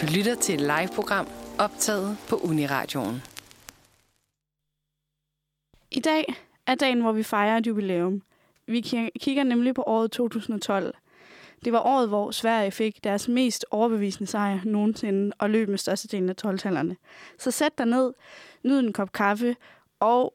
Du 0.00 0.06
lytter 0.16 0.34
til 0.34 0.54
et 0.54 0.60
live-program 0.60 1.28
optaget 1.58 2.16
på 2.28 2.36
Uniradioen. 2.36 3.22
I 5.90 6.00
dag 6.00 6.34
er 6.66 6.74
dagen, 6.74 7.00
hvor 7.00 7.12
vi 7.12 7.22
fejrer 7.22 7.56
et 7.56 7.66
jubilæum. 7.66 8.22
Vi 8.66 8.80
kigger 9.20 9.44
nemlig 9.44 9.74
på 9.74 9.82
året 9.86 10.10
2012. 10.10 10.94
Det 11.64 11.72
var 11.72 11.80
året, 11.80 12.08
hvor 12.08 12.30
Sverige 12.30 12.70
fik 12.70 13.04
deres 13.04 13.28
mest 13.28 13.66
overbevisende 13.70 14.30
sejr 14.30 14.60
nogensinde 14.64 15.32
og 15.38 15.50
løb 15.50 15.68
med 15.68 15.78
størstedelen 15.78 16.28
af 16.28 16.34
12-tallerne. 16.46 16.96
Så 17.38 17.50
sæt 17.50 17.78
dig 17.78 17.86
ned, 17.86 18.12
nyd 18.64 18.78
en 18.78 18.92
kop 18.92 19.12
kaffe 19.12 19.56
og 20.00 20.34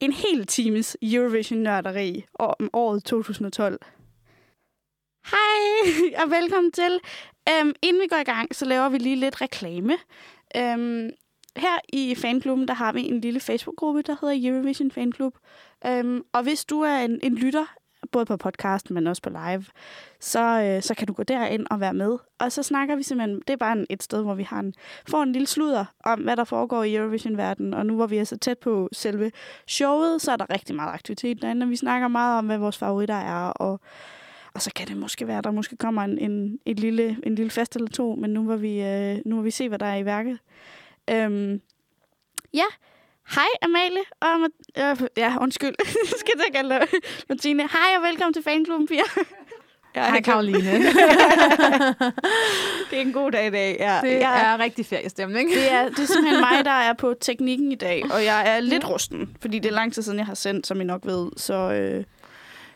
en 0.00 0.12
hel 0.12 0.46
times 0.46 0.96
Eurovision-nørderi 1.02 2.24
om 2.34 2.70
året 2.72 3.04
2012. 3.04 3.78
Hej 5.30 6.22
og 6.24 6.30
velkommen 6.30 6.72
til. 6.72 7.00
Øhm, 7.48 7.72
inden 7.82 8.02
vi 8.02 8.06
går 8.06 8.16
i 8.16 8.24
gang, 8.24 8.54
så 8.54 8.64
laver 8.64 8.88
vi 8.88 8.98
lige 8.98 9.16
lidt 9.16 9.40
reklame. 9.40 9.92
Øhm, 10.56 11.10
her 11.56 11.78
i 11.92 12.14
fanklubben, 12.14 12.68
der 12.68 12.74
har 12.74 12.92
vi 12.92 13.08
en 13.08 13.20
lille 13.20 13.40
Facebook-gruppe, 13.40 14.02
der 14.02 14.16
hedder 14.20 14.50
Eurovision 14.50 14.90
Fanklub. 14.90 15.34
Øhm, 15.86 16.22
og 16.32 16.42
hvis 16.42 16.64
du 16.64 16.80
er 16.80 16.96
en, 16.96 17.20
en 17.22 17.34
lytter, 17.34 17.64
både 18.12 18.26
på 18.26 18.36
podcast, 18.36 18.90
men 18.90 19.06
også 19.06 19.22
på 19.22 19.30
live, 19.30 19.64
så, 20.20 20.60
øh, 20.60 20.82
så 20.82 20.94
kan 20.94 21.06
du 21.06 21.12
gå 21.12 21.22
derind 21.22 21.66
og 21.70 21.80
være 21.80 21.94
med. 21.94 22.18
Og 22.38 22.52
så 22.52 22.62
snakker 22.62 22.96
vi 22.96 23.02
simpelthen, 23.02 23.42
det 23.46 23.50
er 23.50 23.56
bare 23.56 23.72
en, 23.72 23.86
et 23.90 24.02
sted, 24.02 24.22
hvor 24.22 24.34
vi 24.34 24.42
har 24.42 24.60
en, 24.60 24.74
får 25.08 25.22
en 25.22 25.32
lille 25.32 25.46
sludder 25.46 25.84
om, 26.04 26.20
hvad 26.20 26.36
der 26.36 26.44
foregår 26.44 26.82
i 26.82 26.94
Eurovision-verdenen. 26.94 27.74
Og 27.74 27.86
nu 27.86 27.94
hvor 27.94 28.06
vi 28.06 28.16
er 28.16 28.24
så 28.24 28.38
tæt 28.38 28.58
på 28.58 28.88
selve 28.92 29.32
showet, 29.68 30.22
så 30.22 30.32
er 30.32 30.36
der 30.36 30.50
rigtig 30.50 30.76
meget 30.76 30.94
aktivitet 30.94 31.42
derinde, 31.42 31.64
og 31.64 31.70
vi 31.70 31.76
snakker 31.76 32.08
meget 32.08 32.38
om, 32.38 32.46
hvad 32.46 32.58
vores 32.58 32.78
favoritter 32.78 33.14
er, 33.14 33.48
og 33.48 33.80
og 34.54 34.62
så 34.62 34.70
kan 34.76 34.88
det 34.88 34.96
måske 34.96 35.26
være, 35.26 35.38
at 35.38 35.44
der 35.44 35.50
måske 35.50 35.76
kommer 35.76 36.02
en, 36.02 36.18
en, 36.18 36.58
en, 36.66 36.76
lille, 36.76 37.18
en 37.22 37.34
lille 37.34 37.50
fest 37.50 37.76
eller 37.76 37.90
to, 37.90 38.14
men 38.14 38.30
nu 38.30 38.42
må 38.42 38.56
vi, 38.56 38.82
øh, 38.82 39.18
nu 39.26 39.36
må 39.36 39.42
vi 39.42 39.50
se, 39.50 39.68
hvad 39.68 39.78
der 39.78 39.86
er 39.86 39.96
i 39.96 40.04
værket. 40.04 40.38
Øhm, 41.10 41.60
ja, 42.54 42.64
hej 43.34 43.46
Amalie. 43.62 44.04
Og, 44.20 44.50
øh, 44.78 45.08
ja, 45.16 45.36
undskyld. 45.40 45.74
Skal 46.20 46.32
jeg 46.36 46.54
kalde 46.54 46.86
Martine. 47.28 47.62
Hej 47.62 47.96
og 47.96 48.02
velkommen 48.02 48.34
til 48.34 48.42
Fanklubben 48.42 48.88
4. 48.88 49.02
Ja, 49.96 50.10
Hej 50.10 50.20
Karoline. 50.20 50.58
det 52.90 52.98
er 52.98 53.00
en 53.00 53.12
god 53.12 53.30
dag 53.30 53.46
i 53.46 53.50
dag. 53.50 53.76
Ja. 53.80 54.00
Det 54.02 54.20
jeg, 54.20 54.52
er 54.52 54.58
rigtig 54.58 54.86
feriestemning. 54.86 55.50
det, 55.50 55.72
er, 55.72 55.88
det 55.88 55.98
er 55.98 56.06
simpelthen 56.06 56.40
mig, 56.40 56.64
der 56.64 56.70
er 56.70 56.92
på 56.92 57.14
teknikken 57.20 57.72
i 57.72 57.74
dag, 57.74 58.04
og 58.12 58.24
jeg 58.24 58.56
er 58.56 58.60
lidt 58.60 58.88
rusten, 58.88 59.36
fordi 59.40 59.58
det 59.58 59.68
er 59.68 59.74
lang 59.74 59.94
tid 59.94 60.02
siden, 60.02 60.18
jeg 60.18 60.26
har 60.26 60.34
sendt, 60.34 60.66
som 60.66 60.80
I 60.80 60.84
nok 60.84 61.00
ved. 61.06 61.30
Så, 61.36 61.54
øh, 61.54 62.04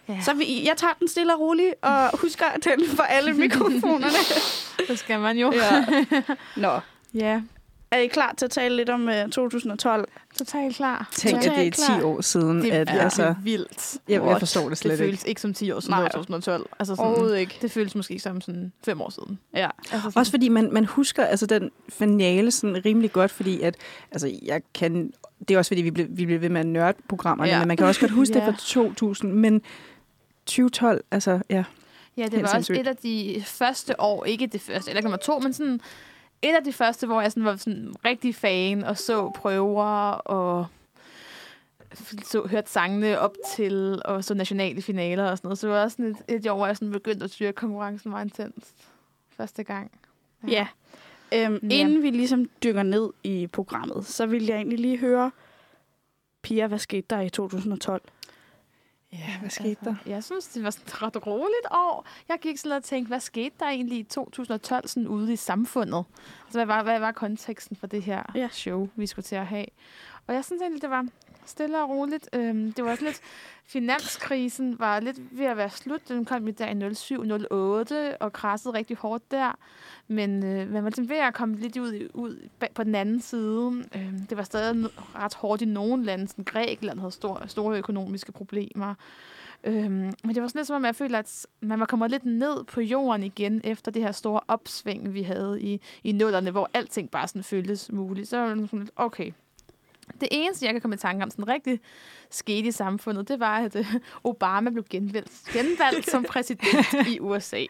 Ja. 0.08 0.20
Så 0.22 0.34
vi, 0.34 0.66
jeg 0.66 0.76
tager 0.76 0.92
den 0.98 1.08
stille 1.08 1.34
og 1.34 1.40
roligt, 1.40 1.74
og 1.82 2.10
husker 2.22 2.46
at 2.46 2.62
tænde 2.62 2.88
for 2.96 3.02
alle 3.02 3.32
mikrofonerne. 3.32 4.06
det 4.88 4.98
skal 4.98 5.20
man 5.20 5.38
jo. 5.38 5.52
Ja. 5.52 5.84
Nå. 6.56 6.80
Ja. 7.14 7.40
Er 7.90 7.98
I 7.98 8.06
klar 8.06 8.34
til 8.38 8.44
at 8.44 8.50
tale 8.50 8.76
lidt 8.76 8.90
om 8.90 9.08
uh, 9.08 9.30
2012? 9.30 10.08
Totalt 10.38 10.76
klar. 10.76 11.08
Tænk, 11.12 11.34
Totalt 11.34 11.52
at 11.52 11.58
det 11.58 11.66
er 11.66 11.70
10 11.70 11.92
klar. 11.98 12.04
år 12.04 12.20
siden. 12.20 12.62
Det, 12.62 12.70
at, 12.70 12.88
ja, 12.88 12.98
altså, 12.98 13.22
det 13.22 13.28
er 13.28 13.34
vildt. 13.42 13.96
Jeg, 14.08 14.22
jeg 14.24 14.38
forstår 14.38 14.68
det 14.68 14.78
slet 14.78 14.92
ikke. 14.92 15.02
Det 15.02 15.08
føles 15.08 15.24
ikke 15.24 15.40
som 15.40 15.54
10 15.54 15.70
år 15.70 15.80
siden, 15.80 15.94
Nej. 15.94 16.08
2012. 16.08 16.66
Altså 16.78 16.96
sådan, 16.96 17.08
Overhovedet 17.08 17.38
ikke. 17.38 17.58
Det 17.62 17.70
føles 17.70 17.94
måske 17.94 18.18
som 18.18 18.40
sådan 18.40 18.72
5 18.84 19.00
år 19.00 19.10
siden. 19.10 19.38
Ja. 19.54 19.68
Altså 19.78 20.00
sådan. 20.00 20.12
Også 20.16 20.32
fordi 20.32 20.48
man, 20.48 20.72
man 20.72 20.84
husker 20.84 21.24
altså 21.24 21.46
den 21.46 21.70
finale 21.88 22.50
sådan 22.50 22.84
rimelig 22.84 23.12
godt, 23.12 23.30
fordi 23.30 23.60
at, 23.60 23.76
altså 24.12 24.30
jeg 24.42 24.62
kan, 24.74 25.12
det 25.48 25.54
er 25.54 25.58
også 25.58 25.68
fordi, 25.68 25.82
vi 25.82 25.90
blev, 25.90 26.06
vi 26.10 26.26
blev 26.26 26.40
ved 26.40 26.48
med 26.48 26.60
at 26.60 26.66
nørde 26.66 26.98
programmerne, 27.08 27.50
ja. 27.50 27.58
men 27.58 27.68
man 27.68 27.76
kan 27.76 27.86
også 27.86 28.00
godt 28.00 28.12
huske 28.12 28.38
ja. 28.38 28.46
det 28.46 28.54
fra 28.54 28.60
2000, 28.66 29.32
men 29.32 29.62
2012, 30.48 31.04
altså 31.10 31.40
ja. 31.50 31.64
Ja, 32.16 32.26
det 32.26 32.42
var 32.42 32.54
også 32.56 32.72
et 32.72 32.86
af 32.86 32.96
de 32.96 33.42
første 33.46 34.00
år, 34.00 34.24
ikke 34.24 34.46
det 34.46 34.60
første, 34.60 34.90
eller 34.90 35.02
nummer 35.02 35.18
to, 35.18 35.38
men 35.38 35.52
sådan 35.52 35.80
et 36.42 36.54
af 36.54 36.64
de 36.64 36.72
første, 36.72 37.06
hvor 37.06 37.20
jeg 37.20 37.32
sådan 37.32 37.44
var 37.44 37.56
sådan 37.56 37.94
rigtig 38.04 38.34
fan 38.34 38.84
og 38.84 38.98
så 38.98 39.30
prøver 39.30 39.84
og 40.12 40.66
så 42.24 42.46
hørte 42.46 42.70
sangene 42.70 43.18
op 43.18 43.34
til 43.56 44.02
og 44.04 44.24
så 44.24 44.34
nationale 44.34 44.82
finaler 44.82 45.30
og 45.30 45.38
sådan 45.38 45.48
noget. 45.48 45.58
Så 45.58 45.66
det 45.66 45.74
var 45.74 45.82
også 45.82 45.96
sådan 45.96 46.16
et, 46.28 46.36
et 46.36 46.46
år, 46.46 46.56
hvor 46.56 46.66
jeg 46.66 46.76
sådan 46.76 46.92
begyndte 46.92 47.24
at 47.24 47.30
styre 47.30 47.52
konkurrencen 47.52 48.10
meget 48.10 48.24
intenst. 48.24 48.74
Første 49.36 49.64
gang. 49.64 49.90
Ja. 50.48 50.66
ja. 51.32 51.46
Øhm, 51.46 51.58
ja. 51.62 51.76
Inden 51.76 52.02
vi 52.02 52.10
ligesom 52.10 52.50
dykker 52.62 52.82
ned 52.82 53.10
i 53.24 53.46
programmet, 53.46 54.06
så 54.06 54.26
vil 54.26 54.44
jeg 54.44 54.56
egentlig 54.56 54.78
lige 54.78 54.98
høre, 54.98 55.30
Pia, 56.42 56.66
hvad 56.66 56.78
skete 56.78 57.06
der 57.10 57.20
i 57.20 57.30
2012? 57.30 58.02
Ja, 59.12 59.38
hvad 59.40 59.50
skete 59.50 59.68
altså, 59.68 59.84
der? 59.84 60.10
Jeg 60.10 60.24
synes, 60.24 60.46
det 60.46 60.62
var 60.62 60.68
et 60.68 61.02
ret 61.02 61.26
roligt 61.26 61.66
år. 61.70 62.06
Jeg 62.28 62.38
gik 62.42 62.58
sådan 62.58 62.76
og 62.76 62.84
tænkte, 62.84 63.08
hvad 63.08 63.20
skete 63.20 63.54
der 63.60 63.66
egentlig 63.66 63.98
i 63.98 64.02
2012 64.02 64.88
sådan 64.88 65.08
ude 65.08 65.32
i 65.32 65.36
samfundet? 65.36 66.04
Altså, 66.44 66.58
hvad 66.58 66.66
var, 66.66 66.82
hvad 66.82 66.98
var 66.98 67.12
konteksten 67.12 67.76
for 67.76 67.86
det 67.86 68.02
her 68.02 68.22
ja. 68.34 68.48
show, 68.52 68.88
vi 68.96 69.06
skulle 69.06 69.22
til 69.22 69.36
at 69.36 69.46
have? 69.46 69.66
Og 70.26 70.34
jeg 70.34 70.44
synes 70.44 70.62
egentlig, 70.62 70.82
det 70.82 70.90
var 70.90 71.06
stille 71.48 71.82
og 71.82 71.90
roligt. 71.90 72.28
Øhm, 72.32 72.72
det 72.72 72.84
var 72.84 72.90
også 72.90 73.04
lidt... 73.04 73.20
Finanskrisen 73.64 74.78
var 74.78 75.00
lidt 75.00 75.38
ved 75.38 75.46
at 75.46 75.56
være 75.56 75.70
slut. 75.70 76.08
Den 76.08 76.24
kom 76.24 76.48
i 76.48 76.50
dag 76.50 76.70
i 76.70 76.74
07-08 76.74 78.16
og 78.20 78.32
krassede 78.32 78.74
rigtig 78.74 78.96
hårdt 78.96 79.30
der. 79.30 79.58
Men 80.08 80.44
øh, 80.44 80.72
man 80.72 80.84
var 80.84 80.90
ligesom 80.90 81.08
ved 81.08 81.16
at 81.16 81.34
komme 81.34 81.56
lidt 81.56 81.76
ud, 81.76 82.08
ud 82.14 82.48
på 82.74 82.84
den 82.84 82.94
anden 82.94 83.20
side. 83.20 83.84
Øhm, 83.94 84.26
det 84.30 84.36
var 84.36 84.42
stadig 84.42 84.86
ret 85.14 85.34
hårdt 85.34 85.62
i 85.62 85.64
nogle 85.64 86.04
lande. 86.04 86.28
Sådan 86.28 86.44
Grækenland 86.44 86.98
havde 86.98 87.12
store, 87.12 87.48
store 87.48 87.78
økonomiske 87.78 88.32
problemer. 88.32 88.94
Øhm, 89.64 90.12
men 90.24 90.34
det 90.34 90.42
var 90.42 90.48
sådan 90.48 90.58
lidt 90.58 90.66
som 90.66 90.76
om, 90.76 90.84
jeg 90.84 90.96
føler, 90.96 91.18
at 91.18 91.46
man 91.60 91.80
var 91.80 91.86
kommet 91.86 92.10
lidt 92.10 92.24
ned 92.24 92.64
på 92.64 92.80
jorden 92.80 93.22
igen, 93.22 93.60
efter 93.64 93.90
det 93.90 94.02
her 94.02 94.12
store 94.12 94.40
opsving, 94.48 95.14
vi 95.14 95.22
havde 95.22 95.62
i, 95.62 95.80
i 96.04 96.12
nullerne, 96.12 96.50
hvor 96.50 96.70
alting 96.74 97.10
bare 97.10 97.28
sådan 97.28 97.42
føltes 97.42 97.92
muligt. 97.92 98.28
Så 98.28 98.38
var 98.38 98.54
det 98.54 98.70
sådan 98.70 98.78
lidt, 98.78 98.90
okay, 98.96 99.32
det 100.20 100.28
eneste, 100.30 100.66
jeg 100.66 100.74
kan 100.74 100.80
komme 100.80 100.94
i 100.94 100.98
tanke 100.98 101.24
om, 101.24 101.30
sådan 101.30 101.48
rigtig 101.48 101.80
skete 102.30 102.68
i 102.68 102.72
samfundet, 102.72 103.28
det 103.28 103.40
var, 103.40 103.58
at 103.58 103.76
øh, 103.76 103.94
Obama 104.24 104.70
blev 104.70 104.84
genvalgt, 104.90 105.32
genvalgt 105.52 106.10
som 106.10 106.24
præsident 106.24 107.08
i 107.08 107.20
USA. 107.30 107.64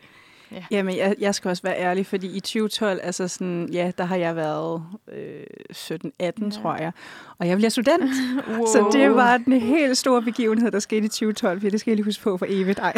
Ja. 0.52 0.64
Jamen, 0.70 0.96
jeg, 0.96 1.14
jeg 1.20 1.34
skal 1.34 1.48
også 1.48 1.62
være 1.62 1.78
ærlig, 1.78 2.06
fordi 2.06 2.36
i 2.36 2.40
2012, 2.40 3.00
altså 3.02 3.28
sådan, 3.28 3.68
ja, 3.72 3.90
der 3.98 4.04
har 4.04 4.16
jeg 4.16 4.36
været 4.36 4.82
øh, 5.12 5.42
17-18, 5.76 5.98
ja. 6.20 6.32
tror 6.50 6.76
jeg. 6.76 6.92
Og 7.38 7.48
jeg 7.48 7.56
bliver 7.56 7.70
student. 7.70 8.02
wow. 8.48 8.66
Så 8.66 8.88
det 8.92 9.14
var 9.14 9.36
den 9.36 9.60
helt 9.60 9.98
store 9.98 10.22
begivenhed, 10.22 10.70
der 10.70 10.78
skete 10.78 11.04
i 11.04 11.08
2012, 11.08 11.60
for 11.60 11.68
det 11.68 11.80
skal 11.80 11.90
jeg 11.90 11.96
lige 11.96 12.04
huske 12.04 12.22
på 12.22 12.36
for 12.36 12.46
evigt. 12.48 12.78
Ej. 12.78 12.92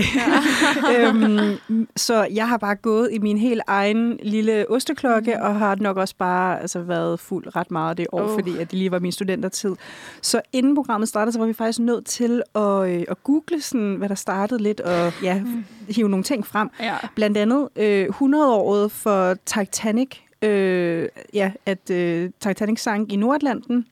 Ja. 0.91 1.09
øhm, 1.09 1.89
så 1.97 2.25
jeg 2.25 2.49
har 2.49 2.57
bare 2.57 2.75
gået 2.75 3.09
i 3.13 3.19
min 3.19 3.39
helt 3.39 3.63
egen 3.67 4.19
lille 4.23 4.71
osteklokke, 4.71 5.35
mm. 5.35 5.43
og 5.43 5.59
har 5.59 5.75
nok 5.75 5.97
også 5.97 6.15
bare 6.19 6.61
altså, 6.61 6.81
været 6.81 7.21
fuld 7.21 7.57
ret 7.57 7.71
meget 7.71 7.99
det 7.99 8.07
år, 8.13 8.23
oh. 8.23 8.35
fordi 8.35 8.51
at 8.59 8.71
det 8.71 8.79
lige 8.79 8.91
var 8.91 8.99
min 8.99 9.13
studentertid. 9.13 9.75
Så 10.23 10.41
inden 10.53 10.75
programmet 10.75 11.09
startede, 11.09 11.33
så 11.33 11.39
var 11.39 11.47
vi 11.47 11.53
faktisk 11.53 11.79
nødt 11.79 12.07
til 12.07 12.43
at, 12.55 12.89
øh, 12.89 13.05
at 13.09 13.23
google, 13.25 13.61
sådan, 13.61 13.95
hvad 13.95 14.09
der 14.09 14.15
startede 14.15 14.63
lidt, 14.63 14.81
og 14.81 15.13
ja, 15.23 15.41
mm. 15.41 15.65
hive 15.89 16.09
nogle 16.09 16.25
ting 16.25 16.47
frem. 16.47 16.69
Ja. 16.81 16.97
Blandt 17.15 17.39
andet 17.43 17.69
øh, 17.77 18.07
100-året 18.07 18.93
for 18.93 19.35
Titanic, 19.35 20.17
øh, 20.43 21.09
ja, 21.35 21.53
at 21.67 21.91
øh, 21.91 22.31
Titanic 22.41 22.81
sank 22.81 23.13
i 23.13 23.17
Nordatlanten. 23.17 23.87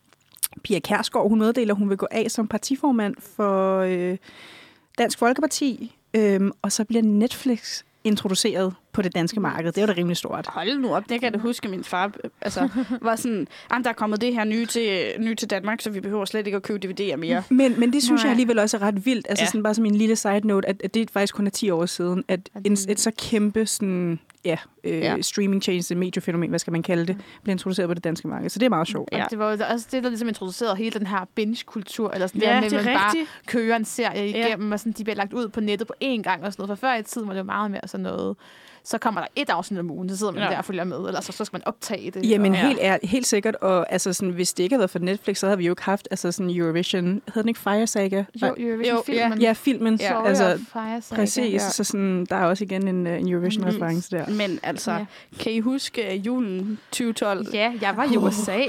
Pia 0.62 0.78
Kærsgaard, 0.78 1.28
hun 1.28 1.38
meddeler, 1.38 1.74
hun 1.74 1.88
vil 1.88 1.96
gå 1.96 2.06
af 2.10 2.30
som 2.30 2.48
partiformand 2.48 3.14
for 3.36 3.78
øh, 3.78 4.16
Dansk 4.98 5.18
Folkeparti. 5.18 5.96
Øh, 6.14 6.50
og 6.62 6.72
så 6.72 6.84
bliver 6.84 7.02
Netflix 7.02 7.82
introduceret 8.04 8.74
på 8.92 9.02
det 9.02 9.14
danske 9.14 9.40
marked. 9.40 9.72
Det 9.72 9.78
er 9.78 9.82
jo 9.82 9.86
da 9.86 9.92
rimelig 9.92 10.16
stort. 10.16 10.46
Hold 10.46 10.78
nu 10.78 10.94
op, 10.94 11.02
det 11.02 11.20
kan 11.20 11.22
jeg 11.22 11.32
da 11.32 11.38
huske, 11.38 11.68
min 11.68 11.84
far 11.84 12.12
altså, 12.40 12.68
var 13.02 13.16
sådan, 13.16 13.48
der 13.70 13.88
er 13.88 13.92
kommet 13.92 14.20
det 14.20 14.34
her 14.34 14.44
nye 14.44 14.66
til, 14.66 15.14
nye 15.18 15.34
til 15.34 15.50
Danmark, 15.50 15.80
så 15.80 15.90
vi 15.90 16.00
behøver 16.00 16.24
slet 16.24 16.46
ikke 16.46 16.56
at 16.56 16.62
købe 16.62 16.86
DVD'er 16.86 17.16
mere. 17.16 17.42
Men, 17.48 17.80
men 17.80 17.92
det 17.92 18.02
synes 18.02 18.20
Nej. 18.20 18.24
jeg 18.24 18.30
alligevel 18.30 18.58
også 18.58 18.76
er 18.76 18.82
ret 18.82 19.06
vildt. 19.06 19.26
Altså 19.28 19.42
ja. 19.42 19.46
sådan 19.46 19.62
bare 19.62 19.74
som 19.74 19.84
en 19.84 19.94
lille 19.94 20.16
side 20.16 20.46
note, 20.46 20.68
at, 20.68 20.82
at 20.84 20.94
det 20.94 21.10
faktisk 21.10 21.34
kun 21.34 21.46
er 21.46 21.50
10 21.50 21.70
år 21.70 21.86
siden, 21.86 22.24
at 22.28 22.40
en, 22.64 22.72
et 22.72 23.00
så 23.00 23.10
kæmpe 23.18 23.66
sådan, 23.66 24.20
ja, 24.44 24.56
øh, 24.84 24.98
ja. 24.98 25.20
streaming 25.20 25.62
change, 25.62 25.94
mediefænomen, 25.94 26.50
hvad 26.50 26.58
skal 26.58 26.72
man 26.72 26.82
kalde 26.82 27.06
det, 27.06 27.16
blev 27.42 27.52
introduceret 27.52 27.88
på 27.88 27.94
det 27.94 28.04
danske 28.04 28.28
marked. 28.28 28.50
Så 28.50 28.58
det 28.58 28.66
er 28.66 28.70
meget 28.70 28.88
sjovt. 28.88 29.08
Ja. 29.12 29.24
Det 29.30 29.38
var 29.38 29.44
også 29.44 29.88
det, 29.90 30.02
der 30.02 30.08
ligesom 30.08 30.28
introducerede 30.28 30.76
hele 30.76 30.98
den 30.98 31.06
her 31.06 31.24
binge-kultur, 31.34 32.10
eller 32.10 32.26
sådan 32.26 32.42
ja, 32.42 32.48
der, 32.48 32.60
med, 32.60 32.72
at 32.72 32.84
man 32.84 32.94
bare 32.94 33.26
kører 33.46 33.76
en 33.76 33.84
serie 33.84 34.28
igennem, 34.28 34.68
ja. 34.68 34.72
og 34.72 34.80
sådan, 34.80 34.92
de 34.92 35.04
bliver 35.04 35.16
lagt 35.16 35.32
ud 35.32 35.48
på 35.48 35.60
nettet 35.60 35.88
på 35.88 35.94
én 36.04 36.22
gang 36.22 36.44
og 36.44 36.52
sådan 36.52 36.62
noget. 36.62 36.78
For 36.78 36.86
før 36.86 36.94
i 36.94 37.02
tiden 37.02 37.28
var 37.28 37.34
det 37.34 37.38
jo 37.38 37.44
meget 37.44 37.70
mere 37.70 37.80
sådan 37.86 38.02
noget 38.02 38.36
så 38.88 38.98
kommer 38.98 39.20
der 39.20 39.28
et 39.36 39.50
afsnit 39.50 39.80
om 39.80 39.90
ugen, 39.90 40.08
så 40.08 40.16
sidder 40.16 40.32
man 40.32 40.42
ja. 40.42 40.48
der 40.48 40.58
og 40.58 40.64
følger 40.64 40.84
med, 40.84 40.96
eller 40.96 41.20
så, 41.20 41.32
så 41.32 41.44
skal 41.44 41.54
man 41.54 41.62
optage 41.66 42.10
det. 42.10 42.30
Jamen 42.30 42.52
og, 42.52 42.58
helt, 42.58 42.78
er, 42.82 42.98
helt 43.02 43.26
sikkert, 43.26 43.54
og 43.54 43.92
altså, 43.92 44.12
sådan, 44.12 44.30
hvis 44.30 44.52
det 44.52 44.62
ikke 44.62 44.74
havde 44.74 44.80
været 44.80 44.90
for 44.90 44.98
Netflix, 44.98 45.38
så 45.38 45.46
havde 45.46 45.58
vi 45.58 45.66
jo 45.66 45.72
ikke 45.72 45.82
haft 45.82 46.08
altså, 46.10 46.32
sådan 46.32 46.50
Eurovision, 46.50 47.04
hedder 47.06 47.42
den 47.42 47.48
ikke 47.48 47.60
Fire 47.60 47.86
Saga? 47.86 48.24
Jo, 48.42 48.54
Eurovision-filmen. 48.58 49.40
Ja, 49.40 49.52
filmen. 49.52 49.98
Ja. 50.00 50.26
Altså, 50.26 50.58
Fire 50.72 51.02
Saga, 51.02 51.22
præcis, 51.22 51.52
ja. 51.54 51.58
så 51.58 51.84
sådan, 51.84 52.26
der 52.30 52.36
er 52.36 52.44
også 52.44 52.64
igen 52.64 52.88
en, 52.88 53.06
en 53.06 53.28
Eurovision-reference 53.28 54.16
der. 54.16 54.28
Men 54.28 54.60
altså, 54.62 54.92
ja. 54.92 55.04
kan 55.38 55.52
I 55.52 55.60
huske 55.60 56.06
uh, 56.14 56.26
julen 56.26 56.78
2012? 56.90 57.46
Ja, 57.52 57.72
jeg 57.80 57.96
var 57.96 58.04
i 58.04 58.16
USA. 58.16 58.62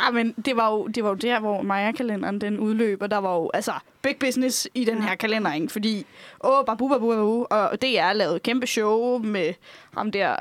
Ah, 0.00 0.14
men 0.14 0.34
det 0.44 0.56
var 0.56 0.70
jo, 0.70 0.86
det 0.86 1.04
var 1.04 1.10
jo 1.10 1.14
der, 1.14 1.40
hvor 1.40 1.62
Maya-kalenderen 1.62 2.40
den 2.40 2.58
udløb, 2.58 3.02
og 3.02 3.10
der 3.10 3.16
var 3.16 3.34
jo 3.34 3.50
altså 3.54 3.72
big 4.02 4.16
business 4.20 4.68
i 4.74 4.84
den 4.84 5.02
her 5.02 5.14
kalender, 5.14 5.54
ikke? 5.54 5.68
fordi 5.68 6.06
åh, 6.44 6.64
babu, 6.66 6.88
babu, 6.88 7.08
babu, 7.08 7.46
og 7.50 7.82
DR 7.82 8.12
lavede 8.12 8.38
kæmpe 8.38 8.66
show 8.66 9.18
med 9.18 9.54
ham 9.94 10.12
der, 10.12 10.36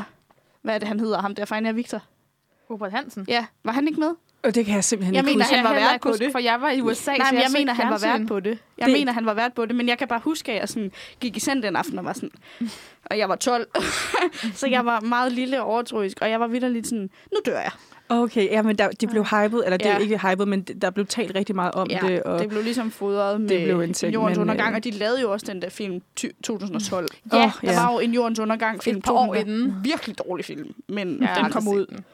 Hvad 0.62 0.76
er 0.76 0.80
det, 0.80 0.88
han 0.88 1.00
hedder? 1.00 1.22
Ham 1.22 1.36
der, 1.36 1.46
Fejner 1.46 1.72
Victor. 1.72 2.02
Robert 2.70 2.92
Hansen? 2.92 3.26
Ja, 3.28 3.46
var 3.64 3.72
han 3.72 3.88
ikke 3.88 4.00
med? 4.00 4.12
Og 4.44 4.56
det 4.56 4.66
kan 4.66 4.76
jeg 4.76 4.84
simpelthen 4.84 5.16
jeg 5.16 5.22
ikke 5.24 5.32
mener, 5.38 5.46
huske. 5.46 5.56
han 5.56 5.64
var 5.64 5.74
heller 5.74 5.92
vært 5.92 6.02
på 6.02 6.12
det. 6.20 6.32
For 6.32 6.40
jeg 6.40 6.62
var 6.62 6.70
i 6.70 6.82
USA, 6.82 7.12
Nej, 7.12 7.18
så 7.18 7.24
men 7.34 7.36
jeg, 7.42 7.44
jeg 7.44 7.60
mener, 7.60 7.74
han 7.74 7.90
var 7.90 7.98
vært 7.98 8.28
på 8.28 8.40
det. 8.40 8.60
Jeg 8.78 8.86
Det- 8.88 8.94
mener, 8.94 9.14
han 9.14 9.26
var 9.26 9.34
vært 9.34 9.54
på 9.54 9.66
det, 9.66 9.76
men 9.76 9.88
jeg 9.88 9.98
kan 9.98 10.08
bare 10.08 10.20
huske, 10.24 10.52
at 10.52 10.60
jeg 10.60 10.70
sådan 10.70 10.92
gik 11.20 11.38
i 11.38 11.40
send 11.40 11.64
den 11.64 11.76
aften 11.76 12.00
og 12.00 12.06
var 12.06 12.14
sådan... 12.14 12.32
Og 13.10 13.18
jeg 13.18 13.30
var 13.30 13.36
12, 13.36 13.68
så 14.60 14.68
jeg 14.68 14.86
var 14.86 15.00
meget 15.00 15.32
lille 15.32 15.62
og 15.62 15.68
overtroisk, 15.68 16.18
og 16.22 16.30
jeg 16.30 16.40
var 16.40 16.48
videre 16.48 16.72
lidt 16.74 16.88
sådan, 16.88 17.10
nu 17.34 17.40
dør 17.46 17.60
jeg. 17.60 17.72
Okay, 18.10 18.46
ja, 18.50 18.62
men 18.62 18.76
der, 18.78 18.90
de 18.90 19.08
blev 19.08 19.24
hypet, 19.26 19.62
eller 19.66 19.78
det 19.78 19.88
er 19.88 19.92
Ja. 19.94 19.98
ikke 19.98 20.18
hypet, 20.30 20.48
men 20.48 20.62
der 20.62 20.90
blev 20.90 21.06
talt 21.06 21.36
rigtig 21.36 21.56
meget 21.56 21.72
om 21.72 21.88
Ja, 21.90 22.00
det. 22.08 22.24
Og, 22.24 22.40
det 22.40 22.50
blev 22.50 22.64
ligesom 22.64 22.92
fodret 22.92 23.42
med 23.42 23.50
Det 23.50 23.64
blev 23.64 23.82
en 23.82 23.94
ting, 23.94 24.14
Jordens 24.14 24.38
men, 24.38 24.42
Undergang, 24.42 24.70
øh, 24.72 24.76
og 24.76 24.84
de 24.84 24.92
lavede 24.92 25.22
jo 25.22 25.32
også 25.32 25.46
den 25.54 25.62
der 25.62 25.70
film 25.70 26.02
ty- 26.16 26.26
2012. 26.44 27.08
Ja, 27.34 27.38
Åh, 27.38 27.52
Der 27.62 27.72
ja. 27.72 27.84
var 27.86 27.94
jo 27.94 28.00
en 28.00 28.14
Jordens 28.14 28.40
Undergang-film 28.40 28.98
Et 28.98 29.04
par 29.04 29.12
år 29.14 29.26
2000. 29.34 29.50
inden. 29.50 29.76
Virkelig 29.84 30.18
dårlig 30.18 30.46
film, 30.46 30.74
men 30.88 31.18
ja, 31.22 31.42
den 31.44 31.52
kom 31.52 31.68
ud. 31.68 31.86
den. 31.86 32.06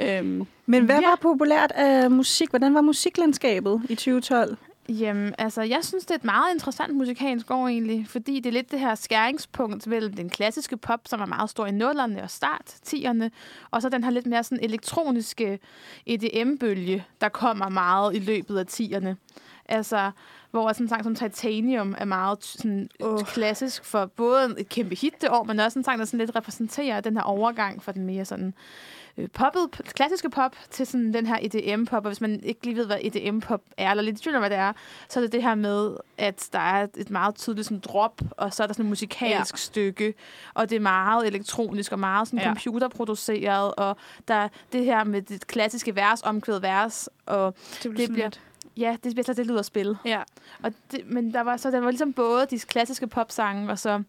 Øhm, 0.00 0.46
Men 0.66 0.84
hvad 0.84 1.00
Ja. 1.00 1.08
var 1.08 1.18
populært 1.22 1.72
af 1.74 2.10
musik? 2.10 2.50
Hvordan 2.50 2.74
var 2.74 2.80
musiklandskabet 2.80 3.82
i 3.88 3.94
2012? 3.94 4.56
Jamen, 4.88 5.34
altså, 5.38 5.62
jeg 5.62 5.78
synes, 5.82 6.04
det 6.04 6.10
er 6.10 6.18
et 6.18 6.24
meget 6.24 6.54
interessant 6.54 6.94
musikalsk 6.94 7.50
år 7.50 7.68
egentlig, 7.68 8.08
fordi 8.08 8.40
det 8.40 8.46
er 8.46 8.52
lidt 8.52 8.70
det 8.70 8.80
her 8.80 8.94
skæringspunkt 8.94 9.86
mellem 9.86 10.14
den 10.14 10.30
klassiske 10.30 10.76
pop, 10.76 11.00
som 11.06 11.20
er 11.20 11.26
meget 11.26 11.50
stor 11.50 11.66
i 11.66 11.70
nullerne 11.70 12.22
og 12.22 12.30
start, 12.30 12.74
tierne, 12.82 13.30
og 13.70 13.82
så 13.82 13.88
den 13.88 14.04
her 14.04 14.10
lidt 14.10 14.26
mere 14.26 14.44
sådan 14.44 14.64
elektroniske 14.64 15.58
EDM-bølge, 16.06 17.04
der 17.20 17.28
kommer 17.28 17.68
meget 17.68 18.16
i 18.16 18.18
løbet 18.18 18.58
af 18.58 18.66
tierne. 18.66 19.16
Altså, 19.68 20.10
hvor 20.50 20.72
sådan 20.72 20.84
en 20.84 20.88
sang 20.88 21.04
som 21.04 21.14
Titanium 21.14 21.94
er 21.98 22.04
meget 22.04 22.44
sådan, 22.44 22.88
uh. 23.00 23.22
klassisk 23.22 23.84
for 23.84 24.06
både 24.06 24.54
et 24.58 24.68
kæmpe 24.68 24.94
hit 24.94 25.14
det 25.20 25.30
år, 25.30 25.44
men 25.44 25.60
også 25.60 25.78
en 25.78 25.84
sang, 25.84 25.98
der 25.98 26.04
sådan 26.04 26.18
lidt 26.18 26.36
repræsenterer 26.36 27.00
den 27.00 27.16
her 27.16 27.22
overgang 27.22 27.82
fra 27.82 27.92
den 27.92 28.06
mere 28.06 28.24
sådan 28.24 28.54
poppet, 29.32 29.70
klassiske 29.94 30.30
pop 30.30 30.56
til 30.70 30.86
sådan 30.86 31.14
den 31.14 31.26
her 31.26 31.38
EDM-pop, 31.42 32.04
og 32.04 32.10
hvis 32.10 32.20
man 32.20 32.40
ikke 32.42 32.60
lige 32.64 32.76
ved, 32.76 32.86
hvad 32.86 32.98
EDM-pop 33.02 33.62
er, 33.76 33.90
eller 33.90 34.02
lidt 34.02 34.18
i 34.18 34.22
tvivl 34.22 34.36
om, 34.36 34.40
hvad 34.40 34.50
det 34.50 34.58
er, 34.58 34.72
så 35.08 35.20
er 35.20 35.24
det 35.24 35.32
det 35.32 35.42
her 35.42 35.54
med, 35.54 35.96
at 36.18 36.48
der 36.52 36.58
er 36.58 36.86
et 36.96 37.10
meget 37.10 37.34
tydeligt 37.34 37.66
sådan 37.66 37.80
drop, 37.80 38.20
og 38.30 38.54
så 38.54 38.62
er 38.62 38.66
der 38.66 38.74
sådan 38.74 38.86
et 38.86 38.88
musikalsk 38.88 39.52
ja. 39.52 39.56
stykke, 39.56 40.14
og 40.54 40.70
det 40.70 40.76
er 40.76 40.80
meget 40.80 41.26
elektronisk 41.26 41.92
og 41.92 41.98
meget 41.98 42.28
sådan 42.28 42.38
Ja. 42.38 42.46
computerproduceret, 42.46 43.74
og 43.74 43.96
der 44.28 44.34
er 44.34 44.48
det 44.72 44.84
her 44.84 45.04
med 45.04 45.22
det 45.22 45.46
klassiske 45.46 45.96
vers, 45.96 46.22
omkvædet 46.22 46.62
vers, 46.62 47.08
og 47.26 47.54
det, 47.82 47.90
blev 47.90 48.06
det 48.06 48.12
bliver, 48.12 48.30
ja, 48.76 48.96
det 49.04 49.14
bliver 49.14 49.24
så 49.24 49.32
det 49.32 49.46
lyder 49.46 49.62
spil. 49.62 49.96
Ja. 50.04 50.22
Og 50.62 50.72
det, 50.92 51.00
men 51.06 51.34
der 51.34 51.40
var 51.40 51.56
så 51.56 51.70
der 51.70 51.80
var 51.80 51.90
ligesom 51.90 52.12
både 52.12 52.46
de 52.50 52.58
klassiske 52.58 53.06
popsange, 53.06 53.70
og 53.70 53.78
så 53.78 54.02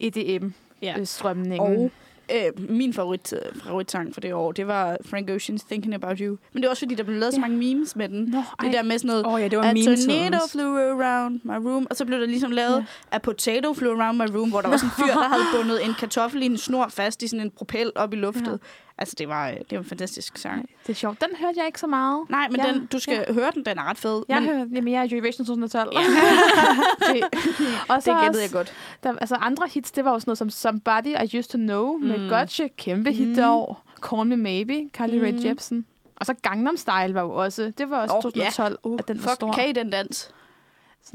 EDM-strømningen. 0.00 1.72
Ja. 1.72 1.84
Og 1.84 1.90
øh, 2.34 2.70
min 2.70 2.92
favorit, 2.94 3.34
favoritsang 3.64 4.14
for 4.14 4.20
det 4.20 4.34
år, 4.34 4.52
det 4.52 4.66
var 4.66 4.96
Frank 5.06 5.30
Ocean's 5.30 5.66
Thinking 5.68 5.94
About 5.94 6.18
You. 6.18 6.36
Men 6.52 6.62
det 6.62 6.66
er 6.66 6.70
også 6.70 6.80
fordi, 6.80 6.94
der 6.94 7.02
blev 7.02 7.16
lavet 7.16 7.34
så 7.34 7.40
Ja. 7.40 7.46
mange 7.48 7.56
memes 7.74 7.96
med 7.96 8.08
den. 8.08 8.24
Nå, 8.24 8.42
Det 8.62 8.72
der 8.72 8.82
med 8.82 8.98
sådan 8.98 9.06
noget, 9.08 9.26
oh, 9.26 9.40
ja, 9.40 9.48
det 9.48 9.58
var 9.58 9.64
A 9.64 9.74
tornado 9.74 10.38
flew 10.52 10.74
around 10.76 11.40
my 11.44 11.68
room. 11.68 11.86
Og 11.90 11.96
så 11.96 12.04
blev 12.04 12.20
der 12.20 12.26
ligesom 12.26 12.50
lavet 12.50 12.76
ja. 13.12 13.16
A 13.16 13.18
potato 13.18 13.74
flew 13.74 14.00
around 14.00 14.16
my 14.18 14.36
room, 14.36 14.50
hvor 14.50 14.60
der 14.60 14.68
var 14.68 14.76
sådan 14.76 14.90
en 14.98 15.04
fyr, 15.06 15.20
der 15.20 15.28
havde 15.28 15.42
bundet 15.56 15.84
en 15.84 15.94
kartoffel 15.98 16.42
i 16.42 16.46
en 16.46 16.58
snor 16.58 16.88
fast 16.88 17.22
i 17.22 17.28
sådan 17.28 17.44
en 17.44 17.50
propel 17.50 17.92
op 17.94 18.12
i 18.12 18.16
luftet. 18.16 18.46
Ja. 18.52 18.56
Altså, 18.98 19.14
det 19.18 19.28
var, 19.28 19.48
øh, 19.48 19.54
det 19.56 19.66
var 19.70 19.78
en 19.78 19.84
fantastisk 19.84 20.38
sang. 20.38 20.68
Det 20.86 20.92
er 20.92 20.94
sjovt. 20.96 21.20
Den 21.20 21.28
hørte 21.40 21.58
jeg 21.58 21.66
ikke 21.66 21.80
så 21.80 21.86
meget. 21.86 22.30
Nej, 22.30 22.48
men 22.50 22.60
Ja, 22.60 22.72
den, 22.72 22.86
du 22.92 22.98
skal 22.98 23.24
ja. 23.28 23.32
høre 23.32 23.50
den, 23.54 23.64
den 23.64 23.78
er 23.78 23.90
ret 23.90 23.98
fed. 23.98 24.22
Jeg 24.28 24.42
men 24.42 24.50
hørte, 24.50 24.70
jamen, 24.74 24.92
jeg 24.92 25.02
er 25.04 25.08
Eurovision 25.10 25.46
2012. 25.46 25.92
Ja. 25.94 26.00
det, 27.12 27.24
og 27.90 28.02
så 28.02 28.10
det 28.12 28.20
gættede 28.22 28.42
jeg 28.42 28.50
godt. 28.52 28.72
Der, 29.02 29.14
altså 29.20 29.34
andre 29.34 29.68
hits, 29.74 29.90
det 29.92 30.04
var 30.04 30.12
jo 30.12 30.18
sådan 30.18 30.28
noget 30.30 30.38
som 30.38 30.50
Somebody 30.50 31.06
I 31.34 31.38
Used 31.38 31.50
to 31.50 31.58
Know 31.58 31.96
mm. 31.96 32.04
med. 32.06 32.30
Gotcha, 32.30 32.68
kæmpe 32.76 33.12
hit 33.12 33.36
Mm. 33.38 33.44
år. 33.44 33.84
Call 34.02 34.26
Me 34.26 34.36
Maybe, 34.36 34.88
Carly 34.94 35.14
mm. 35.16 35.22
Rae. 35.22 35.48
Jepsen. 35.48 35.86
Og 36.16 36.26
så 36.26 36.34
Gangnam 36.42 36.76
Style 36.76 37.14
var 37.14 37.20
jo 37.22 37.30
også, 37.30 37.72
det 37.78 37.90
var 37.90 38.02
også 38.02 38.14
Åh, 38.16 38.22
2012, 38.22 38.78
Uh, 38.84 38.96
at 38.98 39.08
den 39.08 39.16
var 39.16 39.22
fuck, 39.22 39.34
stor. 39.34 39.52
kan 39.52 39.68
I 39.68 39.72
den 39.72 39.90
dans? 39.90 40.30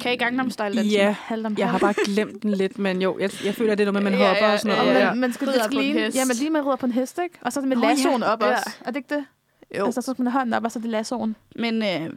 Kan 0.02 0.14
I 0.14 0.16
Gangnam 0.16 0.50
Style 0.50 0.66
dansen? 0.76 0.86
Ja, 0.86 1.16
Halvt 1.20 1.46
om 1.46 1.56
jeg 1.58 1.70
har 1.72 1.80
bare 1.80 1.94
glemt 2.06 2.44
den 2.44 2.52
lidt, 2.52 2.80
men 2.80 3.02
jo, 3.02 3.18
jeg, 3.20 3.30
jeg 3.46 3.56
føler, 3.56 3.76
det 3.76 3.88
er 3.88 3.92
noget 3.92 4.04
med, 4.04 4.12
at 4.12 4.18
man 4.20 4.22
Ja, 4.22 4.28
hopper 4.28 4.46
ja, 4.48 4.54
og 4.54 4.60
sådan 4.60 4.78
Og 4.80 4.86
noget. 4.86 5.00
ja, 5.00 5.10
man, 5.10 5.18
man 5.20 5.34
skal, 5.34 5.48
skal 5.48 5.62
på 5.62 5.68
en 5.72 5.82
lige, 5.82 5.94
hest. 5.94 6.18
ja, 6.18 6.26
men 6.26 6.36
lige 6.36 6.50
med 6.50 6.62
ridder 6.62 6.76
på 6.76 6.86
en 6.86 6.92
hest, 6.92 7.20
ikke? 7.24 7.36
Og 7.42 7.54
så 7.54 7.62
med 7.62 7.78
Nå, 7.78 7.88
lassoen 7.88 8.22
ja. 8.22 8.32
op 8.34 8.42
Ja. 8.44 8.52
også. 8.52 8.70
Er 8.82 8.92
det 8.92 8.96
ikke 8.98 9.16
det? 9.16 9.26
Jo. 9.78 9.86
Altså, 9.86 10.02
så 10.02 10.12
skal 10.14 10.24
man 10.24 10.32
have 10.32 10.40
hånden 10.40 10.54
op, 10.54 10.64
og 10.64 10.72
så 10.72 10.80
er 10.80 10.82
det 10.82 10.90
lassoen. 10.92 11.36
Men 11.56 11.76
øh, 11.76 12.10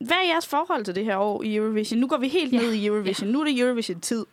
hvad 0.00 0.16
er 0.24 0.28
jeres 0.32 0.46
forhold 0.46 0.84
til 0.84 0.94
det 0.94 1.04
her 1.04 1.16
år 1.16 1.42
i 1.42 1.56
Eurovision? 1.56 2.00
Nu 2.00 2.06
går 2.06 2.16
vi 2.16 2.28
helt 2.28 2.52
Ja. 2.52 2.58
ned 2.58 2.72
i 2.72 2.86
Eurovision. 2.86 3.28
Nu 3.30 3.40
er 3.40 3.44
det 3.44 3.58
Eurovision-tid. 3.60 4.24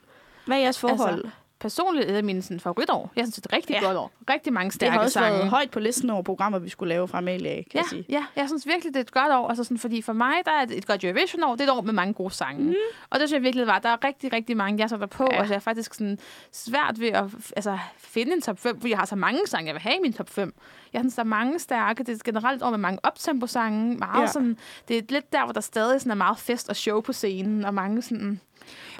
Hvad 0.45 0.57
er 0.57 0.61
jeres 0.61 0.79
forhold? 0.79 1.13
Altså, 1.13 1.29
Personligt 1.61 2.09
er 2.09 2.13
det 2.13 2.25
min 2.25 2.41
sådan, 2.41 2.59
favoritår. 2.59 3.11
Jeg 3.15 3.25
synes, 3.25 3.35
det 3.35 3.45
er 3.45 3.49
et 3.49 3.53
rigtig 3.53 3.73
Ja. 3.81 3.85
godt 3.85 3.97
år. 3.97 4.11
Rigtig 4.29 4.53
mange 4.53 4.65
det 4.69 4.73
stærke 4.75 4.91
har 4.91 4.99
også 4.99 5.13
sange. 5.13 5.37
været 5.37 5.49
højt 5.49 5.71
på 5.71 5.79
listen 5.79 6.09
over 6.09 6.21
programmer, 6.21 6.59
vi 6.59 6.69
skulle 6.69 6.89
lave 6.89 7.07
fra 7.07 7.17
Amalia, 7.17 7.55
kan 7.55 7.63
Ja, 7.73 7.79
jeg 7.79 7.85
sige. 7.89 8.05
ja, 8.09 8.25
jeg 8.35 8.47
synes 8.47 8.67
virkelig, 8.67 8.93
det 8.93 8.99
er 8.99 9.03
et 9.03 9.11
godt 9.11 9.33
år. 9.33 9.47
Altså 9.47 9.63
sådan, 9.63 9.77
fordi 9.77 10.01
for 10.01 10.13
mig, 10.13 10.33
der 10.45 10.51
er 10.51 10.65
det 10.65 10.77
et 10.77 10.87
godt 10.87 11.03
Eurovision-år. 11.03 11.51
Det 11.55 11.61
er 11.67 11.71
et 11.71 11.77
år 11.77 11.81
med 11.81 11.93
mange 11.93 12.13
gode 12.13 12.33
sange. 12.33 12.63
Mm. 12.63 12.73
Og 13.09 13.19
det 13.19 13.29
synes 13.29 13.37
jeg 13.37 13.43
virkelig 13.43 13.67
var. 13.67 13.79
Der 13.79 13.89
er 13.89 14.03
rigtig, 14.03 14.33
rigtig 14.33 14.57
mange, 14.57 14.79
jeg 14.79 14.89
sætter 14.89 15.05
på. 15.07 15.27
Ja. 15.31 15.39
Og 15.41 15.49
jeg 15.49 15.55
er 15.55 15.59
faktisk 15.59 15.93
sådan 15.93 16.19
svært 16.51 16.99
ved 16.99 17.07
at 17.09 17.23
altså, 17.55 17.77
finde 17.97 18.33
en 18.33 18.41
top 18.41 18.59
5, 18.59 18.79
fordi 18.79 18.89
jeg 18.91 18.97
har 18.99 19.05
så 19.05 19.15
mange 19.15 19.39
sange, 19.47 19.65
jeg 19.67 19.73
vil 19.75 19.81
have 19.81 19.95
i 19.95 19.99
min 20.01 20.13
top 20.13 20.29
5. 20.29 20.53
Jeg 20.93 21.01
synes, 21.01 21.15
der 21.15 21.21
er 21.21 21.25
mange 21.25 21.59
stærke. 21.59 22.03
Det 22.03 22.13
er 22.15 22.17
generelt 22.25 22.61
et 22.61 22.65
år 22.65 22.69
med 22.69 22.77
mange 22.77 22.99
optempo-sange. 23.03 23.95
Meget 23.97 24.21
ja. 24.21 24.27
sådan, 24.27 24.57
det 24.87 24.97
er 24.97 25.01
lidt 25.09 25.33
der, 25.33 25.43
hvor 25.43 25.53
der 25.53 25.61
stadig 25.61 26.01
sådan 26.01 26.11
er 26.11 26.15
meget 26.15 26.37
fest 26.39 26.69
og 26.69 26.75
show 26.75 27.01
på 27.01 27.13
scenen. 27.13 27.65
Og 27.65 27.73
mange 27.73 28.01
sådan 28.01 28.39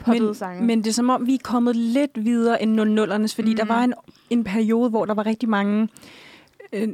poppede 0.05 0.35
sange. 0.35 0.59
Men, 0.59 0.67
men 0.67 0.79
det 0.83 0.87
er 0.87 0.93
som 0.93 1.09
om, 1.09 1.27
vi 1.27 1.33
er 1.33 1.39
kommet 1.43 1.75
lidt 1.75 2.11
videre 2.25 2.61
end 2.63 2.99
00'ernes, 2.99 3.35
fordi 3.35 3.49
mm. 3.49 3.55
der 3.57 3.65
var 3.65 3.83
en, 3.83 3.93
en 4.29 4.43
periode, 4.43 4.89
hvor 4.89 5.05
der 5.05 5.13
var 5.13 5.25
rigtig 5.25 5.49
mange... 5.49 5.87
Øh, 6.73 6.87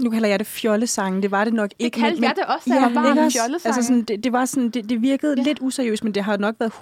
nu 0.00 0.10
kalder 0.10 0.28
jeg 0.28 0.38
det 0.38 0.46
fjollesange. 0.46 1.22
Det 1.22 1.30
var 1.30 1.44
det 1.44 1.54
nok 1.54 1.68
det 1.70 1.76
ikke. 1.78 2.00
kaldte 2.00 2.22
jeg 2.22 2.32
det 2.36 2.44
også, 2.44 2.70
da 2.70 2.74
jeg 2.74 2.82
var 2.82 3.02
barn. 3.02 3.16
Fjollesange. 3.16 3.58
Altså 3.64 3.82
sådan, 3.82 4.02
det, 4.02 4.24
det, 4.24 4.32
var 4.32 4.44
sådan, 4.44 4.70
det, 4.70 4.88
det 4.88 5.02
virkede 5.02 5.34
Ja. 5.36 5.42
ja. 5.42 5.48
lidt 5.48 5.58
useriøst, 5.60 6.04
men 6.04 6.14
det 6.14 6.24
har 6.24 6.36
nok 6.36 6.54
været 6.58 6.72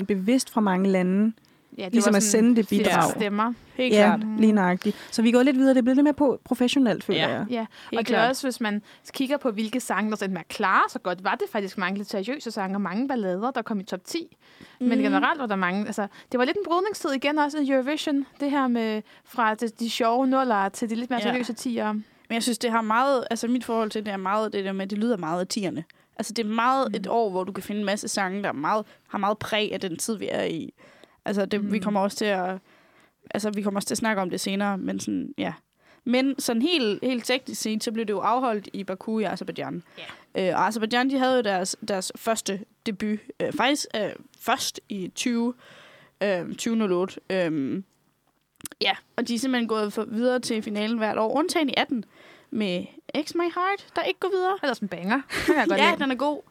100% 0.00 0.04
bevidst 0.04 0.50
fra 0.50 0.60
mange 0.60 0.88
lande. 0.90 1.32
Ja, 1.78 1.84
det 1.84 1.92
ligesom 1.92 2.12
var 2.12 2.16
at 2.16 2.22
sådan 2.22 2.44
sende 2.44 2.56
det 2.56 2.68
bidrag. 2.68 3.10
Stemmer. 3.10 3.52
Helt 3.74 3.94
ja, 3.94 4.16
klart. 4.16 4.40
lige 4.40 4.52
nøjagtigt. 4.52 4.96
Så 5.10 5.22
vi 5.22 5.30
gået 5.30 5.44
lidt 5.44 5.56
videre. 5.56 5.74
Det 5.74 5.78
er 5.78 5.82
blevet 5.82 5.96
lidt 5.96 6.04
mere 6.04 6.14
på 6.14 6.40
professionelt, 6.44 7.04
føler 7.04 7.20
Ja. 7.20 7.28
jeg. 7.28 7.46
Ja, 7.50 7.60
og 7.60 7.66
Helt 7.90 7.90
det 7.90 7.98
er 7.98 8.02
klart. 8.18 8.30
også, 8.30 8.46
hvis 8.46 8.60
man 8.60 8.82
kigger 9.12 9.36
på, 9.36 9.50
hvilke 9.50 9.80
sange, 9.80 10.10
der 10.10 10.16
sådan 10.16 10.36
er 10.36 10.42
klare 10.48 10.82
så 10.90 10.98
godt, 10.98 11.24
var 11.24 11.34
det 11.34 11.48
faktisk 11.52 11.78
mange 11.78 11.96
lidt 11.98 12.10
seriøse 12.10 12.50
sange, 12.50 12.76
og 12.76 12.80
mange 12.80 13.08
ballader, 13.08 13.50
der 13.50 13.62
kom 13.62 13.80
i 13.80 13.84
top 13.84 14.00
10. 14.04 14.36
Mm. 14.80 14.86
Men 14.86 14.98
generelt 14.98 15.40
var 15.40 15.46
der 15.46 15.56
mange, 15.56 15.86
altså, 15.86 16.06
det 16.32 16.38
var 16.38 16.44
lidt 16.44 16.56
en 16.56 16.62
brydningstid 16.66 17.10
igen 17.10 17.38
også 17.38 17.58
i 17.58 17.68
Eurovision, 17.70 18.26
det 18.40 18.50
her 18.50 18.68
med 18.68 19.02
fra 19.24 19.54
de, 19.54 19.68
de 19.68 19.90
sjove 19.90 20.26
nuller 20.26 20.68
til 20.68 20.90
de 20.90 20.94
lidt 20.94 21.10
mere 21.10 21.20
Ja. 21.22 21.28
seriøse 21.28 21.52
tiger. 21.52 21.92
Men 21.92 22.34
jeg 22.34 22.42
synes, 22.42 22.58
det 22.58 22.70
har 22.70 22.82
meget... 22.82 23.24
Altså, 23.30 23.48
mit 23.48 23.64
forhold 23.64 23.90
til 23.90 24.06
det 24.06 24.12
er 24.12 24.16
meget 24.16 24.52
det 24.52 24.64
der 24.64 24.72
med, 24.72 24.82
at 24.82 24.90
det 24.90 24.98
lyder 24.98 25.16
meget 25.16 25.40
af 25.40 25.46
tierne. 25.46 25.84
Altså, 26.18 26.32
det 26.32 26.46
er 26.46 26.50
meget 26.50 26.88
mm. 26.88 26.94
et 26.96 27.06
år, 27.06 27.30
hvor 27.30 27.44
du 27.44 27.52
kan 27.52 27.62
finde 27.62 27.78
en 27.80 27.84
masse 27.86 28.08
sange, 28.08 28.42
der 28.42 28.48
er 28.48 28.52
meget, 28.52 28.86
har 29.08 29.18
meget 29.18 29.38
præg 29.38 29.72
af 29.72 29.80
den 29.80 29.96
tid, 29.96 30.16
vi 30.18 30.28
er 30.30 30.44
i. 30.44 30.74
Altså, 31.26 31.46
det, 31.46 31.64
mm. 31.64 31.72
vi 31.72 31.78
Mm. 31.78 31.82
kommer 31.84 32.00
også 32.00 32.16
til 32.16 32.24
at... 32.24 32.58
Altså, 33.30 33.50
vi 33.50 33.62
kommer 33.62 33.78
også 33.78 33.86
til 33.86 33.94
at 33.94 33.98
snakke 33.98 34.22
om 34.22 34.30
det 34.30 34.40
senere, 34.40 34.78
men 34.78 35.00
sådan, 35.00 35.34
ja. 35.38 35.52
Men 36.04 36.34
sådan 36.40 36.62
helt, 36.62 36.98
helt 37.04 37.24
teknisk 37.24 37.60
set, 37.62 37.84
så 37.84 37.92
blev 37.92 38.04
det 38.06 38.12
jo 38.12 38.18
afholdt 38.20 38.68
i 38.72 38.84
Baku 38.84 39.18
i 39.18 39.24
Azerbaijan. 39.24 39.82
Yeah. 40.38 40.48
Øh, 40.50 40.56
og 40.60 40.66
Azerbaijan, 40.66 41.10
de 41.10 41.18
havde 41.18 41.36
jo 41.36 41.42
deres, 41.42 41.76
deres 41.88 42.12
første 42.16 42.60
debut, 42.86 43.18
øh, 43.40 43.52
faktisk 43.52 43.86
øh, 43.96 44.10
først 44.40 44.80
i 44.88 45.08
20, 45.14 45.54
øh, 46.22 46.48
2008. 46.48 47.20
Øh, 47.30 47.82
ja, 48.80 48.92
og 49.16 49.28
de 49.28 49.34
er 49.34 49.38
simpelthen 49.38 49.68
gået 49.68 49.92
for, 49.92 50.04
videre 50.04 50.38
til 50.40 50.62
finalen 50.62 50.98
hvert 50.98 51.18
år, 51.18 51.36
undtagen 51.36 51.68
i 51.68 51.74
18 51.76 52.04
med 52.50 52.84
X 53.22 53.34
My 53.34 53.42
Heart, 53.54 53.86
der 53.96 54.02
ikke 54.02 54.20
går 54.20 54.28
videre. 54.28 54.58
Er 54.62 54.68
også 54.68 54.84
en 54.84 54.88
banger. 54.88 55.20
Det 55.30 55.46
kan 55.46 55.56
jeg 55.56 55.66
godt 55.68 55.80
Ja, 55.80 55.90
lide. 55.90 56.02
den 56.02 56.10
er 56.10 56.14
god. 56.16 56.42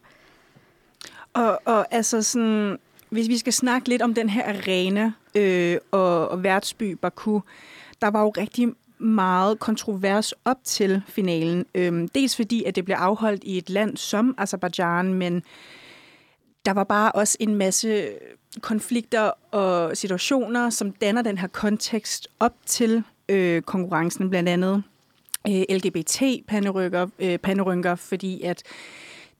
Og, 1.34 1.60
og 1.64 1.94
altså 1.94 2.22
sådan, 2.22 2.78
hvis 3.10 3.28
vi 3.28 3.38
skal 3.38 3.52
snakke 3.52 3.88
lidt 3.88 4.02
om 4.02 4.14
den 4.14 4.28
her 4.28 4.48
arena 4.48 5.12
øh, 5.34 5.78
og, 5.90 6.28
og 6.28 6.42
værtsby 6.42 6.92
Baku, 6.92 7.40
der 8.02 8.08
var 8.08 8.22
jo 8.22 8.28
rigtig 8.28 8.68
meget 8.98 9.58
kontrovers 9.58 10.34
op 10.44 10.56
til 10.64 11.02
finalen. 11.08 11.66
Øhm, 11.74 12.08
dels 12.08 12.36
fordi, 12.36 12.64
at 12.64 12.76
det 12.76 12.84
blev 12.84 12.96
afholdt 12.96 13.44
i 13.44 13.58
et 13.58 13.70
land 13.70 13.96
som 13.96 14.34
Azerbaijan, 14.38 15.14
men 15.14 15.42
der 16.66 16.72
var 16.72 16.84
bare 16.84 17.12
også 17.12 17.36
en 17.40 17.54
masse 17.54 18.08
konflikter 18.60 19.30
og 19.50 19.96
situationer, 19.96 20.70
som 20.70 20.92
danner 20.92 21.22
den 21.22 21.38
her 21.38 21.48
kontekst 21.48 22.28
op 22.40 22.54
til 22.66 23.02
øh, 23.28 23.62
konkurrencen, 23.62 24.30
blandt 24.30 24.48
andet 24.48 24.82
øh, 25.48 25.62
LGBT-panderynker, 25.70 27.06
øh, 27.18 27.38
panderynker, 27.38 27.94
fordi 27.94 28.42
at 28.42 28.62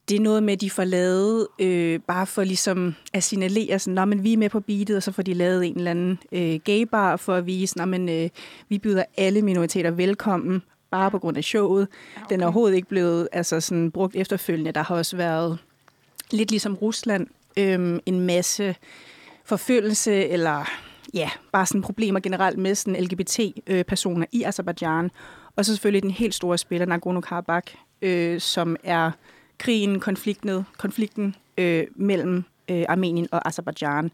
det 0.08 0.16
er 0.16 0.20
noget 0.20 0.42
med, 0.42 0.52
at 0.52 0.60
de 0.60 0.70
får 0.70 0.84
lavet, 0.84 1.48
øh, 1.58 2.00
bare 2.00 2.26
for 2.26 2.44
ligesom 2.44 2.94
at 3.12 3.22
signalere, 3.22 3.78
sådan, 3.78 4.08
men 4.08 4.24
vi 4.24 4.32
er 4.32 4.36
med 4.36 4.50
på 4.50 4.60
beatet, 4.60 4.96
og 4.96 5.02
så 5.02 5.12
får 5.12 5.22
de 5.22 5.34
lavet 5.34 5.66
en 5.66 5.76
eller 5.76 5.90
anden 5.90 6.18
øh, 6.32 6.60
gaybar 6.64 7.16
for 7.16 7.34
at 7.34 7.46
vise, 7.46 7.82
at 7.82 8.00
øh, 8.10 8.30
vi 8.68 8.78
byder 8.78 9.04
alle 9.16 9.42
minoriteter 9.42 9.90
velkommen, 9.90 10.62
bare 10.90 11.10
på 11.10 11.18
grund 11.18 11.36
af 11.36 11.44
showet. 11.44 11.88
Okay. 12.16 12.26
Den 12.30 12.40
er 12.40 12.44
overhovedet 12.44 12.76
ikke 12.76 12.88
blevet 12.88 13.28
altså, 13.32 13.60
sådan, 13.60 13.90
brugt 13.90 14.16
efterfølgende. 14.16 14.72
Der 14.72 14.82
har 14.82 14.96
også 14.96 15.16
været 15.16 15.58
lidt 16.30 16.50
ligesom 16.50 16.74
Rusland, 16.74 17.26
øh, 17.56 18.00
en 18.06 18.20
masse 18.20 18.76
forfølgelse 19.44 20.28
eller 20.28 20.64
ja, 21.14 21.30
bare 21.52 21.66
sådan 21.66 21.82
problemer 21.82 22.20
generelt 22.20 22.58
med 22.58 22.74
sådan 22.74 23.04
LGBT-personer 23.04 24.26
i 24.32 24.42
Azerbaijan. 24.42 25.10
Og 25.56 25.64
så 25.64 25.72
selvfølgelig 25.72 26.02
den 26.02 26.10
helt 26.10 26.34
store 26.34 26.58
spiller, 26.58 26.86
Nagorno-Karabakh, 26.86 27.76
øh, 28.02 28.40
som 28.40 28.76
er 28.84 29.10
krigen, 29.58 30.00
konflikten, 30.00 30.66
konflikten 30.78 31.34
øh, 31.58 31.86
mellem 31.94 32.44
øh, 32.70 32.84
Armenien 32.88 33.28
og 33.32 33.48
Azerbaijan. 33.48 34.10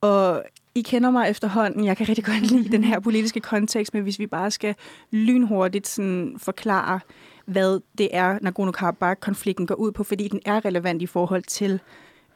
Og 0.00 0.42
I 0.74 0.82
kender 0.82 1.10
mig 1.10 1.30
efterhånden. 1.30 1.84
Jeg 1.84 1.96
kan 1.96 2.08
rigtig 2.08 2.24
godt 2.24 2.50
lide 2.50 2.72
den 2.72 2.84
her 2.84 3.00
politiske 3.00 3.40
kontekst, 3.40 3.94
men 3.94 4.02
hvis 4.02 4.18
vi 4.18 4.26
bare 4.26 4.50
skal 4.50 4.74
lynhurtigt 5.10 5.86
sådan 5.86 6.36
forklare, 6.38 7.00
hvad 7.44 7.80
det 7.98 8.08
er, 8.12 8.38
Nagorno-Karabakh-konflikten 8.38 9.66
går 9.66 9.74
ud 9.74 9.92
på, 9.92 10.04
fordi 10.04 10.28
den 10.28 10.40
er 10.44 10.64
relevant 10.64 11.02
i 11.02 11.06
forhold 11.06 11.42
til 11.42 11.80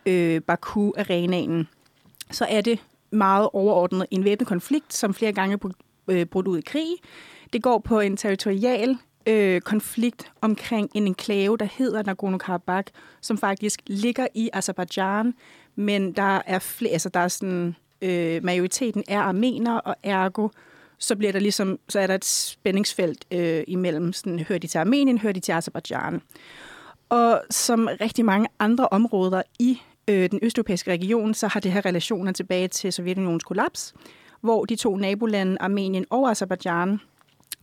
øh, 0.06 0.40
Baku-arenaen, 0.40 1.68
så 2.30 2.46
er 2.48 2.60
det 2.60 2.78
meget 3.10 3.48
overordnet 3.52 4.06
en 4.10 4.24
væbnet 4.24 4.48
konflikt, 4.48 4.94
som 4.94 5.14
flere 5.14 5.32
gange 5.32 5.58
er 5.62 5.70
øh, 6.08 6.26
brudt 6.26 6.48
ud 6.48 6.58
i 6.58 6.62
krig. 6.62 6.86
Det 7.52 7.62
går 7.62 7.78
på 7.78 8.00
en 8.00 8.16
territorial 8.16 8.98
øh, 9.26 9.60
konflikt 9.60 10.32
omkring 10.40 10.90
en 10.94 11.06
enklave, 11.06 11.56
der 11.56 11.68
hedder 11.78 12.02
Nagorno-Karabakh, 12.02 12.92
som 13.20 13.38
faktisk 13.38 13.82
ligger 13.86 14.26
i 14.34 14.50
Azerbaijan, 14.52 15.34
men 15.76 16.12
der 16.12 16.42
er 16.46 16.58
flere, 16.58 16.92
altså 16.92 17.08
der 17.08 17.20
er 17.20 17.28
sådan, 17.28 17.76
øh, 18.02 18.44
majoriteten 18.44 19.04
er 19.08 19.20
armener, 19.20 19.78
og 19.78 19.96
ergo 20.02 20.48
så 21.02 21.16
bliver 21.16 21.32
der 21.32 21.38
ligesom, 21.38 21.78
så 21.88 22.00
er 22.00 22.06
der 22.06 22.14
et 22.14 22.24
spændingsfelt 22.24 23.24
øh, 23.30 23.64
imellem, 23.66 24.12
sådan, 24.12 24.38
hører 24.38 24.58
de 24.58 24.66
til 24.66 24.78
Armenien, 24.78 25.18
hører 25.18 25.32
de 25.32 25.40
til 25.40 25.52
Azerbaijan. 25.52 26.22
Og 27.08 27.42
som 27.50 27.88
rigtig 28.00 28.24
mange 28.24 28.48
andre 28.58 28.88
områder 28.88 29.42
i 29.58 29.80
øh, 30.08 30.30
den 30.30 30.38
østeuropæiske 30.42 30.90
region, 30.90 31.34
så 31.34 31.48
har 31.48 31.60
det 31.60 31.72
her 31.72 31.86
relationer 31.86 32.32
tilbage 32.32 32.68
til 32.68 32.92
Sovjetunionens 32.92 33.44
kollaps, 33.44 33.94
hvor 34.40 34.64
de 34.64 34.76
to 34.76 34.96
nabolande, 34.96 35.56
Armenien 35.60 36.04
og 36.10 36.30
Azerbaijan, 36.30 37.00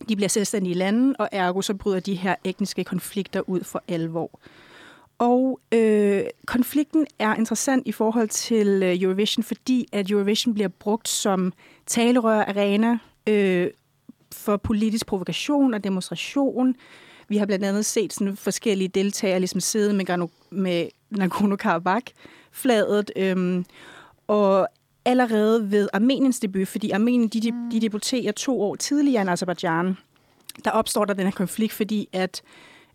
de 0.08 0.16
bliver 0.16 0.28
selvstændige 0.28 0.74
lande, 0.74 1.14
og 1.18 1.28
ergo 1.32 1.62
så 1.62 1.74
bryder 1.74 2.00
de 2.00 2.14
her 2.14 2.34
etniske 2.44 2.84
konflikter 2.84 3.48
ud 3.48 3.64
for 3.64 3.82
alvor. 3.88 4.40
Og 5.18 5.60
øh, 5.72 6.22
konflikten 6.46 7.06
er 7.18 7.34
interessant 7.34 7.86
i 7.86 7.92
forhold 7.92 8.28
til 8.28 8.82
øh, 8.82 9.02
Eurovision, 9.02 9.42
fordi 9.42 9.88
at 9.92 10.10
Eurovision 10.10 10.54
bliver 10.54 10.68
brugt 10.68 11.08
som 11.08 11.52
talerør 11.86 12.44
arena 12.44 12.98
øh, 13.26 13.70
for 14.32 14.56
politisk 14.56 15.06
provokation 15.06 15.74
og 15.74 15.84
demonstration. 15.84 16.74
Vi 17.28 17.36
har 17.36 17.46
blandt 17.46 17.64
andet 17.64 17.84
set 17.84 18.12
sådan 18.12 18.36
forskellige 18.36 18.88
deltagere 18.88 19.38
ligesom 19.38 19.60
sidde 19.60 19.92
med, 19.92 20.28
med 20.50 20.88
Nagorno-Karabakh-flaget. 21.10 23.10
Øh, 23.16 23.64
og 24.26 24.68
allerede 25.04 25.70
ved 25.70 25.88
Armeniens 25.92 26.40
debut, 26.40 26.68
fordi 26.68 26.90
Armenien 26.90 27.28
de, 27.28 27.40
de, 27.40 27.52
de 27.72 27.80
debuterer 27.80 28.32
to 28.32 28.60
år 28.60 28.74
tidligere 28.74 29.22
end 29.22 29.30
Azerbaijan, 29.30 29.96
der 30.64 30.70
opstår 30.70 31.04
der 31.04 31.14
den 31.14 31.24
her 31.24 31.30
konflikt, 31.30 31.72
fordi 31.72 32.08
at 32.12 32.42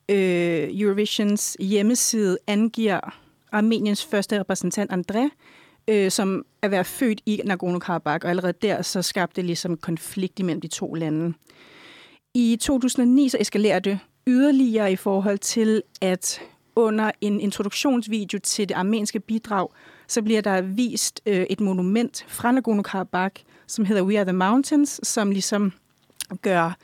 øh, 0.10 0.70
Eurovisions 0.82 1.58
hjemmeside 1.60 2.38
angiver 2.48 3.00
Armeniens 3.52 4.06
første 4.06 4.40
repræsentant, 4.40 4.92
André, 4.92 5.30
øh, 5.88 6.12
som 6.12 6.46
er 6.62 6.68
været 6.68 6.86
født 6.86 7.22
i 7.26 7.42
Nagorno-Karabakh, 7.46 8.24
og 8.24 8.30
allerede 8.30 8.54
der 8.62 8.82
så 8.82 9.02
skabte 9.02 9.36
det 9.36 9.46
ligesom 9.46 9.78
konflikt 9.78 10.40
imellem 10.40 10.62
de 10.62 10.68
to 10.68 10.94
lande. 10.94 11.34
I 12.34 12.58
2009 12.62 13.30
så 13.30 13.38
eskalerer 13.40 13.80
det 13.80 14.00
yderligere 14.28 14.92
i 14.92 14.96
forhold 14.96 15.38
til, 15.38 15.82
at 16.02 16.42
under 16.76 17.12
en 17.22 17.40
introduktionsvideo 17.40 18.40
til 18.40 18.70
det 18.70 18.76
armenske 18.76 19.20
bidrag, 19.20 19.68
så 20.08 20.22
bliver 20.22 20.42
der 20.42 20.62
vist 20.62 21.22
øh, 21.26 21.46
et 21.50 21.60
monument 21.60 22.26
fra 22.28 22.52
Nagorno-Karabakh, 22.52 23.44
som 23.68 23.86
hedder 23.86 24.04
We 24.04 24.18
Are 24.18 24.26
the 24.26 24.34
Mountains, 24.34 25.00
som 25.04 25.32
ligesom 25.32 25.72
gør 26.42 26.78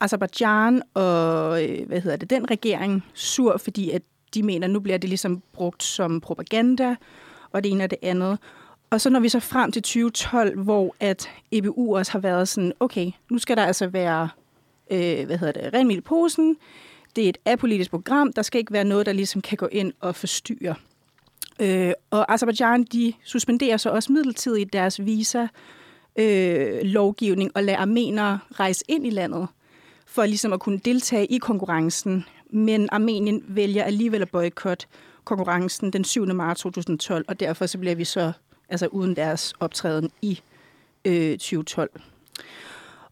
Azerbaijan 0.00 0.82
og 0.94 1.64
øh, 1.64 1.86
hvad 1.86 2.00
hedder 2.00 2.16
det, 2.16 2.30
den 2.30 2.50
regering 2.50 3.04
sur, 3.14 3.56
fordi 3.56 3.90
at 3.90 4.02
de 4.34 4.42
mener, 4.42 4.66
at 4.66 4.70
nu 4.70 4.80
bliver 4.80 4.98
det 4.98 5.08
ligesom 5.08 5.42
brugt 5.52 5.82
som 5.82 6.20
propaganda, 6.20 6.96
og 7.52 7.64
det 7.64 7.72
ene 7.72 7.84
og 7.84 7.90
det 7.90 7.98
andet. 8.02 8.38
Og 8.90 9.00
så 9.00 9.10
når 9.10 9.20
vi 9.20 9.28
så 9.28 9.40
frem 9.40 9.72
til 9.72 9.82
2012, 9.82 10.62
hvor 10.62 10.96
at 11.00 11.30
EBU 11.52 11.96
også 11.96 12.12
har 12.12 12.18
været 12.18 12.48
sådan, 12.48 12.72
okay, 12.80 13.10
nu 13.30 13.38
skal 13.38 13.56
der 13.56 13.64
altså 13.64 13.86
være, 13.86 14.28
øh, 14.90 15.26
hvad 15.26 15.38
hedder 15.38 15.52
det, 15.52 15.74
ren 15.74 16.02
posen, 16.02 16.56
det 17.16 17.24
er 17.24 17.28
et 17.28 17.38
apolitisk 17.44 17.90
program, 17.90 18.32
der 18.32 18.42
skal 18.42 18.58
ikke 18.58 18.72
være 18.72 18.84
noget, 18.84 19.06
der 19.06 19.12
ligesom 19.12 19.42
kan 19.42 19.56
gå 19.56 19.66
ind 19.66 19.92
og 20.00 20.16
forstyrre. 20.16 20.74
Øh, 21.60 21.92
og 22.10 22.32
Azerbaijan, 22.32 22.84
de 22.84 23.12
suspenderer 23.24 23.76
så 23.76 23.90
også 23.90 24.12
midlertidigt 24.12 24.72
deres 24.72 25.04
visa 25.04 25.46
øh, 26.16 26.80
lovgivning 26.82 27.50
og 27.54 27.64
lader 27.64 27.78
armenere 27.78 28.38
rejse 28.52 28.84
ind 28.88 29.06
i 29.06 29.10
landet 29.10 29.48
for 30.06 30.26
ligesom 30.26 30.52
at 30.52 30.60
kunne 30.60 30.78
deltage 30.78 31.26
i 31.26 31.38
konkurrencen. 31.38 32.24
Men 32.50 32.88
Armenien 32.92 33.44
vælger 33.48 33.84
alligevel 33.84 34.22
at 34.22 34.30
boykotte 34.30 34.86
konkurrencen 35.24 35.92
den 35.92 36.04
7. 36.04 36.26
marts 36.26 36.60
2012, 36.60 37.24
og 37.28 37.40
derfor 37.40 37.66
så 37.66 37.78
bliver 37.78 37.94
vi 37.94 38.04
så 38.04 38.32
altså 38.68 38.86
uden 38.86 39.16
deres 39.16 39.54
optræden 39.60 40.10
i 40.22 40.40
øh, 41.04 41.32
2012. 41.32 41.90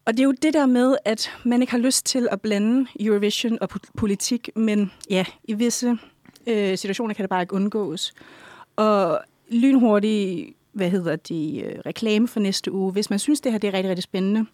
Og 0.05 0.13
det 0.13 0.19
er 0.19 0.23
jo 0.23 0.35
det 0.41 0.53
der 0.53 0.65
med, 0.65 0.95
at 1.05 1.31
man 1.43 1.61
ikke 1.61 1.71
har 1.71 1.77
lyst 1.77 2.05
til 2.05 2.27
at 2.31 2.41
blande 2.41 2.87
Eurovision 2.99 3.57
og 3.61 3.69
politik, 3.97 4.49
men 4.55 4.91
ja, 5.09 5.25
i 5.43 5.53
visse 5.53 5.97
øh, 6.47 6.77
situationer 6.77 7.13
kan 7.13 7.23
det 7.23 7.29
bare 7.29 7.41
ikke 7.41 7.53
undgås. 7.53 8.13
Og 8.75 9.19
lynhurtigt, 9.49 10.49
hvad 10.71 10.89
hedder 10.89 11.15
de, 11.15 11.59
øh, 11.59 11.79
reklame 11.85 12.27
for 12.27 12.39
næste 12.39 12.71
uge. 12.71 12.91
Hvis 12.91 13.09
man 13.09 13.19
synes, 13.19 13.41
det 13.41 13.51
her 13.51 13.59
det 13.59 13.67
er 13.67 13.73
rigtig, 13.73 13.89
rigtig 13.89 14.03
spændende, 14.03 14.45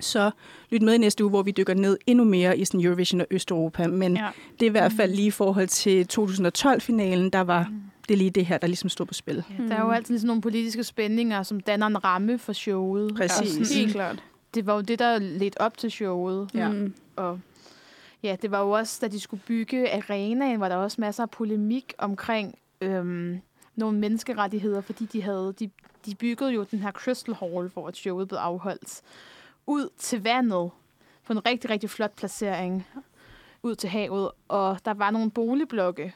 så 0.00 0.30
lyt 0.70 0.82
med 0.82 0.94
i 0.94 0.98
næste 0.98 1.24
uge, 1.24 1.30
hvor 1.30 1.42
vi 1.42 1.50
dykker 1.50 1.74
ned 1.74 1.98
endnu 2.06 2.24
mere 2.24 2.58
i 2.58 2.64
sådan 2.64 2.80
Eurovision 2.80 3.20
og 3.20 3.26
Østeuropa. 3.30 3.86
Men 3.86 4.16
ja. 4.16 4.28
det 4.52 4.66
er 4.66 4.70
i 4.70 4.72
hvert 4.72 4.92
fald 4.92 5.14
lige 5.14 5.26
i 5.26 5.30
forhold 5.30 5.68
til 5.68 6.06
2012-finalen, 6.12 7.30
der 7.30 7.40
var 7.40 7.66
mm. 7.70 7.80
det 8.08 8.18
lige 8.18 8.30
det 8.30 8.46
her, 8.46 8.58
der 8.58 8.66
ligesom 8.66 8.88
stod 8.88 9.06
på 9.06 9.14
spil. 9.14 9.44
Ja, 9.58 9.64
der 9.64 9.74
er 9.74 9.80
jo 9.80 9.90
altid 9.90 10.18
sådan 10.18 10.26
nogle 10.26 10.42
politiske 10.42 10.84
spændinger, 10.84 11.42
som 11.42 11.60
danner 11.60 11.86
en 11.86 12.04
ramme 12.04 12.38
for 12.38 12.52
showet. 12.52 13.14
Præcis. 13.16 13.70
Ja, 13.70 13.80
helt 13.80 13.92
klart. 13.92 14.22
Det 14.54 14.66
var 14.66 14.74
jo 14.74 14.80
det, 14.80 14.98
der 14.98 15.18
ledte 15.18 15.60
op 15.60 15.78
til 15.78 15.90
showet. 15.90 16.50
Ja. 16.54 16.68
Mm. 16.68 16.94
Og 17.16 17.40
ja, 18.22 18.36
det 18.42 18.50
var 18.50 18.60
jo 18.60 18.70
også, 18.70 18.98
da 19.00 19.08
de 19.08 19.20
skulle 19.20 19.42
bygge 19.46 19.92
arenaen, 19.92 20.60
var 20.60 20.68
der 20.68 20.76
også 20.76 21.00
masser 21.00 21.22
af 21.22 21.30
polemik 21.30 21.94
omkring 21.98 22.58
øhm, 22.80 23.40
nogle 23.76 23.98
menneskerettigheder, 23.98 24.80
fordi 24.80 25.04
de 25.04 25.22
havde 25.22 25.54
de, 25.58 25.70
de 26.06 26.14
byggede 26.14 26.50
jo 26.50 26.66
den 26.70 26.78
her 26.78 26.92
Crystal 26.92 27.34
Hall, 27.34 27.68
hvor 27.68 27.90
showet 27.92 28.28
blev 28.28 28.38
afholdt 28.38 29.02
ud 29.66 29.88
til 29.96 30.22
vandet 30.22 30.70
på 31.24 31.32
en 31.32 31.46
rigtig, 31.46 31.70
rigtig 31.70 31.90
flot 31.90 32.16
placering 32.16 32.86
ud 33.62 33.74
til 33.74 33.90
havet, 33.90 34.30
og 34.48 34.78
der 34.84 34.94
var 34.94 35.10
nogle 35.10 35.30
boligblokke 35.30 36.14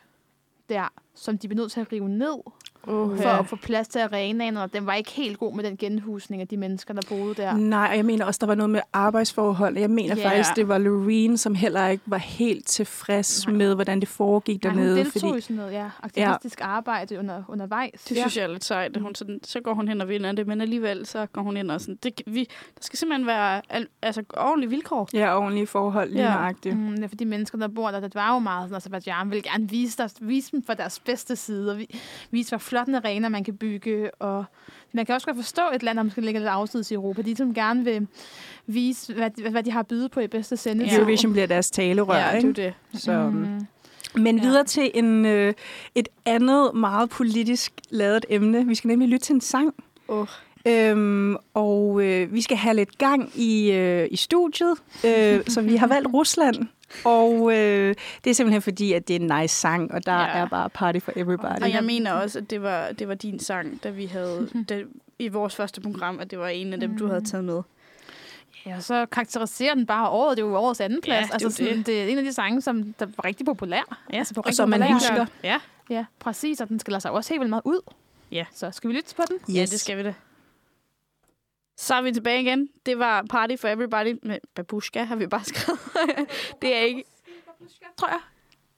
der, 0.68 0.92
som 1.14 1.38
de 1.38 1.49
blev 1.49 1.56
nødt 1.56 1.73
til 1.73 1.80
at 1.80 1.92
rive 1.92 2.08
ned, 2.08 2.38
uh, 2.86 3.18
for 3.18 3.28
at 3.28 3.46
få 3.46 3.56
plads 3.56 3.88
til 3.88 3.98
arenaen, 3.98 4.56
og 4.56 4.72
den 4.72 4.86
var 4.86 4.94
ikke 4.94 5.10
helt 5.10 5.38
god 5.38 5.54
med 5.54 5.64
den 5.64 5.76
genhusning 5.76 6.42
af 6.42 6.48
de 6.48 6.56
mennesker, 6.56 6.94
der 6.94 7.02
boede 7.08 7.34
der. 7.34 7.56
Nej, 7.56 7.88
og 7.90 7.96
jeg 7.96 8.04
mener 8.04 8.24
også, 8.24 8.38
der 8.38 8.46
var 8.46 8.54
noget 8.54 8.70
med 8.70 8.80
arbejdsforhold. 8.92 9.78
Jeg 9.78 9.90
mener 9.90 10.16
yeah. 10.16 10.30
faktisk, 10.30 10.56
det 10.56 10.68
var 10.68 10.78
Loreen, 10.78 11.38
som 11.38 11.54
heller 11.54 11.88
ikke 11.88 12.04
var 12.06 12.18
helt 12.18 12.66
tilfreds 12.66 13.46
Nej. 13.46 13.56
med, 13.56 13.74
hvordan 13.74 14.00
det 14.00 14.08
foregik 14.08 14.64
Nej, 14.64 14.72
dernede. 14.72 14.94
hun 14.96 15.04
deltog 15.04 15.20
fordi... 15.20 15.38
i 15.38 15.40
sådan 15.40 15.56
noget, 15.56 15.72
ja, 15.72 15.90
aktivistisk 16.02 16.60
ja. 16.60 16.66
arbejde 16.66 17.18
under, 17.18 17.42
undervejs. 17.48 17.90
Det 17.92 18.16
synes 18.16 18.36
ja. 18.36 18.40
jeg 18.40 18.48
er 18.48 18.52
lidt 18.52 18.64
sejt. 18.64 18.96
Hun 18.96 19.14
sådan, 19.14 19.40
så 19.42 19.60
går 19.60 19.74
hun 19.74 19.88
hen 19.88 20.00
og 20.00 20.08
vinder 20.08 20.32
det, 20.32 20.46
men 20.46 20.60
alligevel 20.60 21.06
så 21.06 21.26
går 21.26 21.42
hun 21.42 21.56
ind 21.56 21.70
og 21.70 21.80
sådan, 21.80 21.98
det, 22.02 22.22
vi, 22.26 22.44
der 22.44 22.80
skal 22.80 22.98
simpelthen 22.98 23.26
være 23.26 23.62
al, 23.68 23.86
altså, 24.02 24.22
ordentlige 24.36 24.70
vilkår. 24.70 25.08
Ja, 25.14 25.38
ordentlige 25.38 25.66
forhold, 25.66 26.10
lige 26.10 26.32
ja. 26.32 26.52
Mm, 26.64 26.94
ja, 26.94 27.06
for 27.06 27.16
de 27.16 27.24
mennesker, 27.24 27.58
der 27.58 27.68
bor 27.68 27.90
der, 27.90 28.00
det 28.00 28.14
var 28.14 28.32
jo 28.32 28.38
meget 28.38 28.70
sådan, 28.70 28.92
altså, 28.94 29.10
jeg 29.10 29.30
vil 29.30 29.42
gerne 29.42 29.68
vise, 29.68 29.98
der, 29.98 30.08
vise 30.20 30.52
dem 30.52 30.62
fra 30.62 30.74
deres 30.74 31.00
bedste 31.00 31.36
side, 31.36 31.72
og 31.72 31.78
vise, 32.30 32.50
hvor 32.50 32.58
flot 32.75 32.88
en 32.88 32.95
arena 32.95 33.28
man 33.28 33.45
kan 33.45 33.57
bygge, 33.57 34.14
og 34.14 34.45
man 34.93 35.07
kan 35.07 35.14
også 35.14 35.26
godt 35.26 35.37
forstå 35.37 35.62
et 35.75 35.83
land, 35.83 35.97
der 35.97 36.02
måske 36.02 36.21
ligger 36.21 36.40
lidt 36.40 36.49
afsides 36.49 36.90
i 36.90 36.95
Europa, 36.95 37.23
de 37.23 37.37
som 37.37 37.54
gerne 37.54 37.85
vil 37.85 38.07
vise, 38.66 39.14
hvad, 39.14 39.50
hvad 39.50 39.62
de 39.62 39.71
har 39.71 39.81
at 39.81 39.87
byde 39.87 40.09
på 40.09 40.21
i 40.21 40.26
bedste 40.26 40.57
sende. 40.57 40.85
Ja. 40.85 40.97
Eurovision 40.97 41.33
bliver 41.33 41.47
deres 41.47 41.71
talerør, 41.71 42.16
ja, 42.16 42.31
ikke? 42.31 42.52
det 42.52 42.64
er 42.64 42.73
det. 42.93 43.02
Så, 43.02 43.31
mm. 43.33 43.66
Men 44.23 44.40
videre 44.40 44.59
ja. 44.59 44.64
til 44.64 44.90
en, 44.95 45.26
øh, 45.26 45.54
et 45.95 46.09
andet 46.26 46.75
meget 46.75 47.11
politisk 47.11 47.73
lavet 47.90 48.26
emne. 48.28 48.66
Vi 48.66 48.75
skal 48.75 48.88
nemlig 48.88 49.09
lytte 49.09 49.26
til 49.26 49.35
en 49.35 49.40
sang. 49.40 49.75
Oh. 50.09 50.26
Øhm, 50.66 51.37
og 51.54 52.04
øh, 52.04 52.35
vi 52.35 52.40
skal 52.40 52.57
have 52.57 52.76
lidt 52.76 52.99
gang 52.99 53.31
i, 53.35 53.73
øh, 53.73 54.09
i 54.11 54.16
studiet, 54.16 54.75
øh, 55.04 55.40
så 55.49 55.62
vi 55.62 55.76
har 55.76 55.87
valgt 55.87 56.09
Rusland. 56.14 56.57
Og 57.04 57.52
øh, 57.52 57.94
det 58.24 58.30
er 58.30 58.34
simpelthen 58.34 58.62
fordi, 58.62 58.92
at 58.92 59.08
det 59.08 59.16
er 59.16 59.20
en 59.20 59.40
nice 59.40 59.54
sang, 59.54 59.92
og 59.92 60.06
der 60.06 60.20
ja. 60.20 60.26
er 60.26 60.46
bare 60.46 60.70
party 60.70 60.98
for 60.98 61.12
everybody. 61.16 61.62
Og 61.62 61.72
jeg 61.72 61.84
mener 61.84 62.12
også, 62.12 62.38
at 62.38 62.50
det 62.50 62.62
var, 62.62 62.92
det 62.92 63.08
var 63.08 63.14
din 63.14 63.38
sang, 63.38 63.82
da 63.84 63.90
vi 63.90 64.06
havde 64.06 64.48
det, 64.68 64.86
i 65.18 65.28
vores 65.28 65.56
første 65.56 65.80
program, 65.80 66.20
at 66.20 66.30
det 66.30 66.38
var 66.38 66.48
en 66.48 66.72
af 66.72 66.80
dem, 66.80 66.98
du 66.98 67.06
havde 67.06 67.20
mm. 67.20 67.26
taget 67.26 67.44
med. 67.44 67.62
Ja, 68.66 68.80
så 68.80 69.06
karakteriserer 69.06 69.74
den 69.74 69.86
bare 69.86 70.08
året. 70.08 70.36
Det 70.36 70.42
er 70.42 70.46
jo 70.46 70.56
årets 70.56 70.80
anden 70.80 71.00
plads. 71.00 71.28
Ja, 71.28 71.32
altså, 71.32 71.48
det, 71.48 71.56
sådan, 71.56 71.76
det. 71.78 71.86
det 71.86 72.02
er 72.02 72.06
en 72.06 72.18
af 72.18 72.24
de 72.24 72.32
sange, 72.32 72.62
som 72.62 72.92
der 72.92 73.06
var 73.06 73.24
rigtig 73.24 73.46
populær. 73.46 73.98
Ja, 74.12 74.18
altså, 74.18 74.34
på 74.34 74.42
og 74.46 74.54
som 74.54 74.68
man 74.68 74.92
husker. 74.92 75.26
Ja. 75.44 75.60
ja, 75.90 76.04
præcis. 76.18 76.60
Og 76.60 76.68
den 76.68 76.78
skal 76.78 76.90
lade 76.90 77.00
sig 77.00 77.10
også 77.10 77.30
helt 77.30 77.40
vildt 77.40 77.50
meget 77.50 77.62
ud. 77.64 77.80
Ja. 78.32 78.44
Så 78.54 78.70
skal 78.70 78.90
vi 78.90 78.94
lytte 78.94 79.14
på 79.14 79.22
den? 79.28 79.36
Yes. 79.36 79.56
Ja, 79.56 79.62
det 79.62 79.80
skal 79.80 79.96
vi 79.96 80.02
det. 80.02 80.14
Så 81.76 81.95
er 81.95 82.02
vi 82.02 82.12
tilbage 82.12 82.43
igen. 82.43 82.69
Det 82.87 82.99
var 82.99 83.23
Party 83.31 83.57
for 83.57 83.69
Everybody 83.69 84.19
med 84.23 84.38
Babushka, 84.54 85.02
har 85.02 85.16
vi 85.16 85.26
bare 85.26 85.45
skrevet. 85.45 85.81
det 86.62 86.76
er 86.76 86.81
ikke... 86.81 87.04
Tror 87.97 88.09
jeg. 88.09 88.21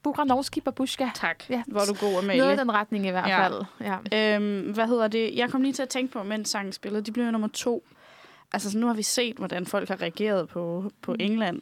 Buranovski 0.03 0.61
Babushka. 0.61 1.09
Tak. 1.15 1.49
Ja. 1.49 1.63
Hvor 1.67 1.81
du 1.81 1.93
god, 1.99 2.17
Amalie. 2.17 2.41
Noget 2.41 2.55
i 2.55 2.59
den 2.59 2.71
retning 2.71 3.07
i 3.07 3.09
hvert 3.09 3.29
fald. 3.29 3.65
Ja. 4.11 4.35
Øhm, 4.35 4.73
hvad 4.73 4.87
hedder 4.87 5.07
det? 5.07 5.35
Jeg 5.35 5.49
kom 5.49 5.61
lige 5.61 5.73
til 5.73 5.83
at 5.83 5.89
tænke 5.89 6.13
på, 6.13 6.23
mens 6.23 6.49
sangen 6.49 6.73
spillede. 6.73 7.01
De 7.03 7.11
blev 7.11 7.25
jo 7.25 7.31
nummer 7.31 7.47
to. 7.47 7.87
Altså, 8.53 8.71
så 8.71 8.77
nu 8.77 8.87
har 8.87 8.93
vi 8.93 9.03
set, 9.03 9.37
hvordan 9.37 9.65
folk 9.65 9.89
har 9.89 10.01
reageret 10.01 10.49
på, 10.49 10.91
på 11.01 11.11
mm. 11.11 11.17
England. 11.19 11.61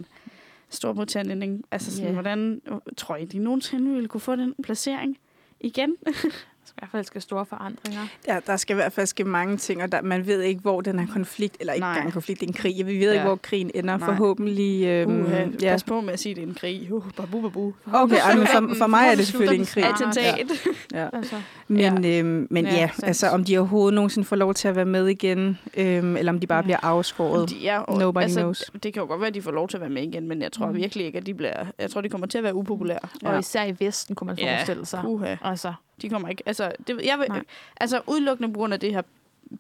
Storbritannien. 0.70 1.64
Altså, 1.72 1.92
sådan, 1.92 2.06
yeah. 2.06 2.14
hvordan 2.14 2.62
tror 2.98 3.16
I, 3.16 3.26
de 3.26 3.40
nogensinde 3.40 3.94
ville 3.94 4.08
kunne 4.08 4.22
få 4.22 4.36
den 4.36 4.56
placering 4.64 5.18
igen? 5.60 5.96
i 6.76 6.80
hvert 6.80 6.90
fald 6.92 7.06
ske 7.06 7.22
store 7.22 7.46
forandringer. 7.46 8.02
Ja, 8.28 8.40
der 8.48 8.58
skal 8.58 8.74
i 8.74 8.76
hvert 8.76 8.94
fald 8.94 9.08
ske 9.08 9.24
mange 9.24 9.58
ting, 9.58 9.84
og 9.84 9.92
der, 9.92 10.02
man 10.02 10.28
ved 10.28 10.42
ikke, 10.42 10.62
hvor 10.62 10.82
den 10.82 11.00
her 11.00 11.08
konflikt, 11.14 11.58
eller 11.60 11.74
ikke 11.74 11.88
engang 11.88 12.14
konflikt, 12.14 12.40
det 12.40 12.46
er 12.46 12.50
en 12.50 12.54
krig. 12.54 12.86
Vi 12.86 13.00
ved 13.00 13.08
ja. 13.08 13.12
ikke, 13.12 13.26
hvor 13.26 13.36
krigen 13.36 13.72
ender. 13.76 13.98
Nej. 13.98 14.08
Forhåbentlig... 14.08 14.86
Øhm, 14.86 15.22
uh, 15.22 15.64
ja. 15.64 15.72
Pas 15.72 15.84
på 15.84 16.02
med 16.02 16.14
at 16.14 16.20
sige, 16.20 16.32
at 16.32 16.36
det 16.36 16.44
er 16.44 16.48
en 16.48 16.54
krig. 16.54 16.94
Uh, 16.94 17.04
babu, 17.18 17.42
babu. 17.42 17.74
Okay, 17.94 18.18
men 18.38 18.48
for, 18.48 18.76
for 18.78 18.88
mig 18.88 19.08
er 19.12 19.16
det 19.16 19.28
selvfølgelig 19.28 19.60
en 19.60 19.66
krig. 19.66 19.86
Attentat. 19.86 20.52
Ja. 20.94 21.02
ja. 21.02 21.10
Altså, 21.16 21.36
men 21.68 22.04
ja, 22.04 22.20
øhm, 22.20 22.48
men 22.50 22.66
ja, 22.66 22.74
ja 22.74 22.90
altså 23.04 23.28
om 23.28 23.44
de 23.44 23.58
overhovedet 23.58 23.94
nogensinde 23.94 24.28
får 24.28 24.36
lov 24.36 24.54
til 24.54 24.68
at 24.68 24.76
være 24.76 24.86
med 24.86 25.08
igen, 25.08 25.60
øhm, 25.78 26.18
eller 26.18 26.32
om 26.32 26.40
de 26.40 26.48
bare 26.48 26.58
ja. 26.58 26.64
bliver 26.64 26.80
afskåret. 26.84 27.50
De, 27.50 27.56
ja, 27.56 27.80
og, 27.80 28.00
Nobody 28.00 28.24
altså, 28.24 28.40
knows. 28.40 28.72
Det 28.84 28.94
kan 28.94 29.02
jo 29.02 29.08
godt 29.08 29.22
være, 29.22 29.28
at 29.28 29.34
de 29.34 29.42
får 29.42 29.52
lov 29.52 29.68
til 29.68 29.78
at 29.78 29.82
være 29.82 29.90
med 29.90 30.04
igen, 30.04 30.28
men 30.28 30.42
jeg 30.42 30.52
tror 30.52 30.68
mm. 30.68 30.76
virkelig 30.76 31.06
ikke, 31.06 31.18
at 31.18 31.26
de 31.26 31.34
bliver... 31.34 31.66
Jeg 31.80 31.92
tror, 31.92 32.02
de 32.02 32.10
kommer 32.10 32.28
til 32.28 32.38
at 32.38 32.44
være 32.44 32.56
upopulære. 32.56 33.00
Ja. 33.24 33.30
Og 33.30 33.40
især 33.40 33.64
i 33.64 33.76
Vesten, 33.80 34.16
kunne 34.16 34.26
man 34.26 34.38
forestille 34.38 34.86
sig. 34.86 35.06
Uh, 35.06 35.28
altså. 35.42 35.74
De 36.02 36.10
kommer 36.10 36.30
ikke... 36.30 36.44
Altså, 36.46 36.72
det, 36.88 37.02
jeg 37.04 37.20
vil, 37.20 37.28
altså 37.78 38.02
udelukkende 38.08 38.54
på 38.54 38.58
grund 38.58 38.74
af 38.74 38.80
det 38.80 38.94
her 38.94 39.02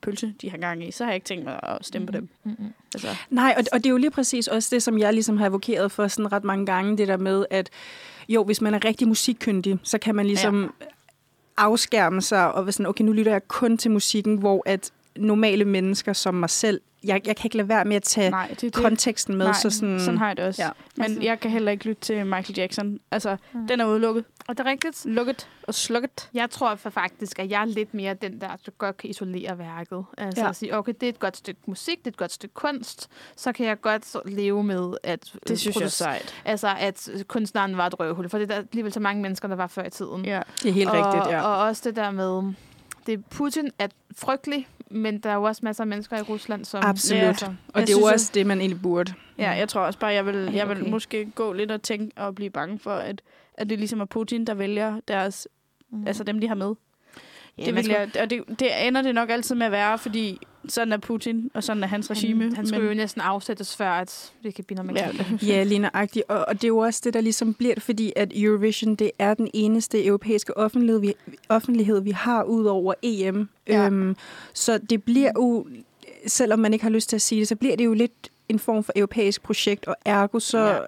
pølse, 0.02 0.34
de 0.42 0.50
har 0.50 0.58
gang 0.58 0.88
i, 0.88 0.92
så 0.92 1.04
har 1.04 1.12
jeg 1.12 1.16
ikke 1.16 1.26
tænkt 1.26 1.46
mig 1.46 1.60
at 1.64 1.86
stemme 1.86 2.06
på 2.06 2.12
dem. 2.12 2.30
Mm-hmm. 2.44 2.74
Altså. 2.94 3.08
Nej, 3.30 3.54
og, 3.58 3.64
og 3.72 3.78
det 3.78 3.86
er 3.86 3.92
jo 3.92 3.98
lige 3.98 4.12
præcis 4.12 4.48
også 4.48 4.76
det, 4.76 4.84
som 4.84 5.00
jeg 5.00 5.14
ligesom 5.14 5.38
har 5.38 5.46
advokeret 5.46 5.92
for 5.92 6.08
sådan 6.08 6.32
ret 6.32 6.44
mange 6.44 6.66
gange, 6.66 6.98
det 6.98 7.08
der 7.08 7.18
med, 7.18 7.46
at 7.50 7.70
jo, 8.30 8.44
hvis 8.44 8.62
man 8.62 8.74
er 8.74 8.86
rigtig 8.86 9.08
musikkyndig, 9.08 9.80
så 9.84 9.98
kan 9.98 10.16
man 10.16 10.26
ligesom 10.26 10.74
ja. 10.82 10.86
afskærme 11.58 12.22
sig, 12.22 12.54
og 12.54 12.74
sådan, 12.74 12.86
okay, 12.86 13.04
nu 13.04 13.12
lytter 13.12 13.32
jeg 13.32 13.48
kun 13.48 13.78
til 13.78 13.92
musikken, 13.92 14.38
hvor 14.38 14.64
at 14.66 14.92
normale 15.18 15.66
mennesker 15.66 16.14
som 16.14 16.34
mig 16.34 16.50
selv 16.50 16.82
jeg, 17.06 17.22
jeg 17.28 17.36
kan 17.36 17.48
ikke 17.48 17.58
lade 17.58 17.70
være 17.70 17.86
med 17.86 17.96
at 17.96 18.04
tage 18.04 18.30
Nej, 18.30 18.48
det, 18.48 18.62
det. 18.62 18.74
konteksten 18.74 19.36
med. 19.36 19.46
Nej, 19.46 19.54
så 19.54 19.70
sådan, 19.70 20.00
sådan 20.00 20.18
har 20.18 20.28
jeg 20.28 20.38
det 20.38 20.46
også. 20.46 20.64
Ja. 20.64 20.70
Men 20.96 21.04
altså. 21.04 21.22
jeg 21.22 21.40
kan 21.40 21.52
heller 21.52 21.72
ikke 21.72 21.86
lytte 21.86 22.02
til 22.02 22.26
Michael 22.26 22.58
Jackson. 22.58 23.00
Altså, 23.12 23.38
mm. 23.54 23.68
den 23.68 23.80
er 23.80 23.86
udelukket. 23.86 24.26
Og 24.48 24.58
det 24.58 24.66
er 24.66 24.70
rigtigt. 24.70 25.06
Lukket 25.06 25.50
og 25.64 25.74
slukket. 25.74 26.30
Jeg 26.34 26.50
tror 26.50 26.76
for 26.76 26.90
faktisk, 26.90 27.40
at 27.40 27.50
jeg 27.50 27.62
er 27.62 27.66
lidt 27.66 27.94
mere 27.94 28.14
den 28.14 28.42
der, 28.42 28.48
der 28.48 28.72
godt 28.78 28.98
kan 28.98 29.10
isolere 29.10 29.58
værket. 29.58 30.06
Altså 30.18 30.44
ja. 30.44 30.50
at 30.50 30.56
sige, 30.56 30.78
okay, 30.78 30.94
det 30.94 31.04
er 31.04 31.10
et 31.10 31.20
godt 31.20 31.38
stykke 31.38 31.62
musik, 31.66 31.98
det 31.98 32.08
er 32.08 32.12
et 32.12 32.18
godt 32.18 32.32
stykke 32.32 32.54
kunst. 32.54 33.10
Så 33.36 33.52
kan 33.52 33.66
jeg 33.66 33.82
godt 33.82 34.16
leve 34.26 34.64
med, 34.64 34.94
at... 35.04 35.34
Det 35.48 35.60
synes 35.60 35.76
jeg 35.76 35.84
er 35.84 35.88
sejt. 35.88 36.36
Altså, 36.46 36.76
at 36.80 37.10
kunstneren 37.28 37.78
var 37.78 37.88
et 37.88 38.00
røvhul. 38.00 38.30
For 38.30 38.38
det 38.38 38.52
er 38.52 38.56
alligevel 38.56 38.94
så 38.94 39.00
mange 39.00 39.22
mennesker, 39.22 39.48
der 39.48 39.56
var 39.56 39.68
før 39.68 39.84
i 39.84 39.90
tiden. 39.90 40.26
Ja, 40.26 40.42
det 40.64 40.70
er 40.70 40.74
helt 40.74 40.90
og, 40.90 40.96
rigtigt, 40.96 41.34
ja. 41.34 41.42
Og 41.42 41.58
også 41.58 41.82
det 41.86 41.96
der 41.96 42.12
med... 42.12 42.54
Det 43.06 43.26
Putin 43.26 43.70
er 43.80 43.88
frygtelig, 44.18 44.68
men 44.92 45.20
der 45.20 45.30
er 45.30 45.36
jo 45.36 45.44
også 45.44 45.62
masser 45.64 45.84
af 45.84 45.88
mennesker 45.88 46.18
i 46.18 46.22
Rusland, 46.22 46.66
som... 46.66 46.84
Absolut. 46.84 47.22
Ja, 47.22 47.28
altså, 47.28 47.54
og 47.68 47.82
det 47.82 47.90
er 47.90 48.00
jo 48.00 48.06
også 48.06 48.32
det, 48.34 48.46
man 48.46 48.60
egentlig 48.60 48.82
burde. 48.82 49.14
Ja, 49.38 49.52
jeg 49.52 49.70
tror 49.70 49.82
også 49.82 50.00
bare, 50.00 50.14
jeg 50.14 50.26
vil, 50.26 50.52
jeg 50.54 50.70
vil 50.70 50.82
okay. 50.82 50.92
måske 50.92 51.32
gå 51.36 51.54
lidt 51.54 51.72
og 51.72 51.82
tænke 51.82 52.22
og 52.22 52.36
blive 52.36 52.50
bange 52.50 52.80
for, 52.80 52.92
at, 52.92 53.22
at 53.54 53.70
det 53.70 53.80
ligesom 53.80 54.02
er 54.02 54.06
Putin, 54.06 54.46
der 54.46 54.54
vælger 54.54 55.00
deres, 55.08 55.48
mm. 55.92 56.08
altså 56.08 56.24
dem, 56.24 56.40
de 56.40 56.48
har 56.48 56.56
med. 56.56 56.76
Ja, 57.58 57.66
det, 57.66 57.76
vil 57.76 57.88
jeg, 57.88 58.10
og 58.22 58.30
det, 58.30 58.44
det 58.60 58.88
ender 58.88 59.02
det 59.02 59.16
nok 59.16 59.30
altid 59.30 59.56
med 59.56 59.66
at 59.66 59.72
være, 59.72 59.98
fordi 59.98 60.40
sådan 60.70 60.94
er 60.94 60.98
Putin, 60.98 61.52
og 61.54 61.64
sådan 61.64 61.84
er 61.84 61.88
hans 61.88 62.12
regime. 62.12 62.44
Han, 62.44 62.56
han 62.56 62.68
skulle 62.68 62.82
men... 62.82 62.90
jo 62.90 62.96
næsten 63.02 63.22
afsættes 63.22 63.76
før, 63.76 63.90
at 63.90 64.32
det 64.44 64.56
kan 64.56 64.64
blive 64.64 64.76
normalt. 64.76 65.20
Ja, 65.42 65.48
ja 65.48 65.64
lige 65.64 65.80
nøjagtigt. 65.80 66.26
Og, 66.28 66.46
og 66.48 66.54
det 66.54 66.64
er 66.64 66.68
jo 66.68 66.78
også 66.78 67.02
det, 67.04 67.14
der 67.14 67.22
ligesom 67.22 67.54
bliver 67.54 67.76
fordi 67.78 68.14
at 68.16 68.32
Eurovision, 68.36 68.96
det 68.96 69.12
er 69.20 69.34
den 69.34 69.50
eneste 69.54 70.06
europæiske 70.06 70.58
offentlighed, 70.58 71.00
vi, 71.00 71.14
offentlighed, 71.50 72.02
vi 72.02 72.12
har 72.12 72.44
ud 72.44 72.66
over 72.66 72.94
EM. 73.02 73.50
Ja. 73.68 73.86
Øhm, 73.86 74.16
så 74.54 74.78
det 74.78 75.04
bliver 75.04 75.32
jo, 75.36 75.68
selvom 76.28 76.60
man 76.60 76.74
ikke 76.74 76.84
har 76.84 76.90
lyst 76.90 77.10
til 77.10 77.16
at 77.16 77.22
sige 77.22 77.40
det, 77.40 77.48
så 77.48 77.56
bliver 77.56 77.76
det 77.76 77.86
jo 77.86 77.94
lidt 77.94 78.30
en 78.50 78.60
form 78.60 78.84
for 78.84 78.94
europæisk 78.96 79.44
projekt, 79.44 79.88
og 79.88 79.96
ergo 80.06 80.40
så... 80.40 80.68
Ja. 80.68 80.80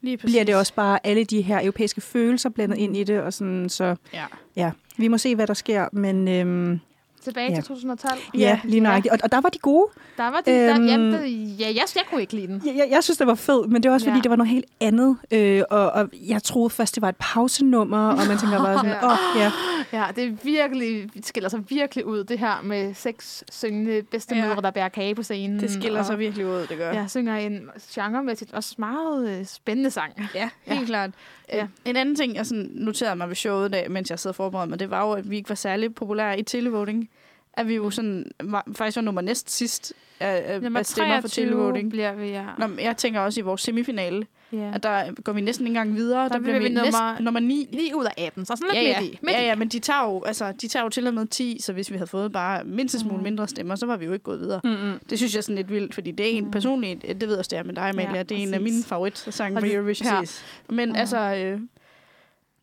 Lige 0.00 0.16
bliver 0.16 0.44
det 0.44 0.54
også 0.54 0.74
bare 0.74 1.06
alle 1.06 1.24
de 1.24 1.42
her 1.42 1.60
europæiske 1.60 2.00
følelser 2.00 2.48
blandet 2.48 2.78
ind 2.78 2.96
i 2.96 3.04
det, 3.04 3.20
og 3.20 3.32
sådan, 3.32 3.68
så 3.68 3.96
ja. 4.12 4.24
ja. 4.56 4.70
Vi 4.98 5.08
må 5.08 5.18
se, 5.18 5.34
hvad 5.34 5.46
der 5.46 5.54
sker, 5.54 5.88
men... 5.92 6.28
Øhm, 6.28 6.80
Tilbage 7.26 7.50
ja. 7.50 7.54
til 7.54 7.64
2012? 7.64 8.18
Ja, 8.34 8.60
lige 8.64 8.80
nøjagtigt. 8.80 9.12
Ja. 9.12 9.16
Og, 9.16 9.20
og 9.22 9.32
der 9.32 9.40
var 9.40 9.48
de 9.48 9.58
gode. 9.58 9.86
Der 10.16 10.22
var 10.22 10.40
de, 10.46 10.50
øhm, 10.50 10.82
der, 10.82 10.92
jamen, 10.92 11.32
ja, 11.46 11.66
jeg, 11.66 11.82
jeg 11.94 12.02
kunne 12.10 12.20
ikke 12.20 12.34
lide 12.34 12.46
den. 12.46 12.62
Jeg, 12.66 12.76
jeg, 12.76 12.88
jeg 12.90 13.04
synes, 13.04 13.18
det 13.18 13.26
var 13.26 13.34
fedt, 13.34 13.70
men 13.70 13.82
det 13.82 13.88
var 13.88 13.94
også, 13.94 14.06
fordi 14.06 14.18
ja. 14.18 14.22
det 14.22 14.30
var 14.30 14.36
noget 14.36 14.50
helt 14.50 14.66
andet. 14.80 15.16
Øh, 15.30 15.62
og, 15.70 15.90
og 15.90 16.08
jeg 16.28 16.42
troede 16.42 16.70
først, 16.70 16.94
det 16.94 17.02
var 17.02 17.08
et 17.08 17.16
pausenummer, 17.16 18.08
og 18.08 18.26
man 18.28 18.38
tænker 18.38 18.58
bare 18.58 18.76
sådan, 18.78 18.96
åh, 19.04 19.10
oh, 19.10 19.18
ja. 19.36 19.52
Ja, 19.92 20.06
det 20.16 20.24
er 20.24 20.32
virkelig, 20.42 21.14
det 21.14 21.26
skiller 21.26 21.48
sig 21.48 21.70
virkelig 21.70 22.06
ud, 22.06 22.24
det 22.24 22.38
her 22.38 22.62
med 22.62 22.94
seks 22.94 23.44
syngende 23.50 24.02
bedstemødre, 24.02 24.54
ja. 24.54 24.60
der 24.60 24.70
bærer 24.70 24.88
kage 24.88 25.14
på 25.14 25.22
scenen. 25.22 25.60
Det 25.60 25.70
skiller 25.70 26.00
og, 26.00 26.06
sig 26.06 26.18
virkelig 26.18 26.46
ud, 26.46 26.66
det 26.66 26.78
gør. 26.78 26.92
Ja, 26.92 27.06
synger 27.06 27.36
en 27.36 27.70
genremæssigt 27.90 28.52
også 28.52 28.74
meget 28.78 29.38
øh, 29.38 29.44
spændende 29.44 29.90
sang. 29.90 30.12
Ja, 30.34 30.48
helt 30.64 30.80
ja. 30.80 30.86
klart. 30.86 31.10
Ja. 31.52 31.66
En 31.84 31.96
anden 31.96 32.16
ting, 32.16 32.34
jeg 32.36 32.46
sådan 32.46 32.70
noterede 32.74 33.16
mig 33.16 33.28
ved 33.28 33.36
showet, 33.36 33.72
da, 33.72 33.84
mens 33.90 34.10
jeg 34.10 34.18
sad 34.18 34.32
forberedt 34.32 34.70
mig, 34.70 34.80
det 34.80 34.90
var 34.90 35.06
jo, 35.06 35.12
at 35.12 35.30
vi 35.30 35.36
ikke 35.36 35.48
var 35.48 35.54
særlig 35.54 35.94
populære 35.94 36.38
i 36.38 36.42
televoting 36.42 37.08
at 37.56 37.68
vi 37.68 37.74
jo 37.74 37.90
sådan, 37.90 38.30
var, 38.42 38.66
faktisk 38.76 38.96
var 38.96 39.02
nummer 39.02 39.20
næst 39.20 39.50
sidst 39.50 39.92
af, 40.20 40.60
af 40.76 40.86
stemmer 40.86 41.20
for 41.20 41.28
televoting. 41.28 41.90
bliver 41.90 42.14
vi, 42.14 42.28
ja. 42.28 42.44
Nå, 42.58 42.68
jeg 42.80 42.96
tænker 42.96 43.20
også 43.20 43.40
i 43.40 43.42
vores 43.42 43.60
semifinale, 43.60 44.26
yeah. 44.54 44.74
at 44.74 44.82
der 44.82 45.22
går 45.24 45.32
vi 45.32 45.40
næsten 45.40 45.66
ikke 45.66 45.78
engang 45.78 45.96
videre. 45.96 46.22
Der, 46.22 46.28
der 46.28 46.38
bliver 46.38 46.58
vi, 46.58 46.64
vi 46.64 46.74
nummer, 46.74 47.12
næst, 47.12 47.24
nummer 47.24 47.40
9. 47.40 47.68
9 47.72 47.92
ud 47.94 48.04
af 48.04 48.24
18, 48.26 48.44
så 48.44 48.56
sådan 48.56 48.74
lidt 48.74 48.84
ja, 48.84 48.90
ja. 48.90 49.00
i. 49.00 49.18
Midt 49.22 49.36
ja, 49.36 49.42
ja, 49.42 49.54
men 49.54 49.68
de 49.68 49.78
tager, 49.78 50.04
jo, 50.04 50.22
altså, 50.22 50.52
de 50.52 50.68
tager 50.68 50.82
jo 50.82 50.88
til 50.88 51.06
og 51.06 51.14
med 51.14 51.26
10, 51.26 51.58
så 51.60 51.72
hvis 51.72 51.90
vi 51.90 51.96
havde 51.96 52.10
fået 52.10 52.32
bare 52.32 52.64
mindst 52.64 53.00
smule 53.00 53.16
mm. 53.16 53.22
mindre 53.22 53.48
stemmer, 53.48 53.76
så 53.76 53.86
var 53.86 53.96
vi 53.96 54.04
jo 54.04 54.12
ikke 54.12 54.24
gået 54.24 54.40
videre. 54.40 54.60
Mm-hmm. 54.64 55.00
Det 55.10 55.18
synes 55.18 55.34
jeg 55.34 55.38
er 55.38 55.42
sådan 55.42 55.56
lidt 55.56 55.70
vildt, 55.70 55.94
fordi 55.94 56.10
det 56.10 56.26
er 56.26 56.30
en 56.30 56.44
mm. 56.44 56.50
personligt, 56.50 57.02
det 57.02 57.28
ved 57.28 57.36
jeg 57.36 57.50
det 57.50 57.58
er 57.58 57.62
med 57.62 57.74
dig, 57.74 57.88
Amalia, 57.88 58.16
ja, 58.16 58.22
det 58.22 58.30
er 58.32 58.34
præcis. 58.34 58.48
en 58.48 58.54
af 58.54 58.60
mine 58.60 58.84
favoritsange 58.84 59.60
på 59.60 59.66
Eurovision. 59.66 60.26
Men 60.70 60.88
mm. 60.88 60.96
altså, 60.96 61.18
øh, 61.18 61.60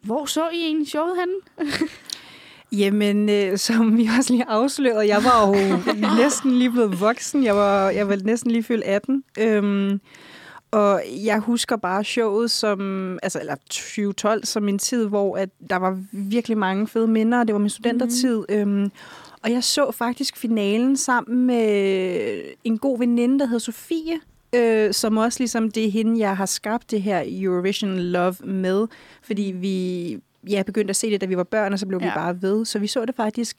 hvor 0.01 0.25
så 0.25 0.49
I 0.49 0.63
egentlig 0.63 0.87
showet 0.87 1.17
henne? 1.19 1.33
Jamen, 2.77 3.29
øh, 3.29 3.57
som 3.57 3.97
vi 3.97 4.09
også 4.17 4.33
lige 4.33 4.45
afslørede, 4.47 5.07
jeg 5.07 5.23
var 5.23 5.47
jo 5.47 5.55
næsten 6.23 6.51
lige 6.51 6.71
blevet 6.71 7.01
voksen. 7.01 7.43
Jeg 7.43 7.55
var, 7.55 7.89
jeg 7.89 8.07
var 8.07 8.17
næsten 8.23 8.51
lige 8.51 8.63
fyldt 8.63 8.83
18. 8.83 9.23
Øhm, 9.39 10.01
og 10.71 11.01
jeg 11.25 11.39
husker 11.39 11.75
bare 11.75 12.03
showet 12.03 12.51
som, 12.51 13.19
altså, 13.23 13.39
eller 13.39 13.55
2012 13.55 14.45
som 14.45 14.69
en 14.69 14.79
tid, 14.79 15.07
hvor 15.07 15.37
at 15.37 15.49
der 15.69 15.75
var 15.75 16.03
virkelig 16.11 16.57
mange 16.57 16.87
fede 16.87 17.07
minder. 17.07 17.43
Det 17.43 17.53
var 17.53 17.59
min 17.59 17.69
studentertid. 17.69 18.43
Mm. 18.49 18.55
Øhm, 18.55 18.91
og 19.43 19.51
jeg 19.51 19.63
så 19.63 19.91
faktisk 19.91 20.37
finalen 20.37 20.97
sammen 20.97 21.45
med 21.45 22.41
en 22.63 22.77
god 22.77 22.99
veninde, 22.99 23.39
der 23.39 23.45
hed 23.45 23.59
Sofie, 23.59 24.19
øh, 24.55 24.93
som 24.93 25.17
også 25.17 25.39
ligesom 25.39 25.71
det 25.71 25.85
er 25.85 25.91
hende, 25.91 26.19
jeg 26.19 26.37
har 26.37 26.45
skabt 26.45 26.91
det 26.91 27.01
her 27.01 27.23
Eurovision 27.27 27.99
Love 27.99 28.35
med. 28.43 28.87
Fordi 29.21 29.53
vi 29.55 30.17
ja, 30.49 30.63
begyndte 30.63 30.89
at 30.89 30.95
se 30.95 31.11
det, 31.11 31.21
da 31.21 31.25
vi 31.25 31.37
var 31.37 31.43
børn, 31.43 31.73
og 31.73 31.79
så 31.79 31.85
blev 31.85 31.99
ja. 32.01 32.05
vi 32.05 32.11
bare 32.15 32.41
ved. 32.41 32.65
Så 32.65 32.79
vi 32.79 32.87
så 32.87 33.05
det 33.05 33.15
faktisk 33.15 33.57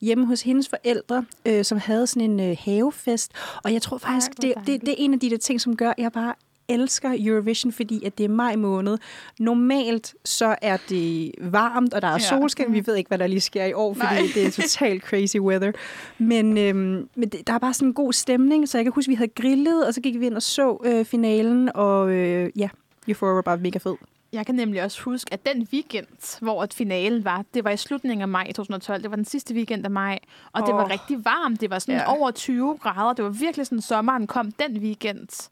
hjemme 0.00 0.26
hos 0.26 0.42
hendes 0.42 0.68
forældre, 0.68 1.24
øh, 1.46 1.64
som 1.64 1.78
havde 1.78 2.06
sådan 2.06 2.30
en 2.30 2.50
øh, 2.50 2.56
havefest. 2.60 3.32
Og 3.64 3.72
jeg 3.72 3.82
tror 3.82 3.98
faktisk, 3.98 4.30
Ej, 4.30 4.34
det, 4.42 4.66
det, 4.66 4.80
det 4.80 4.88
er 4.88 4.94
en 4.98 5.14
af 5.14 5.20
de 5.20 5.30
der 5.30 5.36
ting, 5.36 5.60
som 5.60 5.76
gør, 5.76 5.90
at 5.90 5.98
jeg 5.98 6.12
bare 6.12 6.34
elsker 6.68 7.16
Eurovision, 7.18 7.72
fordi 7.72 8.04
at 8.04 8.18
det 8.18 8.24
er 8.24 8.28
maj 8.28 8.56
måned. 8.56 8.98
Normalt 9.38 10.14
så 10.24 10.56
er 10.62 10.76
det 10.88 11.32
varmt, 11.40 11.94
og 11.94 12.02
der 12.02 12.08
er 12.08 12.12
ja. 12.12 12.18
solskin. 12.18 12.72
Vi 12.72 12.86
ved 12.86 12.96
ikke, 12.96 13.08
hvad 13.08 13.18
der 13.18 13.26
lige 13.26 13.40
sker 13.40 13.64
i 13.64 13.72
år, 13.72 13.94
fordi 13.94 14.14
Nej. 14.14 14.22
det 14.34 14.46
er 14.46 14.50
totalt 14.50 15.02
crazy 15.02 15.36
weather. 15.36 15.72
Men, 16.18 16.58
øhm, 16.58 17.08
men 17.14 17.28
det, 17.28 17.46
der 17.46 17.52
er 17.52 17.58
bare 17.58 17.74
sådan 17.74 17.88
en 17.88 17.94
god 17.94 18.12
stemning, 18.12 18.68
så 18.68 18.78
jeg 18.78 18.84
kan 18.84 18.92
huske, 18.92 19.08
at 19.08 19.10
vi 19.10 19.14
havde 19.14 19.30
grillet, 19.30 19.86
og 19.86 19.94
så 19.94 20.00
gik 20.00 20.20
vi 20.20 20.26
ind 20.26 20.34
og 20.34 20.42
så 20.42 20.82
øh, 20.84 21.04
finalen, 21.04 21.70
og 21.74 22.10
øh, 22.10 22.50
ja, 22.56 22.68
Euphoria 23.08 23.34
var 23.34 23.42
bare 23.42 23.56
mega 23.56 23.78
fed. 23.78 23.94
Jeg 24.36 24.46
kan 24.46 24.54
nemlig 24.54 24.82
også 24.82 25.02
huske, 25.02 25.32
at 25.32 25.46
den 25.46 25.68
weekend, 25.72 26.38
hvor 26.40 26.64
et 26.64 26.74
finalen 26.74 27.24
var, 27.24 27.44
det 27.54 27.64
var 27.64 27.70
i 27.70 27.76
slutningen 27.76 28.22
af 28.22 28.28
maj 28.28 28.52
2012. 28.52 29.02
Det 29.02 29.10
var 29.10 29.16
den 29.16 29.24
sidste 29.24 29.54
weekend 29.54 29.84
af 29.84 29.90
maj, 29.90 30.18
og 30.52 30.62
oh. 30.62 30.66
det 30.66 30.74
var 30.74 30.90
rigtig 30.90 31.24
varmt. 31.24 31.60
Det 31.60 31.70
var 31.70 31.78
sådan 31.78 32.00
ja. 32.00 32.18
over 32.18 32.30
20 32.30 32.78
grader. 32.82 33.12
Det 33.12 33.24
var 33.24 33.30
virkelig 33.30 33.66
sådan, 33.66 33.80
sommeren 33.80 34.26
kom 34.26 34.52
den 34.52 34.78
weekend. 34.78 35.48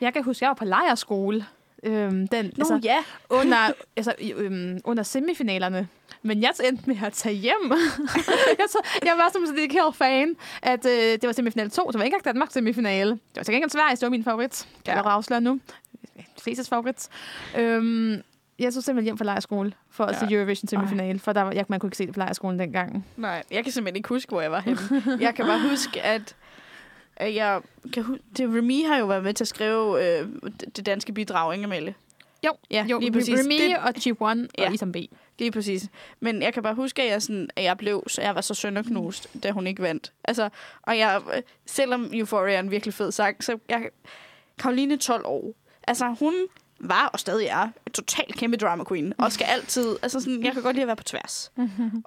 Jeg 0.00 0.12
kan 0.12 0.24
huske, 0.24 0.44
jeg 0.44 0.48
var 0.48 0.54
på 0.54 0.64
lejerskole. 0.64 1.46
Øhm, 1.82 2.28
den, 2.28 2.44
Nå, 2.44 2.50
altså, 2.58 2.80
ja. 2.84 2.96
under, 3.30 3.72
altså, 3.96 4.14
øhm, 4.36 4.80
under 4.84 5.02
semifinalerne. 5.02 5.88
Men 6.22 6.42
jeg 6.42 6.50
endte 6.64 6.82
med 6.86 6.96
at 7.06 7.12
tage 7.12 7.34
hjem. 7.34 7.72
jeg, 8.58 8.66
så, 8.68 8.78
jeg 9.04 9.14
var 9.16 9.30
som 9.32 9.46
sådan 9.46 9.70
en 9.70 9.92
fan, 9.94 10.36
at 10.62 10.86
øh, 10.86 10.92
det 10.92 11.26
var 11.26 11.32
semifinal 11.32 11.70
2, 11.70 11.92
så 11.92 11.98
var 11.98 12.04
ikke 12.04 12.14
engang 12.14 12.24
Danmarks 12.24 12.52
semifinale. 12.52 13.10
Det 13.10 13.20
var 13.34 13.40
ikke 13.40 13.54
engang 13.54 13.72
Sverige, 13.72 13.96
det 13.96 14.02
var 14.02 14.08
min 14.08 14.24
favorit. 14.24 14.68
Kan 14.84 14.94
ja. 14.94 15.02
jeg 15.02 15.12
afsløre 15.12 15.40
nu 15.40 15.60
flestes 16.48 16.68
favorit. 16.68 17.08
Øhm, 17.58 18.22
jeg 18.58 18.72
tog 18.74 18.82
simpelthen 18.82 19.04
hjem 19.04 19.18
fra 19.18 19.24
lejerskole 19.24 19.72
for 19.90 20.04
at 20.04 20.22
ja. 20.22 20.28
se 20.28 20.34
Eurovision 20.34 20.68
semifinale, 20.68 21.18
for 21.18 21.32
der 21.32 21.42
var, 21.42 21.52
jeg, 21.52 21.64
man 21.68 21.80
kunne 21.80 21.88
ikke 21.88 21.96
se 21.96 22.06
det 22.06 22.14
på 22.14 22.18
lejerskolen 22.20 22.58
dengang. 22.58 23.06
Nej, 23.16 23.42
jeg 23.50 23.64
kan 23.64 23.72
simpelthen 23.72 23.96
ikke 23.96 24.08
huske, 24.08 24.28
hvor 24.30 24.40
jeg 24.40 24.50
var 24.50 24.60
henne. 24.60 24.78
jeg 25.20 25.34
kan 25.34 25.44
bare 25.46 25.68
huske, 25.70 26.02
at 26.02 26.36
jeg 27.20 27.60
kan 27.92 28.02
hu- 28.02 28.18
det, 28.36 28.48
Remy 28.48 28.86
har 28.86 28.96
jo 28.98 29.06
været 29.06 29.22
med 29.24 29.34
til 29.34 29.44
at 29.44 29.48
skrive 29.48 30.18
øh, 30.20 30.28
det 30.76 30.86
danske 30.86 31.12
bidrag, 31.12 31.54
ikke 31.54 31.64
Amalie? 31.64 31.94
Jo, 32.46 32.52
Ja, 32.70 32.86
jo 32.90 32.98
lige 32.98 33.12
præcis. 33.12 33.38
Remy 33.40 33.52
Det- 33.70 33.76
og 33.78 33.88
G1 33.96 34.46
Ja. 34.58 34.66
og 34.68 34.74
Isam 34.74 34.92
B. 34.92 34.96
Lige 35.38 35.50
præcis. 35.52 35.88
Men 36.20 36.42
jeg 36.42 36.54
kan 36.54 36.62
bare 36.62 36.74
huske, 36.74 37.02
at 37.02 37.10
jeg, 37.10 37.22
sådan, 37.22 37.48
at 37.56 37.64
jeg 37.64 37.78
blev, 37.78 38.02
så 38.06 38.22
jeg 38.22 38.34
var 38.34 38.40
så 38.40 38.54
sønderknust, 38.54 39.42
da 39.42 39.50
hun 39.50 39.66
ikke 39.66 39.82
vandt. 39.82 40.12
Altså, 40.24 40.48
og 40.82 40.98
jeg, 40.98 41.20
selvom 41.66 42.10
Euphoria 42.12 42.54
er 42.54 42.60
en 42.60 42.70
virkelig 42.70 42.94
fed 42.94 43.12
sang, 43.12 43.44
så 43.44 43.58
jeg, 43.68 43.88
Karoline 44.58 44.96
12 44.96 45.22
år, 45.26 45.54
altså 45.88 46.14
hun 46.20 46.34
var 46.80 47.06
og 47.12 47.20
stadig 47.20 47.46
er 47.46 47.68
et 47.86 47.92
totalt 47.92 48.34
kæmpe 48.36 48.56
drama 48.56 48.84
queen, 48.88 49.12
og 49.18 49.32
skal 49.32 49.44
altid, 49.44 49.96
altså 50.02 50.20
sådan, 50.20 50.44
jeg 50.44 50.52
kan 50.52 50.62
godt 50.62 50.76
lide 50.76 50.82
at 50.82 50.86
være 50.86 50.96
på 50.96 51.02
tværs. 51.04 51.52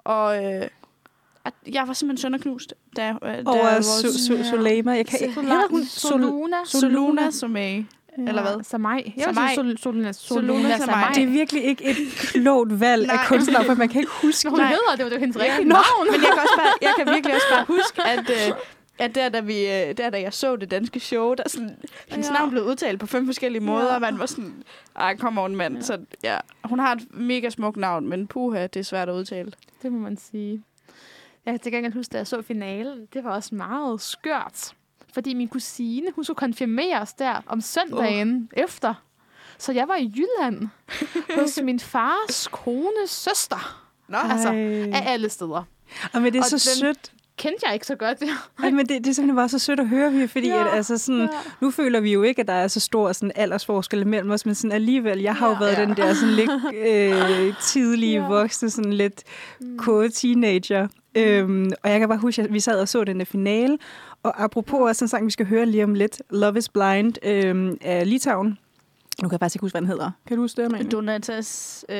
og 0.04 0.44
øh, 0.44 0.68
at 1.44 1.52
jeg 1.72 1.88
var 1.88 1.92
simpelthen 1.92 2.22
sønderknust, 2.22 2.74
da, 2.96 3.08
øh, 3.08 3.18
da 3.34 3.42
Over 3.46 3.62
vores 3.72 3.86
Su- 3.86 4.32
Su- 4.32 4.50
Sulema. 4.50 4.92
Jeg 4.92 5.06
kan 5.06 5.18
ikke... 5.20 5.40
Hedder 5.40 5.68
hun 5.70 5.84
Soluna. 5.84 6.56
Soluna 6.64 7.30
Somay, 7.30 7.84
eller 8.28 8.42
hvad? 8.42 8.64
Samai. 8.64 9.12
Jeg 9.16 9.24
Samai. 9.24 9.48
sige 9.48 9.56
Soluna. 9.56 9.76
Soluna 9.76 10.12
Soluna 10.12 10.78
Samai. 10.78 11.04
Det 11.14 11.22
er 11.22 11.26
virkelig 11.26 11.64
ikke 11.64 11.84
et 11.84 11.96
klogt 12.18 12.80
valg 12.80 13.10
af 13.10 13.16
Nej. 13.16 13.24
kunstnere, 13.26 13.64
for 13.64 13.74
man 13.74 13.88
kan 13.88 14.00
ikke 14.00 14.12
huske 14.22 14.48
Hun 14.50 14.58
Nej. 14.58 14.68
hedder, 14.68 14.96
det 14.96 15.04
var 15.04 15.10
var 15.10 15.18
hendes 15.18 15.36
rigtige 15.42 15.68
navn. 15.68 16.04
men 16.04 16.14
jeg 16.20 16.20
kan, 16.30 16.38
også 16.42 16.54
bare, 16.58 16.72
jeg 16.82 16.92
kan 16.98 17.14
virkelig 17.14 17.34
også 17.34 17.46
bare 17.52 17.64
huske, 17.68 18.02
at, 18.02 18.30
øh, 18.30 18.54
at 19.04 19.14
der, 19.14 19.28
da, 19.28 19.40
vi, 19.40 19.58
øh, 19.60 19.96
der, 19.96 20.10
da 20.10 20.20
jeg 20.20 20.32
så 20.32 20.56
det 20.56 20.70
danske 20.70 21.00
show, 21.00 21.34
der 21.34 21.48
sådan, 21.48 21.76
hendes 22.08 22.28
Ja. 22.28 22.32
navn 22.32 22.50
blev 22.50 22.62
udtalt 22.62 23.00
på 23.00 23.06
fem 23.06 23.26
forskellige 23.26 23.62
måder, 23.62 23.86
Ja. 23.88 23.94
og 23.94 24.00
man 24.00 24.18
var 24.18 24.26
sådan, 24.26 24.62
ej, 24.96 25.16
kom 25.16 25.38
on, 25.38 25.56
mand. 25.56 25.76
Ja. 25.76 25.82
Så 25.82 25.98
ja, 26.22 26.38
hun 26.64 26.78
har 26.78 26.92
et 26.94 27.06
mega 27.14 27.50
smukt 27.50 27.76
navn, 27.76 28.08
men 28.08 28.26
puha, 28.26 28.62
det 28.66 28.80
er 28.80 28.84
svært 28.84 29.08
at 29.08 29.12
udtale. 29.14 29.52
Det 29.82 29.92
må 29.92 29.98
man 29.98 30.16
sige. 30.16 30.62
Jeg 31.46 31.52
kan 31.52 31.60
til 31.60 31.72
gengæld 31.72 31.92
huske, 31.92 32.12
da 32.12 32.18
jeg 32.18 32.26
så 32.26 32.42
finalen, 32.42 33.06
det 33.12 33.24
var 33.24 33.30
også 33.34 33.54
meget 33.54 34.00
skørt. 34.00 34.72
Fordi 35.14 35.34
min 35.34 35.48
kusine, 35.48 36.06
hun 36.14 36.24
skulle 36.24 36.36
konfirmeres 36.36 37.12
der 37.12 37.42
om 37.46 37.60
søndagen 37.60 38.48
oh. 38.56 38.62
efter. 38.64 38.94
Så 39.58 39.72
jeg 39.72 39.88
var 39.88 39.96
i 39.96 40.12
Jylland 40.16 40.68
hos 41.40 41.58
min 41.62 41.80
fars 41.80 42.48
kones 42.52 43.10
søster. 43.10 43.84
Nå, 44.08 44.18
Altså. 44.18 44.48
Af 44.94 45.02
alle 45.12 45.28
steder. 45.28 45.64
Og 46.12 46.22
men 46.22 46.32
det 46.32 46.38
er 46.38 46.42
Og 46.42 46.48
så 46.60 46.70
den- 46.70 46.78
sødt. 46.86 47.12
Kendte 47.42 47.66
jeg 47.66 47.74
ikke 47.74 47.86
så 47.86 47.94
godt. 47.96 48.18
Ej, 48.64 48.70
men 48.70 48.78
det, 48.78 48.88
det 48.88 49.06
er 49.06 49.14
simpelthen 49.14 49.36
bare 49.36 49.48
så 49.48 49.58
sødt 49.58 49.80
at 49.80 49.88
høre, 49.88 50.12
vi, 50.12 50.26
fordi 50.26 50.48
Ja, 50.48 50.60
at, 50.68 50.76
altså 50.76 50.98
sådan, 50.98 51.20
ja. 51.20 51.28
nu 51.60 51.70
føler 51.70 52.00
vi 52.00 52.12
jo 52.12 52.22
ikke, 52.22 52.40
at 52.40 52.48
der 52.48 52.52
er 52.54 52.68
så 52.68 52.80
stor 52.80 53.12
sådan, 53.12 53.32
aldersforskel 53.34 54.06
mellem 54.06 54.30
os, 54.30 54.46
men 54.46 54.54
sådan 54.54 54.72
alligevel, 54.72 55.20
jeg 55.20 55.34
har 55.34 55.46
jo 55.48 55.52
Ja. 55.52 55.58
været 55.58 55.76
Ja. 55.78 55.84
den 55.84 55.96
der 55.96 56.14
sådan 56.14 56.34
lidt 56.34 56.50
øh, 57.48 57.54
tidlige 57.62 58.20
Ja. 58.20 58.26
voksne, 58.28 58.70
sådan 58.70 58.92
lidt 58.92 59.22
kode 59.78 60.08
teenager. 60.08 60.88
Øhm, 61.14 61.70
og 61.82 61.90
jeg 61.90 61.98
kan 62.00 62.08
bare 62.08 62.18
huske, 62.18 62.42
at 62.42 62.52
vi 62.52 62.60
sad 62.60 62.80
og 62.80 62.88
så 62.88 63.04
den 63.04 63.18
der 63.18 63.24
finale, 63.24 63.78
og 64.22 64.44
apropos 64.44 64.80
også 64.80 64.98
sådan 64.98 65.04
en 65.04 65.08
sang, 65.08 65.26
vi 65.26 65.30
skal 65.30 65.46
høre 65.46 65.66
lige 65.66 65.84
om 65.84 65.94
lidt, 65.94 66.22
Love 66.30 66.58
is 66.58 66.68
Blind 66.68 67.14
øhm, 67.22 67.76
af 67.80 68.08
Litauen. 68.10 68.58
Nu 69.22 69.28
kan 69.28 69.32
jeg 69.32 69.40
faktisk 69.40 69.56
ikke 69.56 69.64
huske, 69.64 69.72
hvad 69.74 69.80
den 69.80 69.88
hedder. 69.88 70.10
Kan 70.26 70.36
du 70.36 70.42
huske 70.42 70.60
det, 70.62 70.66
Amalie? 70.66 70.88
Donatas... 70.90 71.84
Øh, 71.88 71.96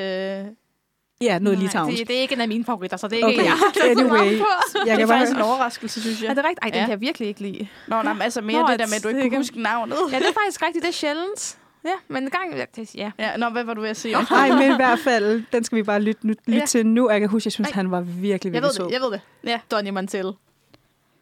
Ja, 1.23 1.39
noget 1.39 1.57
Nej, 1.59 1.65
Litauen. 1.65 1.95
det, 1.95 2.07
det 2.07 2.17
er 2.17 2.21
ikke 2.21 2.35
en 2.35 2.41
af 2.41 2.47
mine 2.47 2.65
favoritter, 2.65 2.97
så 2.97 3.07
det 3.07 3.19
er 3.19 3.25
Okay, 3.25 3.31
ikke 3.31 3.43
jeg. 3.43 3.91
anyway. 3.91 4.33
det 4.33 4.43
Jeg 4.85 4.93
er 4.93 4.97
kan 4.97 5.07
faktisk 5.07 5.31
en 5.31 5.37
bare... 5.37 5.47
overraskelse, 5.47 6.01
synes 6.01 6.21
jeg. 6.21 6.29
Er 6.29 6.33
det 6.33 6.43
rigtigt? 6.43 6.59
Ej, 6.63 6.69
den 6.69 6.75
Ja. 6.79 6.85
kan 6.85 6.91
jeg 6.91 7.01
virkelig 7.01 7.27
ikke 7.27 7.41
lide. 7.41 7.67
Nå, 7.87 8.01
nej, 8.01 8.13
men 8.13 8.21
altså 8.21 8.41
mere 8.41 8.61
Nå, 8.61 8.67
det 8.67 8.79
der 8.79 8.85
med, 8.87 8.95
at 8.95 9.03
du 9.03 9.07
ikke 9.07 9.29
kunne 9.29 9.37
huske 9.37 9.61
navnet. 9.61 9.95
Ja, 10.11 10.19
det 10.19 10.27
er 10.27 10.33
faktisk 10.43 10.61
rigtigt. 10.61 10.83
Det 10.83 10.89
er 10.89 10.93
sjældent. 10.93 11.57
Ja, 11.85 11.89
men 12.07 12.23
en 12.23 12.29
gang... 12.29 12.55
ja, 12.57 12.65
det- 12.75 12.95
Ja. 12.95 13.11
Ja, 13.19 13.37
nå, 13.37 13.49
hvad 13.49 13.63
var 13.63 13.73
du 13.73 13.81
ved 13.81 13.89
at 13.89 13.97
sige? 13.97 14.15
Nej, 14.31 14.49
men 14.49 14.71
i 14.71 14.75
hvert 14.75 14.99
fald, 14.99 15.43
den 15.53 15.63
skal 15.63 15.75
vi 15.75 15.83
bare 15.83 16.01
lytte, 16.01 16.27
lytte, 16.27 16.41
Ja. 16.47 16.65
til 16.65 16.85
nu. 16.85 17.09
Jeg 17.09 17.19
kan 17.19 17.29
huske, 17.29 17.47
jeg 17.47 17.51
synes, 17.51 17.69
Ej. 17.69 17.73
han 17.75 17.91
var 17.91 18.01
virkelig, 18.01 18.29
Jeg 18.29 18.43
virkelig 18.43 18.63
ved 18.63 18.69
sød. 18.73 18.85
det, 18.85 18.91
jeg 18.91 19.01
ved 19.01 19.11
det. 19.11 19.21
Ja. 19.43 19.59
Donny 19.71 19.89
Mantel. 19.89 20.31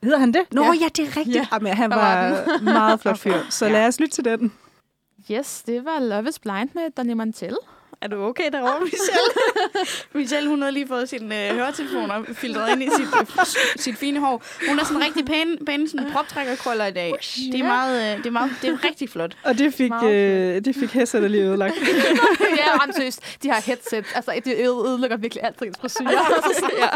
Hedder 0.04 0.18
han 0.18 0.32
det? 0.34 0.42
Nå, 0.52 0.64
Ja. 0.64 0.68
ja, 0.82 0.88
det 0.88 1.00
er 1.00 1.18
rigtigt. 1.18 1.28
Ja. 1.36 1.40
Ja. 1.40 1.46
Jamen, 1.54 1.74
han 1.74 1.90
var 1.90 2.30
var 2.30 2.62
meget 2.64 3.00
flot 3.00 3.18
fyr. 3.20 3.34
Så 3.50 3.70
lad 3.70 3.88
os 3.88 4.00
lytte 4.00 4.16
til 4.16 4.26
den. 4.26 4.52
Yes, 5.32 5.64
det 5.68 5.86
var 5.86 6.00
Love 6.00 6.30
is 6.30 6.40
Blind 6.40 6.70
med 6.76 6.92
Donny 6.98 7.14
Mantel. 7.14 7.58
Er 8.02 8.08
du 8.08 8.24
okay 8.24 8.52
derovre, 8.52 8.80
Michelle? 8.86 9.32
Michelle, 10.14 10.50
hun 10.50 10.62
har 10.62 10.70
lige 10.70 10.88
fået 10.88 11.10
sine 11.10 11.50
øh, 11.50 11.56
høretelefoner 11.56 12.24
filtreret 12.34 12.72
ind 12.72 12.84
i 12.84 12.90
sit, 12.96 13.08
øh, 13.22 13.46
sit 13.76 13.98
fine 13.98 14.20
hår. 14.20 14.44
Hun 14.70 14.80
er 14.80 14.84
sådan 14.84 15.04
rigtig 15.04 15.26
pæne, 15.26 15.58
pæne 15.66 15.90
sådan 15.90 16.12
proptrækkerkrøller 16.12 16.86
i 16.86 16.92
dag. 16.92 17.14
Det 17.52 17.60
er 17.60 17.64
meget, 17.64 18.12
øh, 18.12 18.18
det 18.18 18.26
er 18.26 18.32
meget, 18.32 18.52
det 18.62 18.70
er 18.70 18.86
rigtig 18.86 19.10
flot. 19.10 19.38
Og 19.44 19.58
det 19.58 19.74
fik, 19.74 19.92
øh, 20.04 20.66
det 20.66 20.76
fik 20.76 20.92
Hesse 20.92 21.22
der 21.22 21.28
lige 21.28 21.44
ødelagt. 21.44 21.76
ja, 22.58 22.92
seriøst, 22.96 23.38
de 23.44 23.50
har 23.50 23.62
headset. 23.62 24.06
Altså, 24.16 24.42
det 24.46 24.56
ødelægger 24.58 25.18
virkelig 25.18 25.44
alt 25.44 25.62
ens 25.62 25.78
frisyr. 25.82 26.06
ja. 26.78 26.90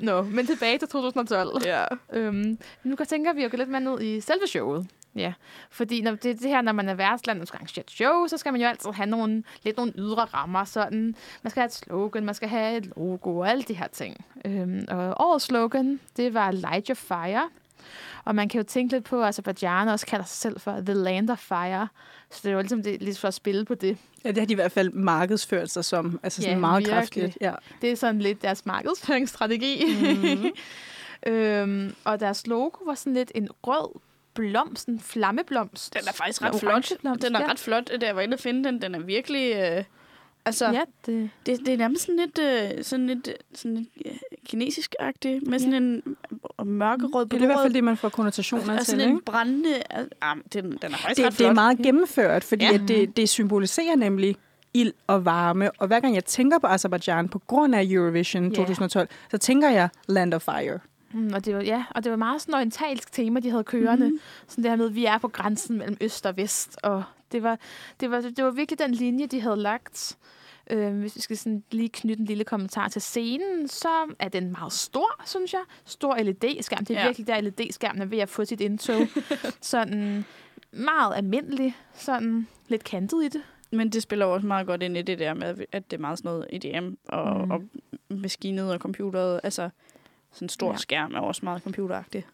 Nå, 0.00 0.22
men 0.22 0.46
tilbage 0.46 0.78
til 0.78 0.88
2012. 0.88 1.62
ja. 1.64 1.84
Øhm, 2.12 2.58
nu 2.84 2.96
kan 2.96 3.06
tænke, 3.06 3.30
at 3.30 3.36
vi 3.36 3.42
jo 3.42 3.48
gå 3.50 3.56
lidt 3.56 3.68
mere 3.68 3.80
ned 3.80 4.00
i 4.00 4.20
selve 4.20 4.46
showet. 4.46 4.86
Ja, 5.14 5.32
fordi 5.70 6.00
når 6.02 6.10
det, 6.10 6.22
det 6.40 6.48
her, 6.48 6.60
når 6.62 6.72
man 6.72 6.88
er 6.88 6.94
værtsland 6.94 7.40
og 7.40 7.46
skal 7.46 7.56
arrangere 7.56 7.84
et 7.84 7.90
show, 7.90 8.26
så 8.26 8.36
skal 8.36 8.52
man 8.52 8.60
jo 8.60 8.66
altid 8.66 8.90
have 8.90 9.06
nogle, 9.06 9.44
lidt 9.62 9.76
nogle 9.76 9.92
ydre 9.98 10.24
rammer. 10.24 10.64
Sådan. 10.64 11.14
Man 11.42 11.50
skal 11.50 11.60
have 11.60 11.66
et 11.66 11.74
slogan, 11.74 12.24
man 12.24 12.34
skal 12.34 12.48
have 12.48 12.76
et 12.76 12.86
logo 12.96 13.38
og 13.38 13.48
alle 13.50 13.62
de 13.62 13.74
her 13.74 13.86
ting. 13.88 14.24
Øhm, 14.44 14.84
og 14.88 15.14
årets 15.28 15.44
slogan, 15.44 16.00
det 16.16 16.34
var 16.34 16.50
Light 16.50 16.88
Your 16.88 16.94
Fire. 16.94 17.48
Og 18.24 18.34
man 18.34 18.48
kan 18.48 18.58
jo 18.60 18.64
tænke 18.64 18.94
lidt 18.94 19.04
på, 19.04 19.22
at 19.22 19.28
Azerbaijan 19.28 19.88
også 19.88 20.06
kalder 20.06 20.24
sig 20.24 20.36
selv 20.36 20.60
for 20.60 20.80
The 20.80 20.94
Land 20.94 21.30
of 21.30 21.38
Fire. 21.38 21.88
Så 22.30 22.40
det 22.42 22.48
er 22.48 22.52
jo 22.52 22.60
ligesom 22.60 22.82
det, 22.82 23.02
lidt 23.02 23.18
for 23.18 23.28
at 23.28 23.34
spille 23.34 23.64
på 23.64 23.74
det. 23.74 23.98
Ja, 24.24 24.28
det 24.28 24.38
har 24.38 24.46
de 24.46 24.52
i 24.52 24.54
hvert 24.54 24.72
fald 24.72 24.90
markedsført 24.90 25.70
sig 25.70 25.84
som. 25.84 26.20
Altså 26.22 26.42
sådan 26.42 26.54
Ja, 26.56 26.60
meget 26.60 26.78
virkelig. 26.80 26.96
kraftigt. 26.98 27.38
Ja. 27.40 27.52
Det 27.82 27.92
er 27.92 27.96
sådan 27.96 28.18
lidt 28.20 28.42
deres 28.42 28.66
markedsføringsstrategi. 28.66 29.84
Mm-hmm. 29.84 30.50
øhm, 31.32 31.94
og 32.04 32.20
deres 32.20 32.46
logo 32.46 32.84
var 32.86 32.94
sådan 32.94 33.14
lidt 33.14 33.32
en 33.34 33.48
rød 33.62 34.00
blomst, 34.34 34.88
en 34.88 35.00
flammeblomst. 35.00 35.94
Den 35.94 36.02
er 36.08 36.12
faktisk 36.12 36.42
ret 36.42 36.60
flot. 36.60 36.92
Den 37.22 37.34
er 37.36 37.40
ja. 37.40 37.50
ret 37.50 37.58
flot, 37.58 37.90
da 38.00 38.06
jeg 38.06 38.16
var 38.16 38.22
inde 38.22 38.34
og 38.34 38.40
finde 38.40 38.64
den. 38.64 38.82
Den 38.82 38.94
er 38.94 38.98
virkelig... 38.98 39.52
Øh, 39.56 39.84
altså, 40.44 40.66
Ja, 40.70 40.80
det, 41.06 41.30
det, 41.46 41.58
det 41.66 41.68
er 41.74 41.76
nærmest 41.78 42.02
sådan 42.06 42.16
lidt, 42.16 42.38
øh, 42.78 42.84
sådan 42.84 43.06
lidt, 43.06 43.28
øh, 43.28 43.34
sådan 43.54 43.76
lidt 43.76 43.88
ja, 44.04 44.10
kinesisk-agtigt, 44.48 45.46
med 45.50 45.58
sådan 45.58 45.74
en 45.82 46.02
øh, 46.60 46.66
mørkerød 46.66 47.26
Det 47.26 47.38
er 47.38 47.42
i 47.42 47.46
hvert 47.46 47.58
fald 47.62 47.74
det, 47.74 47.84
man 47.84 47.96
får 47.96 48.08
konnotationer 48.08 48.72
Altså 48.72 48.84
til. 48.84 48.90
sådan 48.90 49.00
Ikke? 49.00 49.12
en 49.16 49.20
brændende... 49.26 49.70
Øh, 49.98 50.04
ah, 50.22 50.36
den, 50.52 50.64
den 50.64 50.92
er 50.92 50.96
faktisk 50.96 51.02
ret 51.08 51.16
Det, 51.16 51.24
det 51.26 51.34
flot. 51.34 51.50
er 51.50 51.54
meget 51.54 51.78
gennemført, 51.78 52.44
fordi 52.44 52.64
Ja. 52.64 52.70
ja. 52.70 52.82
at 52.82 52.88
det, 52.88 53.16
det 53.16 53.28
symboliserer 53.28 53.96
nemlig 53.96 54.36
ild 54.74 54.92
og 55.06 55.24
varme. 55.24 55.70
Og 55.80 55.86
hver 55.86 56.00
gang 56.00 56.14
jeg 56.14 56.24
tænker 56.24 56.58
på 56.58 56.66
Azerbaijan 56.66 57.28
på 57.28 57.38
grund 57.38 57.74
af 57.74 57.84
Eurovision 57.90 58.48
Ja. 58.48 58.54
2012, 58.56 59.08
så 59.30 59.38
tænker 59.38 59.70
jeg 59.70 59.88
Land 60.08 60.34
of 60.34 60.42
Fire. 60.42 60.78
Mm, 61.12 61.30
og 61.34 61.44
det 61.44 61.54
var, 61.56 61.62
ja, 61.62 61.84
og 61.90 62.04
det 62.04 62.10
var 62.10 62.16
meget 62.16 62.40
sådan 62.40 62.54
orientalsk 62.54 63.12
tema, 63.12 63.40
de 63.40 63.50
havde 63.50 63.64
kørende. 63.64 64.06
Mm-hmm. 64.06 64.20
Sådan 64.48 64.64
det 64.64 64.70
her 64.70 64.76
med, 64.76 64.86
at 64.86 64.94
vi 64.94 65.04
er 65.04 65.18
på 65.18 65.28
grænsen 65.28 65.78
mellem 65.78 65.96
øst 66.00 66.26
og 66.26 66.36
vest. 66.36 66.78
Og 66.82 67.04
det 67.32 67.42
var, 67.42 67.58
det 68.00 68.10
var, 68.10 68.20
det 68.20 68.44
var 68.44 68.50
virkelig 68.50 68.78
den 68.78 68.94
linje, 68.94 69.26
de 69.26 69.40
havde 69.40 69.56
lagt. 69.56 70.18
Øh, 70.70 70.98
hvis 71.00 71.16
vi 71.16 71.20
skal 71.20 71.36
sådan 71.38 71.62
lige 71.70 71.88
knytte 71.88 72.20
en 72.20 72.26
lille 72.26 72.44
kommentar 72.44 72.88
til 72.88 73.02
scenen, 73.02 73.68
så 73.68 73.88
er 74.18 74.28
den 74.28 74.52
meget 74.52 74.72
stor, 74.72 75.22
synes 75.26 75.52
jeg. 75.52 75.60
Stor 75.84 76.16
LED-skærm. 76.16 76.84
Det 76.84 76.96
er 76.96 77.00
Ja. 77.00 77.06
virkelig 77.06 77.26
der 77.26 77.40
LED-skærmen 77.40 78.02
er 78.02 78.06
ved 78.06 78.18
at 78.18 78.28
få 78.28 78.44
sit 78.44 78.60
indtog. 78.60 79.06
sådan 79.60 80.24
meget 80.72 81.16
almindelig. 81.16 81.76
Sådan 81.94 82.46
lidt 82.68 82.84
kantet 82.84 83.24
i 83.24 83.28
det. 83.28 83.42
Men 83.74 83.88
det 83.90 84.02
spiller 84.02 84.26
også 84.26 84.46
meget 84.46 84.66
godt 84.66 84.82
ind 84.82 84.96
i 84.96 85.02
det 85.02 85.18
der 85.18 85.34
med, 85.34 85.54
at 85.72 85.90
det 85.90 85.96
er 85.96 86.00
meget 86.00 86.18
sådan 86.18 86.28
noget 86.28 86.46
EDM 86.52 86.94
og, 87.08 87.38
Mm. 87.38 87.44
mm. 87.44 87.50
og 87.50 87.62
maskinet 88.10 88.72
og 88.72 88.78
computeret. 88.78 89.40
Altså, 89.42 89.70
sådan 90.32 90.44
en 90.44 90.48
stor 90.48 90.70
Ja. 90.70 90.76
skærm 90.76 91.14
er 91.14 91.20
også 91.20 91.40
meget 91.44 91.62
computeragtig. 91.62 92.26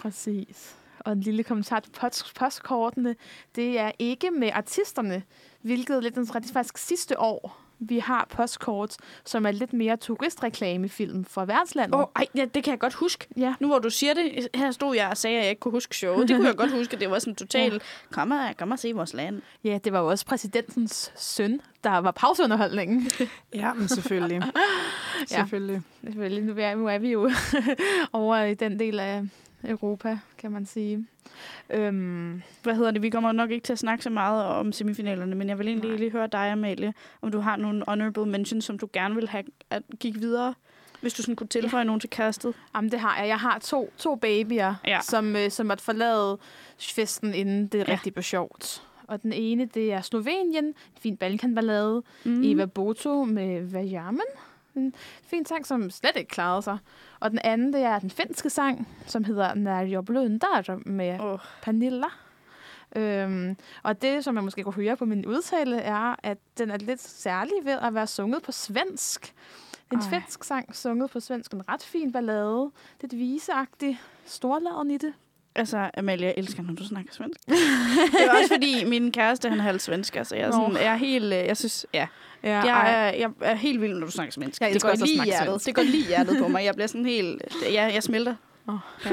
Præcis. 0.00 0.76
Og 0.98 1.12
en 1.12 1.20
lille 1.20 1.44
kommentar 1.44 1.80
til 1.80 1.90
post- 1.90 2.34
postkortene. 2.34 3.16
Det 3.54 3.78
er 3.78 3.92
ikke 3.98 4.30
med 4.30 4.50
artisterne, 4.52 5.22
hvilket 5.62 6.02
lidt 6.02 6.14
faktisk 6.52 6.78
sidste 6.78 7.20
år, 7.20 7.61
vi 7.88 7.98
har 7.98 8.26
postkort, 8.30 8.96
som 9.24 9.46
er 9.46 9.50
lidt 9.50 9.72
mere 9.72 9.96
turistreklamefilm 9.96 11.24
fra 11.24 11.44
værtslandet. 11.44 11.94
Åh, 11.94 12.00
oh, 12.00 12.06
ej, 12.16 12.26
ja, 12.34 12.44
det 12.54 12.64
kan 12.64 12.70
jeg 12.70 12.78
godt 12.78 12.94
huske. 12.94 13.26
Ja. 13.36 13.54
Nu 13.60 13.66
hvor 13.66 13.78
du 13.78 13.90
siger 13.90 14.14
det, 14.14 14.48
her 14.54 14.70
stod 14.70 14.94
jeg 14.96 15.08
og 15.08 15.16
sagde, 15.16 15.36
at 15.36 15.42
jeg 15.42 15.50
ikke 15.50 15.60
kunne 15.60 15.72
huske 15.72 15.96
showet. 15.96 16.28
Det 16.28 16.36
kunne 16.36 16.48
jeg 16.48 16.56
godt 16.56 16.72
huske, 16.72 16.96
det 16.96 17.10
var 17.10 17.18
sådan 17.18 17.34
totalt, 17.34 17.74
ja. 17.74 17.78
kom, 18.10 18.30
og, 18.30 18.38
kom 18.58 18.70
og 18.70 18.78
se 18.78 18.92
vores 18.92 19.14
land. 19.14 19.42
ja, 19.64 19.78
det 19.84 19.92
var 19.92 20.00
jo 20.00 20.06
også 20.06 20.26
præsidentens 20.26 21.12
søn, 21.16 21.60
der 21.84 21.98
var 21.98 22.10
pauseunderholdningen. 22.10 23.10
Ja, 23.54 23.72
men 23.72 23.88
selvfølgelig. 23.88 24.42
Ja. 25.30 25.36
selvfølgelig. 25.36 25.82
Selvfølgelig, 26.04 26.42
nu 26.42 26.54
er, 26.58 26.74
nu 26.74 26.86
er 26.88 26.98
vi 26.98 27.10
jo 27.10 27.30
over 28.12 28.36
i 28.36 28.54
den 28.54 28.78
del 28.78 29.00
af 29.00 29.22
Europa, 29.64 30.18
kan 30.38 30.52
man 30.52 30.66
sige. 30.66 31.06
Øhm, 31.70 32.42
Hvad 32.62 32.74
hedder 32.74 32.90
det? 32.90 33.02
Vi 33.02 33.10
kommer 33.10 33.32
nok 33.32 33.50
ikke 33.50 33.64
til 33.64 33.72
at 33.72 33.78
snakke 33.78 34.04
så 34.04 34.10
meget 34.10 34.44
om 34.44 34.72
semifinalerne, 34.72 35.34
men 35.34 35.48
jeg 35.48 35.58
vil 35.58 35.68
egentlig 35.68 35.90
Nej. 35.90 35.98
lige 35.98 36.10
høre 36.10 36.26
dig, 36.32 36.40
Amalie, 36.52 36.94
om 37.22 37.30
du 37.32 37.40
har 37.40 37.56
nogle 37.56 37.84
honorable 37.88 38.26
mentions, 38.26 38.64
som 38.64 38.78
du 38.78 38.88
gerne 38.92 39.14
vil 39.14 39.28
have 39.28 39.44
at 39.70 39.82
gik 40.00 40.20
videre, 40.20 40.54
hvis 41.00 41.14
du 41.14 41.22
sådan 41.22 41.36
kunne 41.36 41.46
tilføje 41.48 41.80
ja. 41.80 41.84
nogen 41.84 42.00
til 42.00 42.10
kastet. 42.10 42.54
Jamen, 42.74 42.90
det 42.90 43.00
har 43.00 43.18
jeg. 43.18 43.28
Jeg 43.28 43.38
har 43.38 43.58
to, 43.58 43.92
to 43.98 44.14
babyer, 44.14 44.74
Ja. 44.86 44.98
som, 45.02 45.36
øh, 45.36 45.50
som 45.50 45.66
måtte 45.66 45.84
forlade 45.84 46.38
festen, 46.80 47.34
inden 47.34 47.66
det 47.66 47.88
Ja. 47.88 47.92
rigtig 47.92 48.14
blev 48.14 48.22
sjovt. 48.22 48.82
Og 49.06 49.22
den 49.22 49.32
ene, 49.32 49.64
det 49.64 49.92
er 49.92 50.00
Slovenien, 50.00 50.64
en 50.64 50.74
fin 51.00 51.16
Balkan-ballade. 51.16 52.02
Mm. 52.24 52.30
Mm. 52.32 52.42
Eva 52.42 52.64
Boto 52.64 53.24
med 53.24 53.62
Vajamen. 53.72 54.20
En 54.76 54.94
fin 55.22 55.46
sang, 55.46 55.66
som 55.66 55.90
slet 55.90 56.16
ikke 56.16 56.28
klarede 56.28 56.62
sig. 56.62 56.78
Og 57.20 57.30
den 57.30 57.38
anden, 57.44 57.72
det 57.72 57.80
er 57.80 57.98
den 57.98 58.10
finske 58.10 58.50
sang, 58.50 58.88
som 59.06 59.24
hedder 59.24 59.54
När 59.54 59.80
jag 59.80 60.04
blundar 60.04 60.88
med 60.88 61.20
oh. 61.20 61.38
Pernilla. 61.62 62.08
Øhm, 62.96 63.56
og 63.82 64.02
det, 64.02 64.24
som 64.24 64.34
jeg 64.34 64.44
måske 64.44 64.62
kunne 64.62 64.74
høre 64.74 64.96
på 64.96 65.04
min 65.04 65.26
udtale, 65.26 65.76
er, 65.76 66.16
at 66.22 66.38
den 66.58 66.70
er 66.70 66.76
lidt 66.76 67.00
særlig 67.00 67.54
ved 67.62 67.72
at 67.72 67.94
være 67.94 68.06
sunget 68.06 68.42
på 68.42 68.52
svensk. 68.52 69.34
En 69.92 69.98
Ej. 69.98 70.04
svensk 70.08 70.44
sang, 70.44 70.76
sunget 70.76 71.10
på 71.10 71.20
svensk. 71.20 71.52
En 71.52 71.68
ret 71.68 71.82
fin 71.82 72.12
ballade. 72.12 72.70
Lidt 73.00 73.12
viseagtig. 73.12 74.00
Storladen 74.24 74.90
i 74.90 74.98
det. 74.98 75.14
Altså, 75.54 75.90
Amalie, 75.96 76.26
jeg 76.26 76.34
elsker, 76.36 76.62
når 76.62 76.74
du 76.74 76.84
snakker 76.84 77.12
svensk. 77.12 77.40
det 77.48 78.26
er 78.26 78.30
også 78.30 78.54
fordi, 78.54 78.84
min 78.84 79.12
kæreste, 79.12 79.48
han 79.48 79.58
er 79.58 79.62
halvt 79.62 79.82
svensk, 79.82 80.16
altså 80.16 80.36
jeg 80.36 80.46
er, 80.46 80.52
sådan, 80.52 80.76
jeg 80.76 80.92
er 80.92 80.96
helt, 80.96 81.24
øh, 81.24 81.30
jeg 81.30 81.56
synes, 81.56 81.86
ja. 81.94 82.06
ja 82.42 82.60
jeg, 82.60 82.94
er, 82.94 83.18
jeg 83.18 83.30
er 83.40 83.54
helt 83.54 83.80
vild, 83.80 83.94
når 83.94 84.06
du 84.06 84.12
snakker 84.12 84.32
svensk. 84.32 84.60
Ja, 84.60 84.72
det, 84.72 84.82
går 84.82 85.04
lige 85.04 85.24
hjertet. 85.24 85.66
det 85.66 85.74
går 85.74 85.82
lige 85.82 86.06
hjertet 86.06 86.38
på 86.38 86.48
mig. 86.48 86.64
Jeg 86.64 86.74
bliver 86.74 86.86
sådan 86.86 87.04
helt, 87.04 87.42
ja, 87.72 87.90
jeg 87.94 88.02
smelter. 88.02 88.34
Oh, 88.66 88.78
ja. 89.04 89.10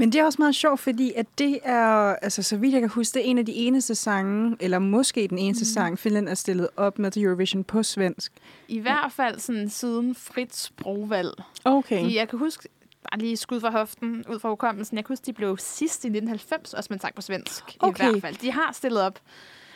Men 0.00 0.12
det 0.12 0.20
er 0.20 0.24
også 0.24 0.36
meget 0.38 0.54
sjovt, 0.54 0.80
fordi 0.80 1.12
at 1.16 1.26
det 1.38 1.58
er, 1.62 2.16
altså 2.22 2.42
så 2.42 2.56
vidt 2.56 2.72
jeg 2.72 2.80
kan 2.80 2.90
huske, 2.90 3.14
det 3.14 3.26
er 3.26 3.30
en 3.30 3.38
af 3.38 3.46
de 3.46 3.52
eneste 3.52 3.94
sange, 3.94 4.56
eller 4.60 4.78
måske 4.78 5.26
den 5.28 5.38
eneste 5.38 5.62
mm. 5.62 5.66
sang, 5.66 5.98
Finland 5.98 6.28
er 6.28 6.34
stillet 6.34 6.68
op 6.76 6.98
med 6.98 7.10
til 7.10 7.22
Eurovision 7.22 7.64
på 7.64 7.82
svensk. 7.82 8.32
I 8.68 8.78
hvert 8.78 9.12
fald 9.12 9.38
sådan 9.38 9.68
siden 9.68 10.14
frit 10.14 10.56
sprogvalg. 10.56 11.30
Okay. 11.64 12.14
Jeg 12.14 12.28
kan 12.28 12.38
huske, 12.38 12.68
bare 13.10 13.20
lige 13.20 13.36
skud 13.36 13.60
fra 13.60 13.70
hoften, 13.70 14.24
ud 14.28 14.38
fra 14.38 14.48
hukommelsen. 14.48 14.96
Jeg 14.96 15.04
kan 15.04 15.12
huske, 15.12 15.26
de 15.26 15.32
blev 15.32 15.58
sidst 15.58 16.04
i 16.04 16.08
1990, 16.08 16.74
også 16.74 16.94
en 16.94 17.00
sang 17.00 17.14
på 17.14 17.22
svensk. 17.22 17.62
Okay. 17.80 18.08
I 18.08 18.10
hvert 18.10 18.22
fald. 18.22 18.36
De 18.36 18.52
har 18.52 18.72
stillet 18.72 19.02
op. 19.02 19.18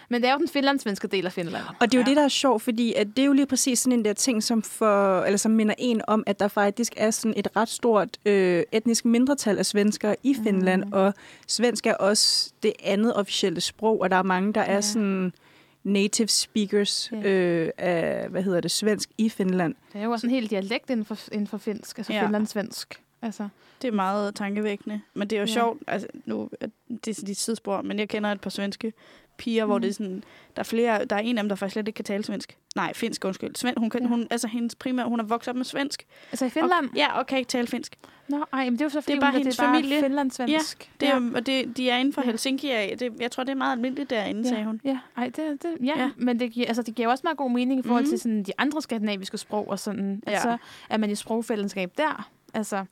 Men 0.09 0.23
det 0.23 0.29
er 0.29 0.33
jo 0.33 0.39
den 0.39 0.49
finlandssvenske 0.49 1.09
del 1.09 1.27
af 1.27 1.33
Finland. 1.33 1.65
Og 1.81 1.93
det 1.93 1.95
er 1.95 1.99
jo 1.99 2.03
ja. 2.03 2.09
det, 2.09 2.17
der 2.17 2.25
er 2.25 2.29
sjovt, 2.29 2.63
fordi 2.63 2.95
at 2.95 3.07
det 3.07 3.19
er 3.19 3.27
jo 3.27 3.33
lige 3.33 3.47
præcis 3.47 3.79
sådan 3.79 3.99
en 3.99 4.05
der 4.05 4.13
ting, 4.13 4.43
som, 4.43 4.63
for, 4.63 5.23
eller 5.23 5.37
som 5.37 5.53
minder 5.53 5.75
en 5.79 6.01
om, 6.07 6.25
at 6.27 6.41
der 6.41 6.49
faktisk 6.49 6.93
er 6.97 7.11
sådan 7.11 7.35
et 7.37 7.49
ret 7.57 7.69
stort 7.69 8.19
øh, 8.27 8.63
etnisk 8.73 9.05
mindretal 9.05 9.59
af 9.59 9.67
svenskere 9.67 10.17
i 10.23 10.37
Finland, 10.45 10.85
mm. 10.85 10.93
og 10.93 11.15
svensk 11.49 11.87
er 11.87 11.95
også 11.95 12.53
det 12.63 12.73
andet 12.83 13.17
officielle 13.17 13.61
sprog, 13.61 14.01
og 14.01 14.11
der 14.11 14.17
er 14.17 14.23
mange, 14.23 14.53
der 14.53 14.61
ja. 14.61 14.73
er 14.73 14.81
sådan 14.81 15.33
native 15.85 16.29
speakers 16.29 17.13
ja. 17.13 17.29
øh, 17.29 17.71
af, 17.79 18.29
hvad 18.29 18.43
hedder 18.43 18.61
det, 18.61 18.71
svensk 18.71 19.11
i 19.19 19.29
Finland. 19.29 19.75
Det 19.93 20.01
er 20.01 20.05
jo 20.05 20.11
også 20.11 20.27
en 20.27 20.31
hel 20.31 20.51
dialekt 20.51 20.91
inden 20.91 21.05
for, 21.05 21.19
inden 21.33 21.47
for 21.47 21.59
finsk, 21.59 21.99
altså 21.99 22.13
ja. 22.13 22.25
finlandssvensk. 22.25 23.01
Altså. 23.25 23.49
Det 23.83 23.89
er 23.89 23.93
meget 23.93 24.35
tankevækkende. 24.35 25.01
Men 25.15 25.31
det 25.31 25.37
er 25.37 25.41
jo 25.41 25.47
ja. 25.47 25.53
sjovt, 25.53 25.83
altså 25.87 26.09
nu, 26.25 26.51
det 26.89 27.09
er 27.09 27.15
sådan 27.15 27.31
et 27.31 27.37
sidespor, 27.37 27.83
men 27.83 27.99
jeg 27.99 28.09
kender 28.09 28.33
et 28.33 28.41
par 28.41 28.51
svenske 28.51 28.93
piger, 29.37 29.65
mm. 29.65 29.69
hvor 29.69 29.79
det 29.79 29.89
er 29.89 29.93
sådan, 29.93 30.25
der 30.57 30.61
er 30.61 30.65
flere, 30.65 31.05
der 31.05 31.17
er 31.17 31.21
en 31.21 31.39
af 31.39 31.45
dem, 31.45 31.49
der 31.49 31.57
faktisk 31.57 31.73
slet 31.73 31.89
ikke 31.89 31.97
kan 31.97 32.05
tale 32.05 32.25
svensk. 32.25 32.57
Nej, 32.77 32.95
finsk, 32.95 33.25
undskyld. 33.25 33.57
Sven, 33.57 33.75
hun, 33.77 33.91
kan, 33.91 34.03
ja. 34.03 34.09
hun, 34.09 34.27
altså 34.31 34.49
hendes 34.49 34.75
primære, 34.75 35.09
hun 35.09 35.21
er 35.21 35.25
vokset 35.25 35.49
op 35.49 35.57
med 35.57 35.65
svensk. 35.65 36.07
Altså 36.33 36.45
i 36.45 36.51
Finland? 36.51 36.91
Og, 36.91 36.97
ja, 36.97 37.19
og 37.19 37.27
kan 37.27 37.39
ikke 37.39 37.49
tale 37.49 37.67
finsk. 37.67 37.99
Nå, 38.29 38.45
ej, 38.53 38.65
men 38.65 38.73
det 38.73 38.81
er 38.81 38.85
jo 38.85 38.89
så 38.89 39.01
fordi, 39.01 39.13
det 39.13 39.17
er 39.17 39.21
bare 39.21 39.31
hun, 39.31 39.39
hendes 39.39 39.57
det 39.57 39.65
er 39.65 39.75
familie. 39.75 40.01
finlandssvensk. 40.01 40.91
Ja, 41.01 41.07
det 41.07 41.15
er, 41.15 41.21
ja. 41.21 41.31
og 41.35 41.47
det, 41.47 41.77
de 41.77 41.91
er 41.91 41.97
inden 41.97 42.15
for 42.15 42.23
ja. 42.23 42.27
Helsinki 42.27 42.71
af. 42.71 42.97
Det, 42.99 43.13
jeg 43.21 43.31
tror, 43.31 43.45
det 43.45 43.51
er 43.51 43.57
meget 43.57 43.73
almindeligt 43.73 44.11
derinde, 44.11 44.43
ja. 44.43 44.49
sagde 44.49 44.65
hun. 44.65 44.81
Ja, 44.85 44.99
ej, 45.17 45.25
det, 45.25 45.63
det, 45.63 45.77
ja. 45.81 45.93
ja. 45.97 46.11
men 46.17 46.41
det 46.41 46.53
giver, 46.53 46.67
altså, 46.67 46.83
det 46.83 46.95
giver 46.95 47.09
også 47.09 47.23
meget 47.25 47.37
god 47.37 47.51
mening 47.51 47.81
i 47.81 47.83
forhold 47.83 48.05
mm. 48.05 48.11
til 48.11 48.19
sådan, 48.19 48.43
de 48.43 48.53
andre 48.59 48.83
skandinaviske 48.83 49.39
sprog 49.39 49.69
og 49.69 49.79
sådan. 49.79 50.23
Ja. 50.27 50.33
Altså, 50.33 50.57
er 50.91 50.97
man 50.97 51.11
i 51.11 51.15
sprogfællesskab 51.15 51.93
der. 51.99 52.31
Altså, 52.55 52.85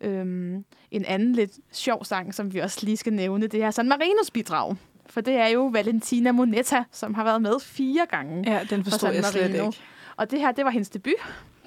øhm, 0.00 0.64
en 0.90 1.04
anden 1.04 1.32
lidt 1.32 1.52
sjov 1.72 2.04
sang, 2.04 2.34
som 2.34 2.54
vi 2.54 2.58
også 2.58 2.78
lige 2.82 2.96
skal 2.96 3.12
nævne, 3.12 3.46
det 3.46 3.62
er 3.62 3.70
San 3.70 3.88
Marinos 3.88 4.30
bidrag. 4.30 4.76
For 5.06 5.20
det 5.20 5.34
er 5.34 5.46
jo 5.46 5.66
Valentina 5.66 6.32
Monetta, 6.32 6.84
som 6.90 7.14
har 7.14 7.24
været 7.24 7.42
med 7.42 7.60
fire 7.60 8.06
gange. 8.10 8.52
Ja, 8.52 8.66
den 8.70 8.84
forstår 8.84 9.08
jeg 9.08 9.24
slet 9.24 9.50
ikke. 9.50 9.72
Og 10.16 10.30
det 10.30 10.40
her, 10.40 10.52
det 10.52 10.64
var 10.64 10.70
hendes 10.70 10.90
debut. 10.90 11.14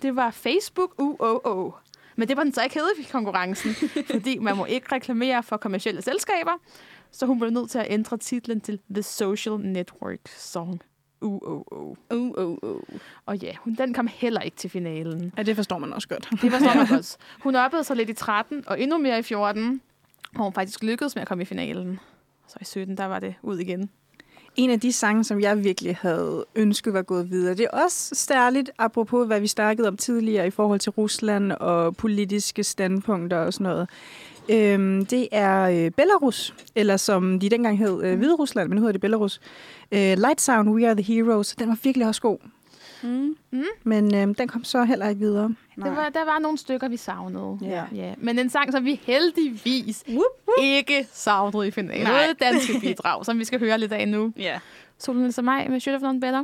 Det 0.02 0.15
var 0.15 0.32
Facebook 0.32 0.95
UOO. 0.98 1.71
Men 2.15 2.28
det 2.28 2.38
var 2.38 2.43
den 2.43 2.54
så 2.54 2.63
ikke 2.63 2.80
i 3.00 3.04
konkurrencen, 3.12 3.76
fordi 4.12 4.38
man 4.38 4.58
må 4.58 4.65
ikke 4.65 4.91
reklamere 4.91 5.43
for 5.43 5.58
kommersielle 5.58 6.02
selskaber. 6.02 6.52
Så 7.12 7.26
hun 7.26 7.39
blev 7.39 7.52
nødt 7.52 7.69
til 7.69 7.80
at 7.80 7.88
ændre 7.89 8.17
titlen 8.17 8.62
til 8.62 8.80
The 8.89 9.04
Social 9.04 9.60
Network 9.60 10.19
Song. 10.28 10.82
UOO. 11.21 11.95
UOO. 12.12 12.82
Og 13.25 13.38
ja, 13.38 13.51
hun, 13.60 13.75
den 13.75 13.93
kom 13.93 14.08
heller 14.08 14.41
ikke 14.41 14.58
til 14.58 14.69
finalen. 14.69 15.34
Ja, 15.38 15.43
det 15.43 15.56
forstår 15.56 15.78
man 15.78 15.93
også 15.93 16.08
godt. 16.08 16.28
Det 16.41 16.51
forstår 16.51 16.75
man 16.75 16.88
godt. 16.95 17.17
Hun 17.43 17.56
oppede 17.56 17.84
sig 17.84 17.95
lidt 17.95 18.10
i 18.10 18.13
13, 18.13 18.63
og 18.67 18.82
endnu 18.82 18.97
mere 18.97 19.19
i 19.19 19.21
14, 19.21 19.82
hvor 20.32 20.43
hun 20.43 20.54
faktisk 20.54 20.84
lykkedes 20.84 21.15
med 21.15 21.21
at 21.21 21.28
komme 21.28 21.41
i 21.41 21.45
finalen. 21.45 21.99
Så 22.47 22.58
i 22.62 22.65
17, 22.65 22.97
der 22.97 23.06
var 23.06 23.19
det 23.19 23.36
ud 23.41 23.60
igen. 23.60 23.89
En 24.56 24.69
af 24.69 24.80
de 24.80 24.93
sange, 24.93 25.23
som 25.23 25.41
jeg 25.41 25.63
virkelig 25.63 25.97
havde 26.01 26.45
ønsket 26.56 26.93
var 26.93 27.01
gået 27.01 27.30
videre, 27.30 27.56
det 27.56 27.67
er 27.73 27.84
også 27.84 28.15
særligt 28.15 28.71
apropos, 28.78 29.28
hvad 29.28 29.39
vi 29.39 29.47
snakkede 29.47 29.88
om 29.88 29.97
tidligere 29.97 30.47
i 30.47 30.49
forhold 30.49 30.80
til 30.80 30.91
Rusland 30.91 31.51
og 31.51 31.95
politiske 31.95 32.63
standpunkter 32.63 33.38
og 33.38 33.54
sådan 33.54 33.63
noget. 33.63 33.89
Øhm, 34.50 35.06
det 35.06 35.28
er 35.32 35.62
øh, 35.62 35.92
Belarus, 35.92 36.56
eller 36.76 36.98
som 36.98 37.40
de 37.40 37.50
dengang 37.50 37.78
hed 37.78 38.04
øh, 38.04 38.18
Hvide 38.18 38.36
Rusland, 38.36 38.70
men 38.70 38.76
nu 38.76 38.82
hedder 38.82 38.92
det 38.92 39.02
Belarus. 39.02 39.42
Øh, 39.92 40.00
Light 40.00 40.42
Sound, 40.42 40.70
We 40.70 40.88
Are 40.88 40.96
The 40.96 41.04
Heroes, 41.14 41.56
den 41.56 41.70
var 41.70 41.78
virkelig 41.84 42.08
også 42.08 42.22
god. 42.22 42.38
Mm. 43.04 43.38
Mm. 43.52 43.64
Men 43.84 44.16
øh, 44.16 44.36
den 44.38 44.48
kom 44.48 44.64
så 44.64 44.84
heller 44.84 45.10
ikke 45.10 45.20
videre. 45.20 45.56
Det 45.76 45.86
var, 45.86 46.10
der 46.10 46.26
var 46.26 46.40
nogle 46.40 46.58
stykker, 46.58 46.88
vi 46.88 46.98
savnede. 46.98 47.58
Ja. 47.62 47.84
ja. 47.96 48.14
Men 48.18 48.40
en 48.40 48.50
sang, 48.50 48.72
som 48.72 48.86
vi 48.86 49.02
heldigvis 49.04 50.04
whoop, 50.08 50.24
whoop. 50.48 50.64
ikke 50.64 51.08
savnede 51.12 51.68
i 51.68 51.72
finalen. 51.72 52.04
Nej. 52.04 52.28
Det 52.28 52.40
danske 52.40 52.74
bidrag, 52.82 53.26
som 53.26 53.40
vi 53.40 53.44
skal 53.44 53.60
høre 53.60 53.78
lidt 53.78 53.92
af 53.92 54.08
nu. 54.08 54.34
Ja. 54.38 54.60
Solen 55.00 55.26
er 55.26 55.42
mig 55.42 55.72
med 55.72 55.80
Should 55.80 55.94
Have 55.94 56.00
Known 56.00 56.20
Better. 56.20 56.44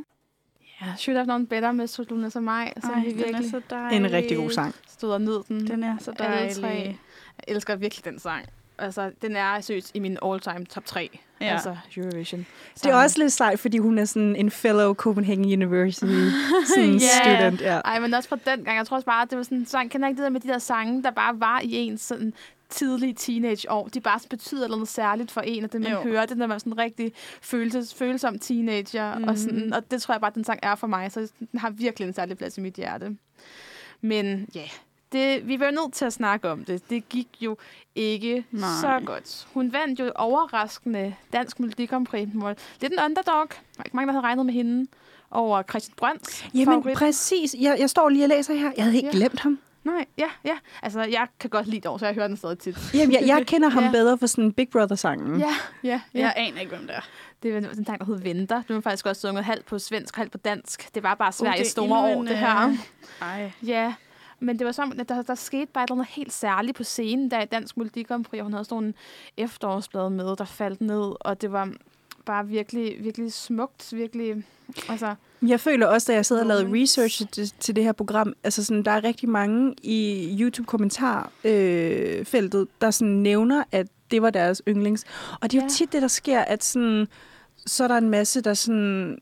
Ja, 0.81 0.85
Should 0.97 1.17
Have 1.17 1.25
Known 1.25 1.47
Better 1.47 1.71
med 1.71 1.87
Solen 1.87 2.23
er 2.23 2.39
mig. 2.39 2.73
Som 2.81 2.89
Ej, 2.89 2.99
vi 2.99 3.05
virkelig 3.05 3.27
den 3.27 3.45
er 3.45 3.49
så 3.49 3.61
dejlig. 3.69 3.97
En 3.97 4.11
rigtig 4.11 4.37
god 4.37 4.49
sang. 4.49 4.75
Stod 4.89 5.11
og 5.11 5.21
nød 5.21 5.43
den. 5.47 5.67
Den 5.67 5.83
er 5.83 5.97
så 5.99 6.11
dejlig. 6.19 6.99
Jeg 7.47 7.55
elsker 7.55 7.75
virkelig 7.75 8.05
den 8.05 8.19
sang. 8.19 8.45
Altså, 8.77 9.11
den 9.21 9.35
er 9.35 9.61
seriøst 9.61 9.91
i 9.93 9.99
min 9.99 10.17
all-time 10.25 10.65
top 10.65 10.85
3. 10.85 11.19
Ja. 11.41 11.45
Altså 11.45 11.77
Eurovision. 11.97 12.45
Det 12.83 12.85
er 12.85 12.95
også 12.95 13.19
lidt 13.19 13.33
sejt, 13.33 13.59
fordi 13.59 13.77
hun 13.77 13.97
er 13.97 14.05
sådan 14.05 14.35
en 14.35 14.51
fellow 14.51 14.93
Copenhagen 14.93 15.45
University 15.45 16.05
sådan 16.75 16.89
yeah. 16.89 16.99
student. 16.99 17.61
Ja. 17.61 17.79
Ej, 17.79 17.99
men 17.99 18.13
også 18.13 18.29
fra 18.29 18.37
den 18.45 18.63
gang. 18.63 18.77
Jeg 18.77 18.87
tror 18.87 18.97
også 18.97 19.05
bare, 19.05 19.21
at 19.21 19.29
det 19.29 19.37
var 19.37 19.43
sådan 19.43 19.57
en 19.57 19.65
sang. 19.65 19.91
Kan 19.91 20.03
ikke 20.03 20.17
det 20.17 20.23
der 20.23 20.29
med 20.29 20.41
de 20.41 20.47
der 20.47 20.57
sange, 20.57 21.03
der 21.03 21.11
bare 21.11 21.39
var 21.39 21.59
i 21.63 21.73
en 21.73 21.97
sådan 21.97 22.33
tidlige 22.69 23.13
teenageår, 23.13 23.87
de 23.87 24.01
bare 24.01 24.19
betyder 24.29 24.67
noget 24.67 24.87
særligt 24.87 25.31
for 25.31 25.41
en, 25.41 25.63
og 25.63 25.73
det 25.73 25.81
man 25.81 25.91
jo. 25.91 26.01
hører, 26.01 26.25
det 26.25 26.37
når 26.37 26.47
man 26.47 26.55
er 26.55 26.59
sådan 26.59 26.77
rigtig 26.77 27.11
følelses, 27.41 27.93
følsom 27.93 28.39
teenager, 28.39 29.17
mm. 29.17 29.23
og, 29.23 29.37
sådan, 29.37 29.59
mhm. 29.59 29.71
og 29.73 29.91
det 29.91 30.01
tror 30.01 30.13
jeg 30.13 30.21
bare, 30.21 30.29
at 30.29 30.35
den 30.35 30.43
sang 30.43 30.59
er 30.63 30.75
for 30.75 30.87
mig, 30.87 31.11
så 31.11 31.31
den 31.51 31.59
har 31.59 31.69
virkelig 31.69 32.07
en 32.07 32.13
særlig 32.13 32.37
plads 32.37 32.57
i 32.57 32.61
mit 32.61 32.73
hjerte. 32.73 33.17
Men 34.01 34.47
ja, 34.55 34.67
det, 35.11 35.47
vi 35.47 35.59
var 35.59 35.71
nødt 35.71 35.93
til 35.93 36.05
at 36.05 36.13
snakke 36.13 36.49
om 36.49 36.65
det. 36.65 36.89
Det 36.89 37.09
gik 37.09 37.27
jo 37.39 37.57
ikke 37.95 38.45
Nej. 38.51 38.69
så 38.81 39.01
godt. 39.05 39.47
Hun 39.53 39.73
vandt 39.73 39.99
jo 39.99 40.11
overraskende 40.15 41.15
Dansk 41.33 41.59
Melodi 41.59 41.85
Grand 41.85 42.07
Prix. 42.07 42.27
Lidt 42.81 42.93
en 42.93 42.99
underdog. 43.05 43.49
Der 43.49 43.77
var 43.77 43.83
ikke 43.85 43.95
mange, 43.95 44.07
der 44.07 44.13
havde 44.13 44.25
regnet 44.25 44.45
med 44.45 44.53
hende 44.53 44.87
over 45.31 45.63
Christian 45.63 45.95
Brønds 45.97 46.45
Jamen 46.53 46.65
favorit. 46.65 46.97
præcis. 46.97 47.55
Jeg, 47.59 47.79
jeg 47.79 47.89
står 47.89 48.09
lige 48.09 48.25
og 48.25 48.29
læser 48.29 48.53
her. 48.53 48.71
Jeg 48.77 48.83
havde 48.83 48.95
ikke 48.95 49.07
ja. 49.07 49.17
glemt 49.17 49.39
ham. 49.39 49.59
Nej, 49.83 50.05
ja, 50.17 50.29
ja. 50.45 50.57
Altså, 50.81 51.01
jeg 51.01 51.27
kan 51.39 51.49
godt 51.49 51.67
lide 51.67 51.89
det 51.89 51.99
så 51.99 52.05
jeg 52.05 52.15
hører 52.15 52.27
den 52.27 52.37
stadig 52.37 52.59
tit. 52.59 52.77
Jamen, 52.93 53.11
jeg, 53.13 53.23
jeg 53.27 53.47
kender 53.47 53.69
ham 53.69 53.83
ja. 53.87 53.91
bedre 53.91 54.17
for 54.17 54.27
sådan 54.27 54.51
Big 54.51 54.69
Brother-sangen. 54.69 55.39
Ja, 55.39 55.55
ja, 55.83 56.01
ja. 56.13 56.19
Jeg 56.19 56.33
aner 56.35 56.59
ikke, 56.59 56.75
hvem 56.75 56.87
det 56.87 56.95
er. 56.95 57.01
Det 57.43 57.53
er 57.53 57.57
en 57.57 57.85
sang, 57.85 57.99
der 57.99 58.05
hedder 58.05 58.21
Venter. 58.21 58.61
Du 58.69 58.73
har 58.73 58.81
faktisk 58.81 59.05
også 59.05 59.21
sunget 59.21 59.43
halvt 59.43 59.65
på 59.65 59.79
svensk, 59.79 60.15
halvt 60.15 60.31
på 60.31 60.37
dansk. 60.37 60.95
Det 60.95 61.03
var 61.03 61.15
bare 61.15 61.31
Sveriges 61.31 61.67
uh, 61.67 61.71
store 61.71 62.15
år, 62.15 62.23
det 62.23 62.37
her. 62.37 62.67
Øh, 62.67 62.75
ej. 63.21 63.51
Ja, 63.63 63.93
men 64.41 64.59
det 64.59 64.65
var 64.65 64.71
som, 64.71 64.93
at 64.99 65.09
der, 65.09 65.21
der 65.21 65.35
skete 65.35 65.71
bare 65.73 65.85
noget 65.89 66.07
helt 66.07 66.33
særligt 66.33 66.77
på 66.77 66.83
scenen, 66.83 67.25
i 67.25 67.45
Dansk 67.51 67.77
Melodi 67.77 68.03
Grand 68.03 68.25
Prix, 68.25 68.41
hun 68.41 68.53
havde 68.53 68.65
sådan 68.65 68.83
en 68.83 68.93
efterårsblad 69.37 70.09
med, 70.09 70.35
der 70.35 70.45
faldt 70.45 70.81
ned, 70.81 71.11
og 71.19 71.41
det 71.41 71.51
var 71.51 71.71
bare 72.25 72.47
virkelig, 72.47 72.95
virkelig 72.99 73.33
smukt, 73.33 73.93
virkelig, 73.95 74.43
altså... 74.89 75.15
Jeg 75.47 75.59
føler 75.59 75.87
også, 75.87 76.11
da 76.11 76.15
jeg 76.15 76.25
sidder 76.25 76.41
og 76.41 76.47
lavede 76.47 76.81
research 76.81 77.27
til, 77.31 77.53
til 77.59 77.75
det 77.75 77.83
her 77.83 77.91
program, 77.91 78.33
altså 78.43 78.63
sådan, 78.63 78.83
der 78.83 78.91
er 78.91 79.03
rigtig 79.03 79.29
mange 79.29 79.75
i 79.83 80.37
YouTube-kommentarfeltet, 80.41 82.61
øh, 82.61 82.67
der 82.81 82.91
sådan 82.91 83.13
nævner, 83.13 83.63
at 83.71 83.87
det 84.11 84.21
var 84.21 84.29
deres 84.29 84.61
yndlings. 84.67 85.05
Og 85.41 85.51
det 85.51 85.57
er 85.57 85.61
jo 85.61 85.65
ja. 85.65 85.69
tit 85.69 85.93
det, 85.93 86.01
der 86.01 86.07
sker, 86.07 86.39
at 86.39 86.63
sådan, 86.63 87.07
så 87.65 87.83
er 87.83 87.87
der 87.87 87.97
en 87.97 88.09
masse, 88.09 88.41
der 88.41 88.53
sådan, 88.53 89.17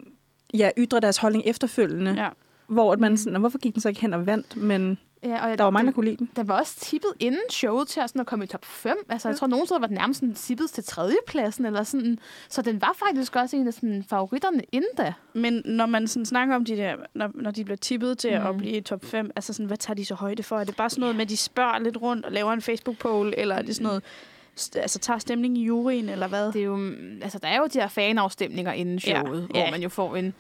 ja, 0.53 0.69
ytrer 0.77 0.99
deres 0.99 1.17
holdning 1.17 1.43
efterfølgende. 1.47 2.11
Ja. 2.11 2.29
Hvor 2.67 2.93
at 2.93 2.99
man 2.99 3.11
mm. 3.11 3.17
sådan, 3.17 3.39
hvorfor 3.39 3.57
gik 3.57 3.73
den 3.73 3.81
så 3.81 3.89
ikke 3.89 4.01
hen 4.01 4.13
og 4.13 4.25
vandt? 4.25 4.57
Men 4.57 4.97
Ja, 5.23 5.51
og 5.51 5.57
der 5.57 5.63
var 5.63 5.71
mange, 5.71 5.87
der 5.87 5.95
kunne 5.95 6.05
lide 6.05 6.17
den. 6.17 6.29
Den 6.35 6.47
var 6.47 6.59
også 6.59 6.79
tippet 6.79 7.11
inden 7.19 7.41
showet 7.51 7.87
til 7.87 7.99
at, 7.99 8.09
sådan 8.09 8.19
at 8.19 8.27
komme 8.27 8.45
i 8.45 8.47
top 8.47 8.65
5. 8.65 8.97
Altså, 9.09 9.27
ja. 9.27 9.31
jeg 9.31 9.39
tror, 9.39 9.47
nogen 9.47 9.65
steder 9.65 9.79
var 9.79 9.87
den 9.87 9.95
nærmest 9.95 10.19
sådan, 10.19 10.35
tippet 10.35 10.69
til 10.69 10.83
tredjepladsen. 10.83 11.65
Eller 11.65 11.83
sådan. 11.83 12.19
Så 12.49 12.61
den 12.61 12.81
var 12.81 12.95
faktisk 13.05 13.35
også 13.35 13.55
en 13.55 13.67
af 13.67 13.73
sådan, 13.73 14.05
favoritterne 14.09 14.61
inden 14.71 14.89
da. 14.97 15.13
Men 15.33 15.61
når 15.65 15.85
man 15.85 16.07
sådan 16.07 16.25
snakker 16.25 16.55
om 16.55 16.65
de 16.65 16.77
der, 16.77 16.95
når, 17.13 17.31
når 17.33 17.51
de 17.51 17.63
bliver 17.63 17.77
tippet 17.77 18.17
til 18.17 18.39
mm. 18.39 18.47
at 18.47 18.57
blive 18.57 18.77
i 18.77 18.81
top 18.81 19.05
5, 19.05 19.31
altså 19.35 19.53
sådan, 19.53 19.65
hvad 19.65 19.77
tager 19.77 19.95
de 19.95 20.05
så 20.05 20.15
højde 20.15 20.43
for? 20.43 20.59
Er 20.59 20.63
det 20.63 20.75
bare 20.75 20.89
sådan 20.89 20.99
noget 20.99 21.13
ja. 21.13 21.17
med, 21.17 21.25
at 21.25 21.29
de 21.29 21.37
spørger 21.37 21.79
lidt 21.79 21.97
rundt 22.01 22.25
og 22.25 22.31
laver 22.31 22.53
en 22.53 22.61
Facebook-poll, 22.61 23.33
eller 23.37 23.55
er 23.55 23.61
det 23.61 23.75
sådan 23.75 23.87
noget 23.87 24.03
altså, 24.75 24.99
tager 24.99 25.19
stemning 25.19 25.57
i 25.57 25.63
juryen, 25.63 26.09
eller 26.09 26.27
hvad? 26.27 26.51
Det 26.51 26.61
er 26.61 26.65
jo, 26.65 26.91
altså, 27.21 27.39
der 27.39 27.47
er 27.47 27.57
jo 27.57 27.67
de 27.73 27.79
her 27.79 27.87
fanafstemninger 27.87 28.71
inden 28.71 28.99
showet, 28.99 29.41
ja. 29.41 29.47
hvor 29.47 29.59
ja. 29.59 29.71
man 29.71 29.81
jo 29.81 29.89
får 29.89 30.15
en... 30.15 30.33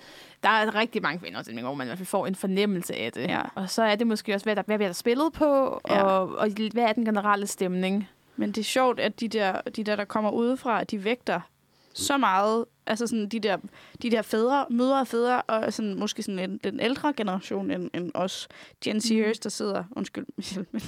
Der 0.43 0.49
er 0.49 0.75
rigtig 0.75 1.01
mange 1.01 1.19
fanafstemninger, 1.19 1.67
hvor 1.67 1.75
man 1.75 1.87
i 1.87 1.89
hvert 1.89 1.97
fald 1.97 2.07
får 2.07 2.27
en 2.27 2.35
fornemmelse 2.35 2.95
af 2.95 3.11
det. 3.11 3.21
Ja. 3.21 3.41
Og 3.55 3.69
så 3.69 3.83
er 3.83 3.95
det 3.95 4.07
måske 4.07 4.33
også, 4.33 4.43
hvad 4.43 4.55
der, 4.55 4.63
hvad 4.65 4.77
bliver 4.77 4.89
der 4.89 4.93
spillet 4.93 5.33
på, 5.33 5.81
ja. 5.89 6.03
og, 6.03 6.35
og 6.37 6.49
hvad 6.73 6.83
er 6.83 6.93
den 6.93 7.05
generelle 7.05 7.47
stemning. 7.47 8.07
Men 8.35 8.51
det 8.51 8.57
er 8.57 8.65
sjovt, 8.65 8.99
at 8.99 9.19
de 9.19 9.27
der, 9.27 9.61
de 9.75 9.83
der, 9.83 9.95
der 9.95 10.05
kommer 10.05 10.31
udefra, 10.31 10.83
de 10.83 11.03
vægter 11.03 11.41
så 11.93 12.17
meget, 12.17 12.65
altså 12.85 13.07
sådan 13.07 13.29
de 13.29 13.39
der, 13.39 13.57
de 14.01 14.11
der 14.11 14.21
fædre, 14.21 14.65
mødre 14.69 14.99
og 14.99 15.07
fædre, 15.07 15.41
og 15.41 15.73
sådan, 15.73 15.99
måske 15.99 16.23
sådan 16.23 16.39
en, 16.39 16.57
den 16.57 16.79
ældre 16.79 17.13
generation 17.13 17.71
end, 17.71 17.89
end 17.93 18.11
os 18.13 18.47
Gen 18.83 18.97
Z'ers, 18.97 19.27
mm. 19.27 19.33
der 19.43 19.49
sidder, 19.49 19.83
undskyld 19.91 20.25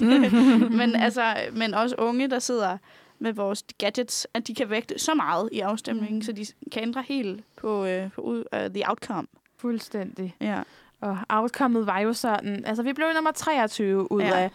men, 0.00 0.76
men, 0.78 0.96
altså, 0.96 1.34
men 1.52 1.74
også 1.74 1.96
unge, 1.98 2.30
der 2.30 2.38
sidder 2.38 2.78
med 3.18 3.32
vores 3.32 3.64
gadgets, 3.78 4.26
at 4.34 4.46
de 4.46 4.54
kan 4.54 4.70
vægte 4.70 4.98
så 4.98 5.14
meget 5.14 5.48
i 5.52 5.60
afstemningen, 5.60 6.16
mm. 6.16 6.22
så 6.22 6.32
de 6.32 6.46
kan 6.72 6.82
ændre 6.82 7.04
helt 7.08 7.44
på, 7.56 7.84
uh, 7.84 8.12
på 8.12 8.22
uh, 8.22 8.42
the 8.52 8.88
outcome. 8.88 9.26
Fuldstændig. 9.62 10.36
Ja. 10.40 10.62
Og 11.00 11.18
outcomeet 11.28 11.86
var 11.86 11.98
jo 11.98 12.12
sådan, 12.12 12.64
altså 12.64 12.82
vi 12.82 12.92
blev 12.92 13.06
nummer 13.14 13.30
23 13.32 14.12
ud 14.12 14.20
ja. 14.20 14.38
af 14.38 14.50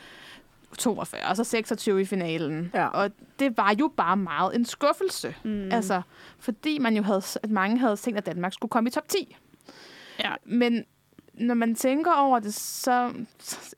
42, 0.77 1.21
og 1.29 1.35
så 1.35 1.43
26 1.43 2.01
i 2.01 2.05
finalen. 2.05 2.71
Ja. 2.73 2.87
Og 2.87 3.11
det 3.39 3.57
var 3.57 3.75
jo 3.79 3.91
bare 3.97 4.17
meget 4.17 4.55
en 4.55 4.65
skuffelse. 4.65 5.35
Mm. 5.43 5.71
Altså, 5.71 6.01
fordi 6.39 6.79
man 6.79 6.95
jo 6.95 7.03
havde, 7.03 7.21
at 7.43 7.49
mange 7.49 7.77
havde 7.79 7.95
tænkt, 7.95 8.17
at 8.17 8.25
Danmark 8.25 8.53
skulle 8.53 8.69
komme 8.69 8.87
i 8.87 8.91
top 8.91 9.07
10. 9.07 9.37
Ja. 10.19 10.33
Men 10.45 10.85
når 11.33 11.53
man 11.53 11.75
tænker 11.75 12.11
over 12.13 12.39
det, 12.39 12.53
så 12.53 13.13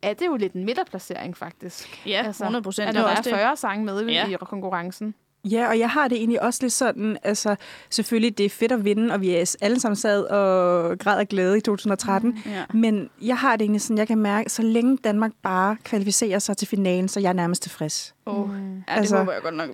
er 0.02 0.14
det 0.14 0.26
jo 0.26 0.36
lidt 0.36 0.54
en 0.54 0.66
midterplacering, 0.66 1.38
faktisk. 1.38 2.08
Ja, 2.08 2.24
altså, 2.26 2.44
100 2.44 2.64
procent. 2.64 2.90
At 2.90 2.96
der 2.96 3.08
er 3.08 3.22
40 3.22 3.58
sange 3.58 3.86
med 3.86 4.06
ja. 4.06 4.28
i 4.28 4.36
konkurrencen. 4.42 5.16
Ja, 5.46 5.68
og 5.68 5.80
jeg 5.80 5.90
har 5.90 6.08
det 6.08 6.18
egentlig 6.18 6.42
også 6.42 6.60
lidt 6.62 6.74
sådan, 6.74 7.18
altså 7.24 7.56
selvfølgelig 7.90 8.38
det 8.38 8.46
er 8.46 8.50
fedt 8.50 8.72
at 8.72 8.86
vinde, 8.86 9.14
og 9.14 9.22
vi 9.22 9.36
er 9.36 9.56
alle 9.62 9.80
sammen 9.80 9.96
sad 9.96 10.24
og 10.24 11.00
græd 11.00 11.20
af 11.20 11.28
glæde 11.28 11.58
i 11.58 11.62
2013, 11.62 12.30
mm, 12.30 12.52
yeah. 12.52 12.76
men 12.76 13.10
jeg 13.22 13.38
har 13.38 13.56
det 13.56 13.62
egentlig 13.62 13.82
sådan, 13.82 13.98
jeg 13.98 14.08
kan 14.08 14.18
mærke, 14.18 14.50
så 14.50 14.62
længe 14.62 14.98
Danmark 14.98 15.32
bare 15.44 15.78
kvalificerer 15.84 16.40
sig 16.40 16.58
til 16.58 16.68
finalen, 16.68 17.08
så 17.08 17.20
jeg 17.20 17.30
er 17.30 17.34
nærmest 17.34 17.62
tilfreds. 17.62 18.16
Oh. 18.26 18.50
Mm. 18.50 18.76
Ja, 18.76 18.76
det 18.78 18.84
altså, 18.88 19.18
håber 19.18 19.34
jeg 19.34 19.42
godt 19.42 19.56
nok. 19.56 19.70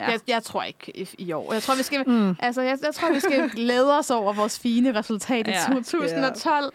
Ja. 0.00 0.10
Jeg, 0.10 0.20
jeg 0.28 0.42
tror 0.42 0.62
ikke 0.62 0.92
i, 0.94 1.08
i 1.18 1.32
år. 1.32 1.52
Jeg 1.52 1.62
tror, 1.62 1.74
vi 1.74 1.82
skal, 1.82 2.08
mm. 2.08 2.36
altså, 2.38 2.62
jeg, 2.62 2.78
jeg 2.82 2.94
tror, 2.94 3.12
vi 3.12 3.20
skal 3.20 3.50
glæde 3.60 3.98
os 3.98 4.10
over 4.10 4.32
vores 4.32 4.58
fine 4.58 4.98
resultat 4.98 5.48
ja. 5.48 5.78
i 5.78 5.82
2012. 5.84 6.72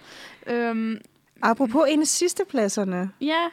Ja. 0.47 0.53
Øhm, 0.53 0.97
Apropos 1.41 1.85
en 1.89 2.01
af 2.01 2.07
sidste 2.07 2.43
pladserne. 2.49 3.09
Ja, 3.21 3.43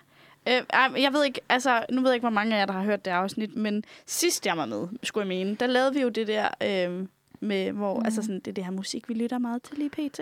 Øh, 0.48 0.62
jeg 1.02 1.12
ved 1.12 1.24
ikke, 1.24 1.40
altså, 1.48 1.86
nu 1.90 2.00
ved 2.00 2.10
jeg 2.10 2.14
ikke, 2.14 2.24
hvor 2.24 2.30
mange 2.30 2.54
af 2.54 2.58
jer, 2.58 2.66
der 2.66 2.72
har 2.72 2.82
hørt 2.82 3.04
det 3.04 3.10
afsnit, 3.10 3.56
men 3.56 3.84
sidst 4.06 4.46
jeg 4.46 4.56
var 4.56 4.66
med, 4.66 4.88
skulle 5.02 5.22
jeg 5.22 5.28
mene, 5.28 5.56
der 5.60 5.66
lavede 5.66 5.94
vi 5.94 6.00
jo 6.00 6.08
det 6.08 6.26
der 6.26 6.48
øh, 6.62 7.06
med, 7.40 7.72
hvor, 7.72 7.98
mm. 7.98 8.04
altså 8.04 8.22
sådan, 8.22 8.40
det, 8.40 8.56
det 8.56 8.64
her 8.64 8.72
musik, 8.72 9.08
vi 9.08 9.14
lytter 9.14 9.38
meget 9.38 9.62
til 9.62 9.82
i 9.82 9.88
PT. 9.88 10.20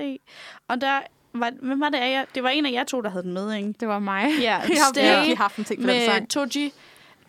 Og 0.68 0.80
der 0.80 1.00
var, 1.32 1.52
hvem 1.60 1.80
var 1.80 1.88
det 1.88 1.98
af 1.98 2.10
jer? 2.10 2.24
Det 2.34 2.42
var 2.42 2.48
en 2.48 2.66
af 2.66 2.72
jer 2.72 2.84
to, 2.84 3.00
der 3.00 3.10
havde 3.10 3.22
den 3.22 3.32
med, 3.32 3.54
ikke? 3.54 3.74
Det 3.80 3.88
var 3.88 3.98
mig. 3.98 4.28
Ja, 4.40 4.44
jeg 4.44 4.60
har 4.60 5.14
virkelig 5.16 5.37
haft 5.37 5.56
en 5.56 5.64
ting 5.64 5.82
med 5.82 5.94
den 5.94 6.10
sang. 6.10 6.30
Toji. 6.30 6.72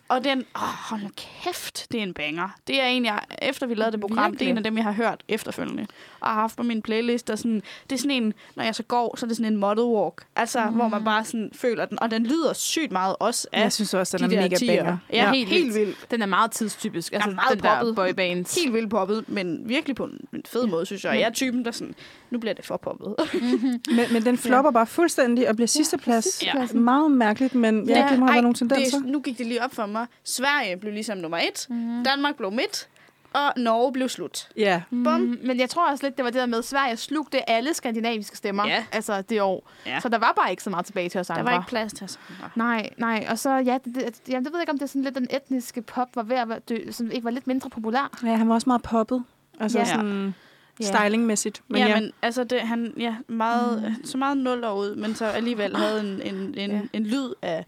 Og 0.08 0.24
den, 0.24 0.38
åh, 0.56 0.62
hold 0.62 1.02
nu 1.02 1.08
kæft, 1.16 1.86
det 1.92 1.98
er 1.98 2.02
en 2.02 2.14
banger. 2.14 2.48
Det 2.66 2.80
er 2.80 2.86
en, 2.86 3.04
jeg, 3.04 3.20
efter 3.42 3.66
vi 3.66 3.74
lavede 3.74 3.92
det 3.92 4.00
program, 4.00 4.24
Virkelig? 4.24 4.38
det 4.40 4.46
er 4.46 4.50
en 4.50 4.56
af 4.56 4.64
dem, 4.64 4.76
jeg 4.76 4.84
har 4.84 4.92
hørt 4.92 5.22
efterfølgende. 5.28 5.86
Og 6.20 6.28
har 6.28 6.34
haft 6.34 6.56
på 6.56 6.62
min 6.62 6.82
playlist. 6.82 7.30
Og 7.30 7.38
sådan, 7.38 7.62
det 7.90 7.96
er 7.96 8.00
sådan 8.00 8.10
en, 8.10 8.34
når 8.54 8.64
jeg 8.64 8.74
så 8.74 8.82
går, 8.82 9.16
så 9.16 9.26
er 9.26 9.28
det 9.28 9.36
sådan 9.36 9.52
en 9.52 9.58
model 9.58 9.84
walk. 9.84 10.26
Altså, 10.36 10.64
mm. 10.64 10.74
hvor 10.74 10.88
man 10.88 11.04
bare 11.04 11.24
sådan 11.24 11.50
føler 11.54 11.84
den. 11.84 12.02
Og 12.02 12.10
den 12.10 12.26
lyder 12.26 12.52
sygt 12.52 12.92
meget 12.92 13.16
også 13.20 13.48
af 13.52 13.62
Jeg 13.62 13.72
synes 13.72 13.94
også, 13.94 14.18
den 14.18 14.30
de 14.30 14.36
er 14.36 14.42
mega 14.42 14.56
tiger. 14.56 14.82
banger. 14.82 14.98
Ja, 15.12 15.24
ja, 15.24 15.32
helt, 15.32 15.48
helt 15.48 15.74
vildt. 15.74 16.10
Den 16.10 16.22
er 16.22 16.26
meget 16.26 16.50
tidstypisk. 16.50 17.12
Altså, 17.12 17.30
meget 17.30 17.50
den 17.50 17.60
poppet. 17.60 17.86
der 17.86 17.94
boybands. 17.94 18.54
Helt 18.54 18.72
vildt 18.74 18.90
poppet, 18.90 19.28
men 19.28 19.68
virkelig 19.68 19.96
på 19.96 20.04
en 20.04 20.42
fed 20.48 20.64
ja. 20.64 20.70
måde, 20.70 20.86
synes 20.86 21.04
jeg. 21.04 21.14
Jeg 21.14 21.26
er 21.26 21.30
typen, 21.32 21.64
der 21.64 21.70
sådan, 21.70 21.94
nu 22.30 22.38
bliver 22.38 22.54
det 22.54 22.64
for 22.64 22.76
poppet. 22.76 23.14
mm-hmm. 23.34 23.80
men, 23.96 24.12
men 24.12 24.24
den 24.24 24.38
flopper 24.38 24.70
ja. 24.70 24.72
bare 24.72 24.86
fuldstændig 24.86 25.48
og 25.48 25.56
bliver 25.56 25.68
sidste 25.68 25.98
plads. 25.98 26.42
Ja. 26.42 26.66
Meget 26.74 27.10
mærkeligt, 27.10 27.54
men 27.54 27.88
ja, 27.88 28.08
det 28.10 28.18
må 28.18 28.26
have 28.26 28.32
været 28.32 28.42
nogle 28.42 28.54
tendenser. 28.54 28.98
Det, 28.98 29.06
nu 29.06 29.20
gik 29.20 29.38
det 29.38 29.46
lige 29.46 29.64
op 29.64 29.74
for 29.74 29.86
mig. 29.86 30.06
Sverige 30.24 30.76
blev 30.76 30.92
ligesom 30.92 31.18
nummer 31.18 31.38
et. 31.38 31.66
Mm. 31.70 32.04
Danmark 32.04 32.36
blev 32.36 32.52
midt 32.52 32.88
og 33.36 33.52
Norge 33.56 33.92
blev 33.92 34.08
slut. 34.08 34.48
Ja. 34.56 34.62
Yeah. 34.62 35.20
Mm, 35.20 35.38
men 35.44 35.60
jeg 35.60 35.70
tror 35.70 35.90
også 35.90 36.06
lidt, 36.06 36.16
det 36.16 36.24
var 36.24 36.30
det 36.30 36.40
der 36.40 36.46
med, 36.46 36.58
at 36.58 36.64
Sverige 36.64 36.96
slugte 36.96 37.50
alle 37.50 37.74
skandinaviske 37.74 38.36
stemmer 38.36 38.66
yeah. 38.66 38.82
altså 38.92 39.22
det 39.22 39.42
år. 39.42 39.70
Yeah. 39.88 40.02
Så 40.02 40.08
der 40.08 40.18
var 40.18 40.32
bare 40.42 40.50
ikke 40.50 40.62
så 40.62 40.70
meget 40.70 40.86
tilbage 40.86 41.08
til 41.08 41.20
os 41.20 41.30
andre. 41.30 41.42
Der 41.42 41.50
var 41.50 41.58
ikke 41.58 41.68
plads 41.68 41.92
til 41.92 42.04
os 42.04 42.18
andre. 42.38 42.50
Nej, 42.54 42.90
nej. 42.98 43.26
Og 43.30 43.38
så, 43.38 43.50
ja, 43.50 43.78
det, 43.84 43.94
det, 43.94 44.20
jeg 44.28 44.44
ved 44.52 44.60
ikke, 44.60 44.72
om 44.72 44.78
det 44.78 44.82
er 44.82 44.88
sådan 44.88 45.02
lidt 45.02 45.14
den 45.14 45.28
etniske 45.30 45.82
pop, 45.82 46.08
var 46.14 46.22
ved 46.22 46.36
at 46.36 46.68
dø, 46.68 46.76
som 46.90 47.10
ikke 47.10 47.24
var 47.24 47.30
lidt 47.30 47.46
mindre 47.46 47.70
populær. 47.70 48.18
Ja, 48.24 48.34
han 48.34 48.48
var 48.48 48.54
også 48.54 48.68
meget 48.68 48.82
poppet. 48.82 49.24
Altså 49.60 49.78
yeah. 49.78 49.88
sådan... 49.88 50.34
Yeah. 50.82 50.94
stylingmæssigt. 50.94 51.62
Men 51.68 51.82
ja, 51.82 51.88
ja, 51.88 52.00
men 52.00 52.12
altså 52.22 52.44
det, 52.44 52.60
han 52.60 52.94
ja, 52.96 53.14
meget, 53.28 53.94
mm. 53.98 54.04
så 54.04 54.18
meget 54.18 54.36
nul 54.36 54.64
ud, 54.64 54.96
men 54.96 55.14
så 55.14 55.24
alligevel 55.24 55.76
havde 55.76 56.00
en, 56.00 56.34
en, 56.34 56.54
en, 56.58 56.70
yeah. 56.70 56.82
en 56.92 57.06
lyd 57.06 57.32
af 57.42 57.66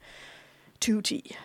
2010. 0.80 1.36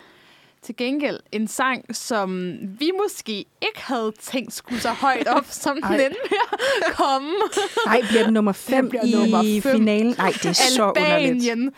Til 0.62 0.76
gengæld 0.76 1.20
en 1.32 1.48
sang, 1.48 1.96
som 1.96 2.56
vi 2.80 2.90
måske 3.02 3.32
ikke 3.32 3.82
havde 3.82 4.12
tænkt 4.20 4.52
skulle 4.52 4.80
så 4.80 4.90
højt 4.90 5.28
op, 5.28 5.46
som 5.48 5.82
den 5.82 6.00
endte 6.00 6.18
med 6.30 6.38
at 6.86 6.92
komme. 6.92 7.30
Nej, 7.86 8.02
bliver 8.08 8.24
den 8.24 8.32
nummer 8.32 8.52
5 8.52 8.90
i 9.04 9.12
nummer 9.12 9.60
fem. 9.62 9.76
finalen? 9.76 10.14
Nej, 10.18 10.30
det 10.30 10.46
er 10.46 10.52
så 10.52 10.92
underligt. 10.96 11.74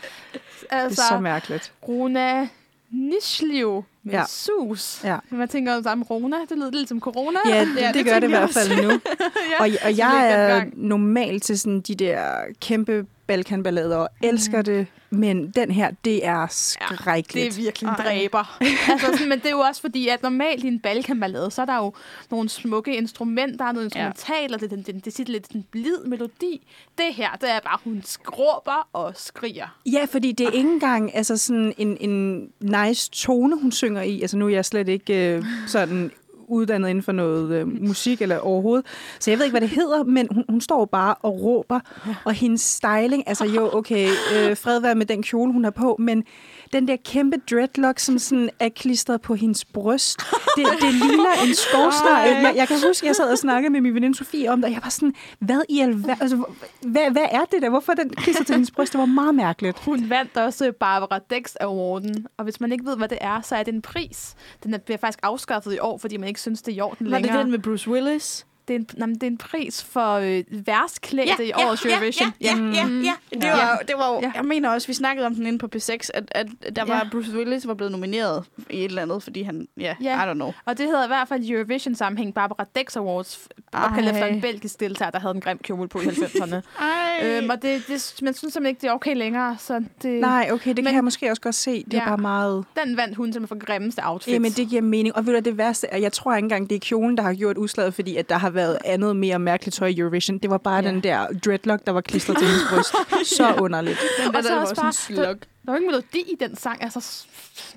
Altså, 0.70 1.02
det 1.02 1.12
er 1.12 1.16
så 1.16 1.20
mærkeligt. 1.20 1.72
Runa 1.88 2.48
Nishliv 2.90 3.84
med 4.06 4.14
ja. 4.14 4.24
sus. 4.28 5.04
Ja. 5.04 5.16
Man 5.30 5.48
tænker 5.48 5.76
om 5.76 5.82
samme 5.82 6.04
Rona. 6.04 6.36
Det 6.48 6.58
lyder 6.58 6.70
lidt 6.70 6.88
som 6.88 7.00
corona. 7.00 7.38
Ja, 7.48 7.60
det, 7.60 7.76
ja, 7.76 7.86
det, 7.86 7.94
det 7.94 8.04
gør 8.04 8.18
det 8.18 8.26
i 8.26 8.30
hvert 8.30 8.50
fald 8.50 8.82
nu. 8.82 8.90
ja, 9.52 9.60
og, 9.60 9.68
og 9.84 9.96
jeg 9.96 10.32
er 10.32 10.64
normalt 10.74 11.42
til 11.42 11.58
sådan 11.58 11.80
de 11.80 11.94
der 11.94 12.20
kæmpe 12.60 13.06
Balkanballader 13.26 13.96
og 13.96 14.08
mm. 14.22 14.28
elsker 14.28 14.62
det, 14.62 14.86
men 15.10 15.50
den 15.50 15.70
her, 15.70 15.90
det 16.04 16.26
er 16.26 16.46
skrækkeligt. 16.50 17.44
Ja, 17.44 17.50
det 17.50 17.58
er 17.58 17.62
virkelig 17.62 17.88
en 17.88 17.94
dræber. 17.98 18.58
altså, 18.90 19.06
sådan, 19.12 19.28
men 19.28 19.38
det 19.38 19.46
er 19.46 19.50
jo 19.50 19.58
også 19.58 19.80
fordi, 19.80 20.08
at 20.08 20.22
normalt 20.22 20.64
i 20.64 20.68
en 20.68 20.80
Balkanballade, 20.80 21.50
så 21.50 21.62
er 21.62 21.66
der 21.66 21.76
jo 21.76 21.92
nogle 22.30 22.48
smukke 22.48 22.96
instrumenter, 22.96 23.72
noget 23.72 23.84
instrumental, 23.84 24.54
og 24.54 24.60
det, 24.60 24.70
det, 24.70 24.86
det, 24.86 25.04
det 25.04 25.20
er 25.20 25.24
lidt 25.24 25.48
en 25.48 25.64
blid 25.70 26.04
melodi. 26.06 26.66
Det 26.98 27.14
her, 27.14 27.32
det 27.32 27.50
er 27.50 27.60
bare, 27.60 27.78
hun 27.84 28.02
skråber 28.04 28.88
og 28.92 29.12
skriger. 29.16 29.78
Ja, 29.86 30.06
fordi 30.10 30.32
det 30.32 30.46
er 30.46 30.50
ikke 30.50 30.70
engang 30.70 31.16
altså 31.16 31.36
sådan 31.36 31.74
en, 31.78 31.96
en 32.00 32.48
nice 32.60 33.10
tone, 33.10 33.60
hun 33.60 33.72
synger 33.72 34.02
i. 34.02 34.20
Altså 34.20 34.36
nu 34.36 34.46
er 34.46 34.50
jeg 34.50 34.64
slet 34.64 34.88
ikke 34.88 35.34
øh, 35.36 35.44
sådan 35.66 36.10
uddannet 36.48 36.88
inden 36.88 37.02
for 37.02 37.12
noget 37.12 37.54
øh, 37.54 37.82
musik 37.82 38.22
eller 38.22 38.38
overhovedet. 38.38 38.86
Så 39.20 39.30
jeg 39.30 39.38
ved 39.38 39.44
ikke, 39.44 39.52
hvad 39.52 39.60
det 39.60 39.70
hedder, 39.70 40.04
men 40.04 40.28
hun, 40.30 40.44
hun 40.48 40.60
står 40.60 40.84
bare 40.84 41.14
og 41.14 41.42
råber. 41.42 41.80
Og 42.24 42.32
hendes 42.32 42.60
styling, 42.60 43.28
altså 43.28 43.44
jo, 43.44 43.70
okay, 43.72 44.08
øh, 44.08 44.56
fred 44.56 44.80
være 44.80 44.94
med 44.94 45.06
den 45.06 45.22
kjole, 45.22 45.52
hun 45.52 45.64
har 45.64 45.70
på, 45.70 45.96
men 45.98 46.24
den 46.72 46.88
der 46.88 46.96
kæmpe 47.04 47.36
dreadlock, 47.50 47.98
som 47.98 48.18
sådan 48.18 48.50
er 48.60 48.68
klistret 48.68 49.20
på 49.20 49.34
hendes 49.34 49.64
bryst. 49.64 50.18
Det, 50.56 50.66
det 50.80 50.94
ligner 50.94 51.32
en 51.46 51.54
skovsnegl. 51.54 52.44
Jeg, 52.44 52.52
jeg 52.56 52.68
kan 52.68 52.76
huske, 52.86 53.04
at 53.04 53.08
jeg 53.08 53.16
sad 53.16 53.30
og 53.32 53.38
snakkede 53.38 53.72
med 53.72 53.80
min 53.80 53.94
veninde 53.94 54.16
Sofie 54.16 54.50
om 54.52 54.58
det, 54.58 54.64
og 54.64 54.72
jeg 54.72 54.80
var 54.82 54.90
sådan, 54.90 55.14
hvad 55.38 55.60
i 55.68 55.80
alver... 55.80 56.16
Altså, 56.20 56.44
hvad, 56.82 57.10
hvad 57.10 57.26
er 57.30 57.44
det 57.44 57.62
der? 57.62 57.68
Hvorfor 57.70 57.92
den 57.92 58.10
klistret 58.10 58.46
til 58.46 58.54
hendes 58.54 58.70
bryst? 58.70 58.92
Det 58.92 58.98
var 58.98 59.06
meget 59.06 59.34
mærkeligt. 59.34 59.78
Hun 59.78 60.10
vandt 60.10 60.36
også 60.36 60.72
Barbara 60.80 61.18
Dex 61.30 61.54
Awarden, 61.60 62.26
og 62.38 62.44
hvis 62.44 62.60
man 62.60 62.72
ikke 62.72 62.84
ved, 62.84 62.96
hvad 62.96 63.08
det 63.08 63.18
er, 63.20 63.40
så 63.40 63.56
er 63.56 63.62
det 63.62 63.74
en 63.74 63.82
pris. 63.82 64.34
Den 64.62 64.74
bliver 64.84 64.98
faktisk 64.98 65.18
afskaffet 65.22 65.74
i 65.74 65.78
år, 65.78 65.98
fordi 65.98 66.16
man 66.16 66.28
ikke 66.28 66.40
synes, 66.40 66.62
det 66.62 66.72
er 66.72 66.76
i 66.76 66.80
orden 66.80 67.06
længere. 67.06 67.32
Var 67.32 67.36
det 67.36 67.44
den 67.44 67.50
med 67.50 67.58
Bruce 67.58 67.90
Willis? 67.90 68.46
Det 68.68 68.74
er 68.74 68.78
en, 68.78 68.88
nej, 68.96 69.08
det 69.08 69.22
er 69.22 69.26
en 69.26 69.38
pris 69.38 69.84
for 69.84 70.14
øh, 70.14 70.44
værst 70.50 71.00
klædte 71.00 71.44
ja, 71.44 71.44
i 71.44 71.52
årets 71.66 71.84
ja, 71.84 71.90
Eurovision. 71.90 72.32
Ja, 72.40 72.54
ja, 72.54 72.56
ja, 72.56 72.86
ja, 72.86 73.14
ja. 73.32 73.38
Det 73.40 73.50
var, 73.50 73.82
det 73.88 73.94
var 73.98 74.14
jo, 74.14 74.20
ja. 74.22 74.32
jeg 74.34 74.44
mener 74.44 74.70
også, 74.70 74.86
vi 74.86 74.92
snakkede 74.92 75.26
om 75.26 75.34
den 75.34 75.46
inde 75.46 75.58
på 75.58 75.68
P6, 75.76 76.08
at, 76.14 76.24
at 76.30 76.46
der 76.76 76.84
var 76.84 76.96
ja. 76.96 77.08
Bruce 77.10 77.36
Willis 77.36 77.66
var 77.66 77.74
blevet 77.74 77.92
nomineret 77.92 78.44
i 78.70 78.78
et 78.78 78.84
eller 78.84 79.02
andet, 79.02 79.22
fordi 79.22 79.42
han, 79.42 79.68
ja, 79.76 79.94
yeah, 80.04 80.28
I 80.28 80.30
don't 80.30 80.34
know. 80.34 80.52
Og 80.64 80.78
det 80.78 80.86
hedder 80.86 81.04
i 81.04 81.06
hvert 81.06 81.28
fald 81.28 81.50
Eurovision-sammenhæng 81.50 82.34
Barbara 82.34 82.64
Dex 82.76 82.96
Awards, 82.96 83.48
opkaldt 83.72 84.08
efter 84.08 84.26
en 84.26 84.40
belgisk 84.40 84.80
deltager, 84.80 85.10
der 85.10 85.18
havde 85.18 85.34
en 85.34 85.40
grim 85.40 85.58
kjole 85.58 85.88
på 85.88 86.00
i 86.00 86.04
90'erne. 86.04 86.56
øhm, 87.24 87.50
og 87.50 87.62
det, 87.62 87.82
det, 87.88 88.14
man 88.22 88.34
synes 88.34 88.52
simpelthen 88.52 88.66
ikke, 88.66 88.80
det 88.80 88.88
er 88.88 88.92
okay 88.92 89.16
længere. 89.16 89.56
Så 89.58 89.84
det, 90.02 90.20
Nej, 90.20 90.48
okay, 90.52 90.70
det 90.70 90.76
men, 90.76 90.84
kan 90.84 90.94
jeg 90.94 91.04
måske 91.04 91.30
også 91.30 91.42
godt 91.42 91.54
se. 91.54 91.84
Det 91.90 91.94
er 91.94 92.06
bare 92.06 92.18
meget... 92.18 92.64
Den 92.84 92.96
vandt 92.96 93.16
hun 93.16 93.32
simpelthen 93.32 93.60
for 93.60 93.66
grimmeste 93.66 94.00
outfit. 94.04 94.32
Jamen, 94.32 94.52
det 94.52 94.68
giver 94.68 94.82
mening. 94.82 95.16
Og 95.16 95.26
ved 95.26 95.34
du, 95.34 95.50
det 95.50 95.58
værste 95.58 95.86
er, 95.86 95.98
jeg 95.98 96.12
tror 96.12 96.34
ikke 96.34 96.44
engang, 96.44 96.70
det 96.70 96.74
er 96.74 96.80
kjolen, 96.80 97.16
der 97.16 97.22
har 97.22 97.34
gjort 97.34 97.56
udslaget, 97.56 97.94
fordi 97.94 98.16
at 98.16 98.28
der 98.28 98.38
har 98.38 98.50
været 98.56 98.78
andet 98.84 99.16
mere 99.16 99.38
mærkeligt 99.38 99.76
tøj 99.76 99.88
i 99.88 99.98
Eurovision. 99.98 100.38
Det 100.38 100.50
var 100.50 100.58
bare 100.58 100.84
ja. 100.84 100.90
den 100.90 101.02
der 101.02 101.26
dreadlock, 101.44 101.86
der 101.86 101.92
var 101.92 102.00
klistret 102.00 102.38
til 102.38 102.46
hendes 102.46 102.62
bryst. 102.70 102.94
Så 103.36 103.46
ja. 103.46 103.60
underligt. 103.60 103.98
Den 104.24 104.32
der, 104.32 104.38
og 104.38 104.44
så 104.44 104.50
der, 104.50 104.60
også 104.60 104.74
bare, 104.74 104.92
sådan 104.92 105.16
der, 105.16 105.34
der 105.34 105.38
var 105.66 105.76
ikke 105.76 105.86
melodi 105.86 106.18
i 106.18 106.36
den 106.40 106.56
sang. 106.56 106.82
Altså, 106.82 107.26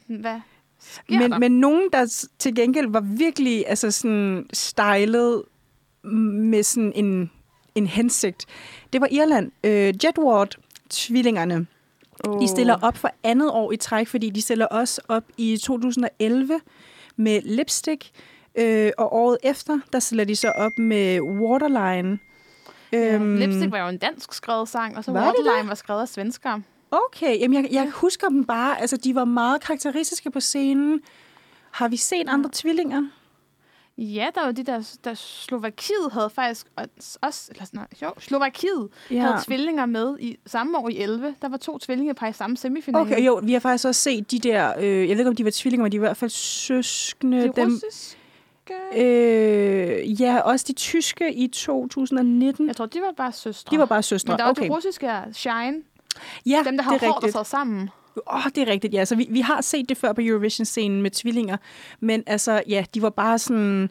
hvad 0.07 0.39
men, 1.09 1.39
men 1.39 1.51
nogen, 1.51 1.89
der 1.93 2.27
til 2.39 2.55
gengæld 2.55 2.87
var 2.87 3.01
virkelig 3.01 3.65
altså 3.67 3.91
sådan 3.91 4.45
stylet 4.53 5.43
med 6.03 6.63
sådan 6.63 6.91
en, 6.95 7.31
en 7.75 7.87
hensigt, 7.87 8.45
det 8.93 9.01
var 9.01 9.07
Irland. 9.11 9.51
Øh, 9.63 9.93
Jedward, 10.03 10.55
tvillingerne, 10.89 11.67
oh. 12.27 12.41
de 12.41 12.47
stiller 12.47 12.75
op 12.81 12.97
for 12.97 13.11
andet 13.23 13.51
år 13.51 13.71
i 13.71 13.77
træk, 13.77 14.07
fordi 14.07 14.29
de 14.29 14.41
stiller 14.41 14.65
også 14.65 15.01
op 15.07 15.23
i 15.37 15.57
2011 15.57 16.59
med 17.15 17.41
Lipstick. 17.41 18.09
Øh, 18.55 18.91
og 18.97 19.13
året 19.13 19.37
efter, 19.43 19.79
der 19.93 19.99
stiller 19.99 20.23
de 20.23 20.35
så 20.35 20.49
op 20.49 20.77
med 20.77 21.21
Waterline. 21.21 22.19
Ja, 22.91 23.15
øhm, 23.15 23.35
Lipstick 23.35 23.71
var 23.71 23.79
jo 23.79 23.87
en 23.87 23.97
dansk 23.97 24.33
skrevet 24.33 24.69
sang, 24.69 24.97
og 24.97 25.03
så 25.03 25.11
var 25.11 25.25
Waterline 25.25 25.69
var 25.69 25.75
skrevet 25.75 26.01
af 26.01 26.07
svensker. 26.07 26.59
Okay, 26.91 27.39
jamen 27.39 27.63
jeg, 27.63 27.71
jeg 27.71 27.89
husker 27.89 28.29
dem 28.29 28.43
bare. 28.43 28.81
Altså, 28.81 28.97
de 28.97 29.15
var 29.15 29.25
meget 29.25 29.61
karakteristiske 29.61 30.31
på 30.31 30.39
scenen. 30.39 31.01
Har 31.71 31.87
vi 31.87 31.97
set 31.97 32.29
andre 32.29 32.49
tvillinger? 32.53 33.09
Ja, 33.97 34.27
der 34.35 34.45
var 34.45 34.51
de 34.51 34.63
der, 34.63 34.97
der 35.03 35.13
Slovakiet 35.13 36.11
havde 36.11 36.29
faktisk 36.29 36.67
også, 37.21 37.47
eller 37.51 37.65
sådan, 37.65 37.85
jo, 38.01 38.13
Slovakiet 38.17 38.89
ja. 39.11 39.21
havde 39.21 39.35
tvillinger 39.45 39.85
med 39.85 40.17
i 40.19 40.37
samme 40.45 40.77
år 40.77 40.89
i 40.89 40.97
11. 40.97 41.35
Der 41.41 41.49
var 41.49 41.57
to 41.57 41.77
tvillinger 41.77 42.29
i 42.29 42.33
samme 42.33 42.57
semifinale. 42.57 43.01
Okay, 43.01 43.25
jo, 43.25 43.41
vi 43.43 43.53
har 43.53 43.59
faktisk 43.59 43.87
også 43.87 44.01
set 44.01 44.31
de 44.31 44.39
der, 44.39 44.73
øh, 44.79 44.83
jeg 44.85 45.09
ved 45.09 45.19
ikke 45.19 45.29
om 45.29 45.35
de 45.35 45.45
var 45.45 45.51
tvillinger, 45.53 45.83
men 45.83 45.91
de 45.91 46.01
var 46.01 46.07
i 46.07 46.09
hvert 46.09 46.17
fald 46.17 46.31
søskende. 46.31 47.43
Det 47.43 47.55
dem, 47.55 47.81
Øh, 48.95 50.21
ja, 50.21 50.39
også 50.39 50.65
de 50.67 50.73
tyske 50.73 51.33
i 51.33 51.47
2019. 51.47 52.67
Jeg 52.67 52.75
tror, 52.75 52.85
de 52.85 53.01
var 53.01 53.13
bare 53.17 53.31
søstre. 53.31 53.71
De 53.71 53.79
var 53.79 53.85
bare 53.85 54.03
søstre, 54.03 54.31
Men 54.31 54.37
der 54.37 54.43
var 54.43 54.51
okay. 54.51 54.63
de 54.63 54.69
russiske 54.69 55.11
Shine. 55.33 55.81
Ja, 56.45 56.63
Dem, 56.65 56.77
der 56.77 56.83
har 56.83 56.97
hårdt 56.99 57.35
og 57.35 57.45
sammen. 57.45 57.89
Åh, 58.27 58.35
oh, 58.35 58.51
det 58.55 58.57
er 58.57 58.71
rigtigt, 58.71 58.93
ja. 58.93 59.05
Så 59.05 59.15
vi, 59.15 59.27
vi 59.29 59.41
har 59.41 59.61
set 59.61 59.89
det 59.89 59.97
før 59.97 60.13
på 60.13 60.21
Eurovision-scenen 60.21 61.01
med 61.01 61.11
tvillinger. 61.11 61.57
Men 61.99 62.23
altså, 62.27 62.63
ja, 62.67 62.85
de 62.93 63.01
var 63.01 63.09
bare 63.09 63.39
sådan 63.39 63.89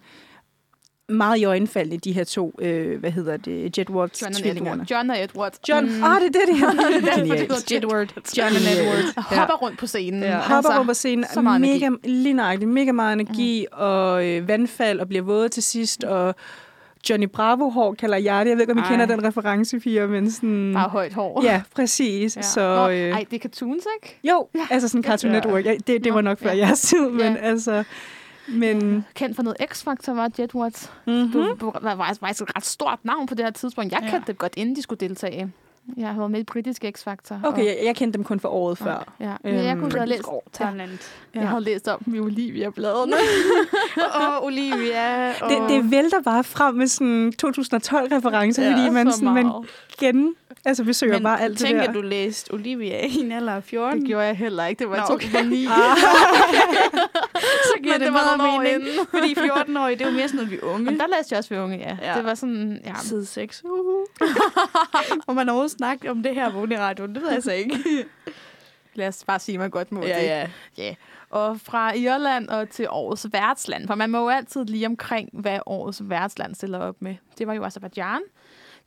meget 1.09 1.39
i 1.39 1.45
øjenfaldende, 1.45 1.99
de 1.99 2.13
her 2.13 2.25
to, 2.25 2.55
øh, 2.59 3.01
hvad 3.01 3.11
hedder 3.11 3.37
det, 3.37 3.79
Jedward-tvillingerne. 3.79 4.87
John 4.91 5.11
og 5.11 5.23
Edward. 5.23 5.53
John, 5.69 5.87
mm. 5.87 6.05
ah, 6.05 6.21
det 6.21 6.37
er 6.37 6.41
det, 6.41 6.49
det. 6.49 7.15
Genialt. 7.17 7.73
Jedward. 7.73 8.09
John 8.39 8.53
og 8.53 8.83
Edward. 8.83 9.25
Ja. 9.31 9.39
Hopper 9.39 9.55
rundt 9.55 9.79
på 9.79 9.87
scenen. 9.87 10.23
Ja. 10.23 10.37
Hopper 10.37 10.55
altså, 10.55 10.73
rundt 10.73 10.89
på 10.89 10.95
scenen. 10.95 11.25
Så 11.35 11.41
meget 11.41 11.61
mega, 11.61 11.87
energi. 11.87 12.09
Lige 12.09 12.33
nøjagtigt, 12.33 12.71
mega 12.71 12.93
meget 12.93 13.21
energi, 13.21 13.67
mm. 13.73 13.79
og 13.79 14.27
øh, 14.27 14.49
vandfald, 14.49 15.01
og 15.01 15.09
bliver 15.09 15.23
våde 15.25 15.49
til 15.49 15.63
sidst, 15.63 16.05
og 16.05 16.35
Johnny 17.11 17.29
Bravo-hår 17.29 17.95
kalder 17.95 18.17
jeg 18.17 18.45
det. 18.45 18.51
Jeg 18.51 18.57
ved 18.57 18.63
ikke, 18.63 18.73
om 18.73 18.79
I 18.79 18.81
ej. 18.81 18.89
kender 18.89 19.07
den 19.07 19.25
reference, 19.25 19.81
Fia, 19.81 20.07
men 20.07 20.31
sådan... 20.31 20.71
Bare 20.75 20.89
højt 20.89 21.13
hår. 21.13 21.43
Ja, 21.45 21.63
præcis. 21.75 22.37
Ja. 22.37 22.43
Så, 22.43 22.61
Nå, 22.61 22.89
øh... 22.89 23.11
Ej, 23.11 23.25
det 23.31 23.37
er 23.37 23.41
cartoons, 23.41 23.85
ikke? 24.03 24.19
Jo, 24.25 24.49
ja. 24.55 24.67
altså 24.71 24.89
sådan 24.89 25.05
Cartoon 25.05 25.33
ja. 25.33 25.41
Network. 25.41 25.65
Ja, 25.65 25.75
det, 25.87 26.05
det 26.05 26.15
var 26.15 26.21
nok 26.21 26.39
før 26.39 26.51
ja. 26.51 26.57
jeres 26.57 26.81
tid, 26.81 27.09
men 27.09 27.21
ja. 27.21 27.37
altså... 27.37 27.85
Men... 28.49 29.07
Kendt 29.15 29.37
for 29.37 29.43
noget 29.43 29.57
X-Factor 29.61 30.13
var 30.13 30.31
Jetwatch. 30.39 30.89
Mm-hmm. 31.07 31.33
Du, 31.33 31.57
du 31.61 31.73
var, 31.83 31.95
var 31.95 32.17
faktisk 32.21 32.43
et 32.43 32.57
ret 32.57 32.67
stort 32.67 32.99
navn 33.03 33.27
på 33.27 33.35
det 33.35 33.45
her 33.45 33.53
tidspunkt. 33.53 33.93
Jeg 33.93 34.03
ja. 34.03 34.11
kendte 34.11 34.27
det 34.27 34.39
godt, 34.39 34.53
inden 34.57 34.77
de 34.77 34.83
skulle 34.83 35.01
deltage. 35.09 35.53
Jeg 35.97 36.09
har 36.09 36.17
været 36.17 36.31
med 36.31 36.41
i 36.41 36.45
britisk 36.45 36.85
X-Factor. 36.85 37.35
Okay, 37.43 37.63
og... 37.63 37.67
jeg, 37.67 37.79
jeg 37.85 37.97
kendte 37.97 38.17
dem 38.17 38.25
kun 38.25 38.41
for 38.41 38.49
året 38.49 38.79
før. 38.79 39.15
Ja, 39.21 39.27
ja. 39.45 39.51
Øhm, 39.51 39.65
jeg 39.65 39.77
kunne 39.77 39.93
have 39.93 40.07
læst 40.07 40.23
talent. 40.53 41.13
Ja. 41.35 41.41
Jeg 41.41 41.49
havde 41.49 41.65
læst 41.65 41.89
om 41.89 41.99
dem 42.05 42.15
i 42.15 42.19
Olivia-bladene. 42.21 43.17
og 44.21 44.45
Olivia. 44.45 45.31
Og... 45.31 45.51
Det, 45.51 45.59
det 45.69 45.91
vælter 45.91 46.23
bare 46.23 46.45
frem 46.45 46.75
med 46.75 46.87
sådan 46.87 47.33
2012-referencer, 47.47 48.63
ja, 48.63 48.73
fordi 48.73 48.91
man, 48.91 49.13
sådan, 49.13 49.35
man 49.35 49.53
gen 50.01 50.35
Altså, 50.65 50.85
vi 50.85 50.93
søger 50.93 51.13
Men 51.13 51.23
bare 51.23 51.41
alt 51.41 51.61
det 51.61 51.71
der. 51.71 51.93
du 51.93 52.01
læste 52.01 52.55
Olivia 52.55 53.07
i 53.07 53.17
en 53.17 53.33
alder 53.33 53.53
af 53.53 53.65
14? 53.65 54.01
Det 54.01 54.09
gjorde 54.09 54.25
jeg 54.25 54.37
heller 54.37 54.67
ikke. 54.67 54.79
Det 54.79 54.91
var 54.91 54.97
Nå, 54.97 55.07
2009. 55.07 55.67
Okay. 55.67 55.75
så 57.73 57.83
giver 57.83 57.95
Men 57.95 58.01
det, 58.01 58.07
det 58.07 58.13
meget 58.13 58.63
mening. 58.63 58.75
Inden. 58.75 59.07
Fordi 59.15 59.35
14 59.35 59.77
år, 59.77 59.89
det 59.89 60.01
er 60.01 60.07
jo 60.07 60.11
mere 60.11 60.29
sådan 60.29 60.37
noget, 60.37 60.51
vi 60.51 60.57
er 60.57 60.63
unge. 60.63 60.85
Men 60.85 61.01
der 61.01 61.07
læste 61.17 61.33
jeg 61.33 61.39
også, 61.39 61.55
vi 61.55 61.61
unge, 61.61 61.77
ja. 61.77 61.97
ja. 62.03 62.17
Det 62.17 62.25
var 62.25 62.35
sådan... 62.35 62.81
Ja. 62.85 62.95
Side 63.03 63.27
6. 63.27 63.63
Uh-huh. 63.67 64.25
Må 65.29 65.35
man 65.35 65.49
overhovedet 65.49 65.71
snakke 65.71 66.11
om 66.11 66.23
det 66.23 66.35
her 66.35 66.51
på 66.51 66.65
radioen? 66.65 67.15
Det 67.15 67.23
ved 67.23 67.33
jeg 67.33 67.43
så 67.43 67.53
ikke. 67.53 68.05
Lad 68.95 69.09
os 69.09 69.25
bare 69.25 69.39
sige, 69.39 69.59
man 69.59 69.71
godt 69.71 69.93
må 69.93 70.03
ja, 70.03 70.21
det. 70.21 70.27
Ja. 70.27 70.49
ja. 70.79 70.95
Og 71.31 71.61
fra 71.61 71.93
Irland 71.93 72.49
og 72.49 72.71
til 72.71 72.87
årets 72.91 73.27
værtsland. 73.33 73.87
For 73.87 73.95
man 73.95 74.11
må 74.11 74.19
jo 74.19 74.29
altid 74.29 74.65
lige 74.65 74.87
omkring, 74.87 75.29
hvad 75.33 75.59
årets 75.67 76.03
værtsland 76.05 76.55
stiller 76.55 76.79
op 76.79 76.97
med. 77.01 77.17
Det 77.39 77.47
var 77.47 77.55
jo 77.55 77.65
Azerbaijan. 77.65 78.21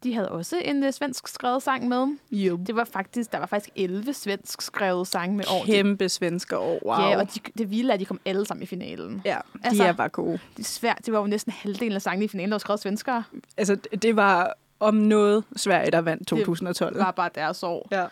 De 0.03 0.13
havde 0.13 0.29
også 0.29 0.61
en 0.65 0.83
uh, 0.83 0.91
svensk 0.91 1.27
skrevet 1.27 1.63
sang 1.63 1.87
med. 1.87 2.17
Jo. 2.31 2.59
Det 2.67 2.75
var 2.75 2.83
faktisk, 2.83 3.31
der 3.31 3.37
var 3.37 3.45
faktisk 3.45 3.69
11 3.75 4.13
svensk 4.13 4.61
skrevet 4.61 5.07
sange 5.07 5.35
med 5.37 5.45
år. 5.49 5.65
Kæmpe 5.65 6.09
svenske 6.09 6.57
år, 6.57 6.79
wow. 6.85 7.09
Ja, 7.09 7.19
og 7.19 7.33
de, 7.33 7.39
det 7.57 7.71
vilde 7.71 7.89
er, 7.89 7.93
at 7.93 7.99
de 7.99 8.05
kom 8.05 8.19
alle 8.25 8.45
sammen 8.45 8.63
i 8.63 8.65
finalen. 8.65 9.21
Ja, 9.25 9.37
de 9.53 9.59
altså, 9.63 9.83
er 9.83 9.93
bare 9.93 10.09
gode. 10.09 10.39
Det 10.57 10.63
er 10.63 10.67
svært. 10.67 10.99
Det 11.05 11.13
var 11.13 11.19
jo 11.19 11.27
næsten 11.27 11.53
halvdelen 11.57 11.95
af 11.95 12.01
sangene 12.01 12.25
i 12.25 12.27
finalen, 12.27 12.51
der 12.51 12.55
var 12.55 12.59
skrevet 12.59 12.79
svenskere. 12.79 13.23
Altså, 13.57 13.75
det 13.75 14.15
var 14.15 14.53
om 14.79 14.93
noget 14.93 15.43
Sverige, 15.55 15.91
der 15.91 16.01
vandt 16.01 16.27
2012. 16.27 16.93
Det 16.93 16.99
var 16.99 17.11
bare 17.11 17.29
deres 17.35 17.63
år. 17.63 17.87
Ja. 17.91 18.05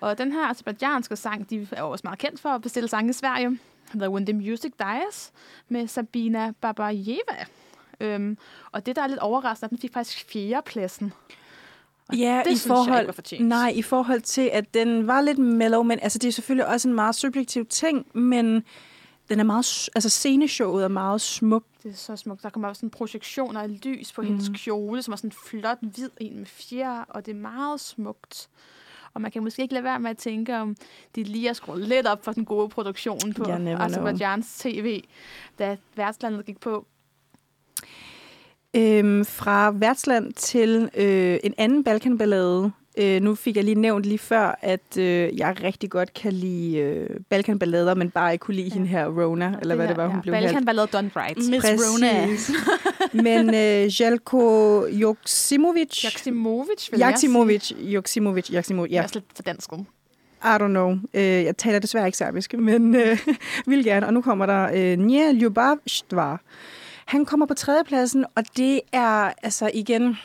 Og 0.00 0.18
den 0.18 0.32
her 0.32 0.50
azerbaijanske 0.50 1.16
sang, 1.16 1.50
de 1.50 1.66
er 1.72 1.82
også 1.82 2.02
meget 2.04 2.18
kendt 2.18 2.40
for 2.40 2.48
at 2.48 2.62
bestille 2.62 2.88
sange 2.88 3.10
i 3.10 3.12
Sverige. 3.12 3.58
The 3.94 4.10
When 4.10 4.26
the 4.26 4.32
Music 4.32 4.72
Dies 4.78 5.32
med 5.68 5.86
Sabina 5.86 6.52
Babayeva. 6.60 7.44
Øhm, 8.00 8.38
og 8.72 8.86
det, 8.86 8.96
der 8.96 9.02
er 9.02 9.06
lidt 9.06 9.18
overraskende, 9.18 9.66
at 9.66 9.70
den 9.70 9.78
fik 9.78 9.92
faktisk 9.92 10.30
fjerdepladsen. 10.32 11.12
Og 12.08 12.16
ja, 12.16 12.42
det 12.44 12.64
i 12.64 12.68
forhold, 12.68 13.14
jeg 13.32 13.40
Nej, 13.40 13.72
i 13.74 13.82
forhold 13.82 14.20
til, 14.20 14.50
at 14.52 14.74
den 14.74 15.06
var 15.06 15.20
lidt 15.20 15.38
mellow, 15.38 15.82
men 15.82 15.98
altså, 16.02 16.18
det 16.18 16.28
er 16.28 16.32
selvfølgelig 16.32 16.66
også 16.66 16.88
en 16.88 16.94
meget 16.94 17.14
subjektiv 17.14 17.66
ting, 17.66 18.06
men 18.18 18.64
den 19.28 19.40
er 19.40 19.44
meget, 19.44 19.88
altså 19.94 20.08
sceneshowet 20.08 20.84
er 20.84 20.88
meget 20.88 21.20
smuk. 21.20 21.64
Det 21.82 21.90
er 21.90 21.96
så 21.96 22.16
smukt. 22.16 22.42
Der 22.42 22.50
kommer 22.50 22.68
også 22.68 22.80
sådan 22.80 22.90
projektioner 22.90 23.60
af 23.60 23.84
lys 23.84 24.12
på 24.12 24.22
mm. 24.22 24.28
hendes 24.28 24.50
kjole, 24.54 25.02
som 25.02 25.12
er 25.12 25.16
sådan 25.16 25.32
flot 25.32 25.78
hvid 25.80 26.10
en 26.20 26.38
med 26.38 26.46
fjer, 26.46 27.04
og 27.08 27.26
det 27.26 27.32
er 27.32 27.38
meget 27.40 27.80
smukt. 27.80 28.48
Og 29.14 29.20
man 29.20 29.30
kan 29.30 29.42
måske 29.42 29.62
ikke 29.62 29.74
lade 29.74 29.84
være 29.84 30.00
med 30.00 30.10
at 30.10 30.18
tænke, 30.18 30.56
om 30.56 30.76
de 31.14 31.22
lige 31.22 31.46
har 31.46 31.54
skruet 31.54 31.88
lidt 31.88 32.06
op 32.06 32.24
for 32.24 32.32
den 32.32 32.44
gode 32.44 32.68
produktion 32.68 33.34
på 33.36 33.44
Azerbaijan's 33.44 34.62
TV, 34.62 35.02
da 35.58 35.76
værtslandet 35.96 36.46
gik 36.46 36.60
på. 36.60 36.86
Øhm, 38.76 39.24
fra 39.24 39.70
værtsland 39.70 40.32
til 40.32 40.90
øh, 40.96 41.38
en 41.44 41.54
anden 41.58 41.84
Balkanballade. 41.84 42.70
Øh, 42.98 43.22
nu 43.22 43.34
fik 43.34 43.56
jeg 43.56 43.64
lige 43.64 43.74
nævnt 43.74 44.06
lige 44.06 44.18
før, 44.18 44.58
at 44.62 44.96
øh, 44.98 45.38
jeg 45.38 45.56
rigtig 45.62 45.90
godt 45.90 46.14
kan 46.14 46.32
lide 46.32 46.78
øh, 46.78 47.10
Balkanballader, 47.30 47.94
men 47.94 48.10
bare 48.10 48.32
ikke 48.32 48.42
kunne 48.42 48.54
lide 48.54 48.68
ja. 48.68 48.74
hende 48.74 48.88
her, 48.88 49.06
Rona, 49.06 49.54
eller 49.60 49.74
hvad 49.74 49.88
det 49.88 49.96
var, 49.96 50.06
hun 50.06 50.16
ja. 50.16 50.20
blev 50.20 50.32
Balkanballade 50.32 50.86
done 50.86 51.10
right. 51.16 51.38
Miss 51.50 51.66
Rona. 51.66 52.26
men 53.28 53.54
øh, 53.54 54.00
Jelko 54.00 54.86
Joksimovic... 54.86 56.04
Joksimovic, 56.04 56.88
vil 56.92 57.00
Joksimovic, 57.00 57.72
Joksimovic, 57.80 58.50
Joksimovic, 58.50 58.90
ja. 58.90 58.96
Jeg 58.96 59.04
er 59.04 59.08
slet 59.08 59.24
for 59.36 59.42
dansk. 59.42 59.70
I 60.42 60.56
don't 60.60 60.66
know. 60.66 60.90
Øh, 61.14 61.22
jeg 61.22 61.56
taler 61.56 61.78
desværre 61.78 62.06
ikke 62.06 62.18
serbisk, 62.18 62.54
men 62.54 62.94
øh, 62.94 63.18
vil 63.66 63.84
gerne. 63.84 64.06
Og 64.06 64.14
nu 64.14 64.22
kommer 64.22 64.46
der 64.46 64.70
øh, 64.74 64.98
Nje 64.98 65.32
Ljubavštvar. 65.32 66.40
Han 67.08 67.24
kommer 67.24 67.46
på 67.46 67.54
tredjepladsen, 67.54 68.24
og 68.34 68.44
det 68.56 68.80
er 68.92 69.32
altså 69.42 69.70
igen... 69.74 70.16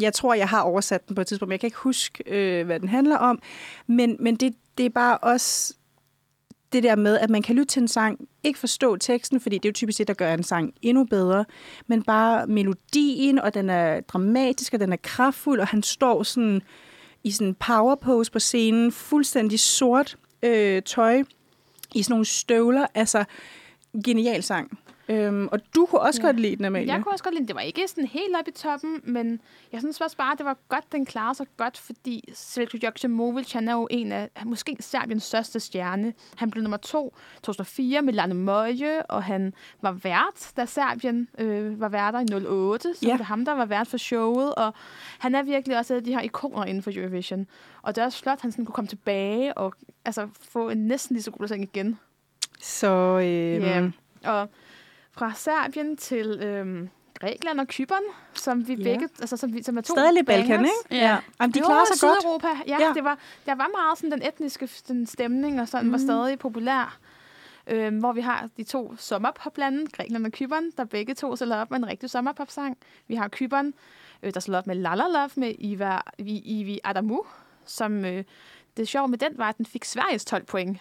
Jeg 0.00 0.12
tror, 0.12 0.34
jeg 0.34 0.48
har 0.48 0.60
oversat 0.60 1.08
den 1.08 1.14
på 1.14 1.20
et 1.20 1.26
tidspunkt, 1.26 1.48
men 1.48 1.52
jeg 1.52 1.60
kan 1.60 1.66
ikke 1.66 1.78
huske, 1.78 2.24
øh, 2.26 2.66
hvad 2.66 2.80
den 2.80 2.88
handler 2.88 3.16
om. 3.16 3.38
Men, 3.86 4.16
men 4.20 4.36
det, 4.36 4.54
det 4.78 4.86
er 4.86 4.90
bare 4.90 5.18
også 5.18 5.74
det 6.72 6.82
der 6.82 6.96
med, 6.96 7.18
at 7.18 7.30
man 7.30 7.42
kan 7.42 7.56
lytte 7.56 7.72
til 7.72 7.82
en 7.82 7.88
sang, 7.88 8.28
ikke 8.44 8.58
forstå 8.58 8.96
teksten, 8.96 9.40
fordi 9.40 9.58
det 9.58 9.64
er 9.64 9.68
jo 9.68 9.72
typisk 9.72 9.98
det, 9.98 10.08
der 10.08 10.14
gør 10.14 10.34
en 10.34 10.42
sang 10.42 10.74
endnu 10.82 11.04
bedre, 11.04 11.44
men 11.86 12.02
bare 12.02 12.46
melodien, 12.46 13.38
og 13.38 13.54
den 13.54 13.70
er 13.70 14.00
dramatisk, 14.00 14.74
og 14.74 14.80
den 14.80 14.92
er 14.92 14.96
kraftfuld, 15.02 15.60
og 15.60 15.66
han 15.66 15.82
står 15.82 16.22
sådan 16.22 16.62
i 17.24 17.30
sådan 17.30 17.46
en 17.46 17.54
power 17.54 17.94
pose 17.94 18.32
på 18.32 18.38
scenen, 18.38 18.92
fuldstændig 18.92 19.60
sort 19.60 20.16
øh, 20.42 20.82
tøj, 20.82 21.22
i 21.94 22.02
sådan 22.02 22.12
nogle 22.12 22.24
støvler. 22.24 22.86
Altså, 22.94 23.24
genial 24.04 24.42
sang. 24.42 24.78
Øhm, 25.08 25.48
og 25.52 25.60
du 25.74 25.86
kunne 25.86 26.00
også 26.00 26.20
ja. 26.22 26.26
godt 26.26 26.40
lide 26.40 26.56
den, 26.56 26.64
Amalie. 26.64 26.94
Jeg 26.94 27.02
kunne 27.02 27.12
også 27.12 27.24
godt 27.24 27.34
lide 27.34 27.40
den. 27.40 27.48
Det 27.48 27.56
var 27.56 27.60
ikke 27.60 27.88
sådan 27.88 28.06
helt 28.06 28.36
oppe 28.38 28.50
i 28.50 28.54
toppen, 28.54 29.00
men 29.04 29.40
jeg 29.72 29.80
synes 29.80 30.00
også 30.00 30.16
bare, 30.16 30.32
at 30.32 30.38
det 30.38 30.46
var 30.46 30.56
godt, 30.68 30.92
den 30.92 31.06
klarede 31.06 31.34
sig 31.34 31.46
godt, 31.56 31.78
fordi 31.78 32.24
Svetko 32.34 32.78
Joksimovic, 32.82 33.52
han 33.52 33.68
er 33.68 33.72
jo 33.72 33.88
en 33.90 34.12
af, 34.12 34.30
måske 34.44 34.76
Serbiens 34.80 35.22
største 35.22 35.60
stjerne. 35.60 36.14
Han 36.36 36.50
blev 36.50 36.62
nummer 36.62 36.76
to 36.76 37.16
2004 37.42 38.02
med 38.02 38.12
Lane 38.12 38.34
Møje, 38.34 39.02
og 39.02 39.22
han 39.22 39.54
var 39.82 39.92
vært, 39.92 40.52
da 40.56 40.66
Serbien 40.66 41.28
øh, 41.38 41.80
var 41.80 41.88
værter 41.88 42.20
i 42.20 42.46
08. 42.46 42.94
Så 42.94 43.06
ja. 43.06 43.12
det 43.12 43.18
var 43.18 43.24
ham, 43.24 43.44
der 43.44 43.52
var 43.52 43.66
vært 43.66 43.86
for 43.86 43.96
showet, 43.96 44.54
og 44.54 44.74
han 45.18 45.34
er 45.34 45.42
virkelig 45.42 45.78
også 45.78 45.94
af 45.94 46.04
de 46.04 46.12
her 46.12 46.20
ikoner 46.20 46.64
inden 46.64 46.82
for 46.82 46.90
Eurovision. 46.94 47.46
Og 47.82 47.94
det 47.94 48.00
er 48.00 48.06
også 48.06 48.22
flot, 48.22 48.32
at 48.32 48.42
han 48.42 48.52
sådan 48.52 48.64
kunne 48.64 48.74
komme 48.74 48.88
tilbage 48.88 49.58
og 49.58 49.74
altså, 50.04 50.28
få 50.50 50.68
en 50.68 50.78
næsten 50.78 51.14
lige 51.14 51.22
så 51.22 51.30
god 51.30 51.48
sang 51.48 51.62
igen. 51.62 51.98
Så, 52.60 53.18
øh... 53.18 53.62
Ja, 53.62 53.90
og 54.24 54.48
fra 55.16 55.32
Serbien 55.34 55.96
til 55.96 56.40
øhm, 56.42 56.90
Grækenland 57.20 57.60
og 57.60 57.68
Kypern, 57.68 58.02
som 58.34 58.68
vi 58.68 58.74
ja. 58.74 58.82
begge, 58.82 59.08
altså 59.20 59.36
som, 59.36 59.54
vi, 59.54 59.62
som 59.62 59.76
er 59.76 59.80
to 59.80 59.94
Stadig 59.94 60.14
lidt 60.14 60.26
Balkan, 60.26 60.60
ikke? 60.60 60.72
Ja. 60.90 60.96
ja. 60.96 61.18
Jamen, 61.40 61.54
de 61.54 61.60
klarer 61.60 61.84
sig 61.94 62.08
godt. 62.08 62.24
Europa. 62.24 62.48
Ja, 62.66 62.76
ja, 62.80 62.92
det 62.94 63.04
var, 63.04 63.18
der 63.46 63.54
var 63.54 63.68
meget 63.68 63.98
sådan 63.98 64.10
den 64.10 64.28
etniske 64.28 64.68
den 64.88 65.06
stemning, 65.06 65.60
og 65.60 65.68
sådan 65.68 65.86
mm. 65.86 65.92
var 65.92 65.98
stadig 65.98 66.38
populær. 66.38 66.98
Øhm, 67.66 67.98
hvor 67.98 68.12
vi 68.12 68.20
har 68.20 68.48
de 68.56 68.64
to 68.64 68.96
sommerpoplande, 68.96 69.86
Grækenland 69.86 70.26
og 70.26 70.32
Kypern, 70.32 70.70
der 70.76 70.84
begge 70.84 71.14
to 71.14 71.36
sætter 71.36 71.56
op 71.56 71.70
med 71.70 71.78
en 71.78 71.86
rigtig 71.86 72.10
sommerpopsang. 72.10 72.78
Vi 73.08 73.14
har 73.14 73.28
Kypern, 73.28 73.74
øh, 74.22 74.34
der 74.34 74.40
sætter 74.40 74.58
op 74.58 74.66
med 74.66 74.74
Lala 74.74 75.08
Love 75.08 75.30
med 75.34 75.54
Iva, 75.58 76.00
Ivi 76.18 76.80
Adamu, 76.84 77.22
som 77.64 78.04
øh, 78.04 78.24
det 78.76 78.88
sjove 78.88 79.08
med 79.08 79.18
den 79.18 79.38
var, 79.38 79.48
at 79.48 79.58
den 79.58 79.66
fik 79.66 79.84
Sveriges 79.84 80.24
12 80.24 80.44
point 80.44 80.78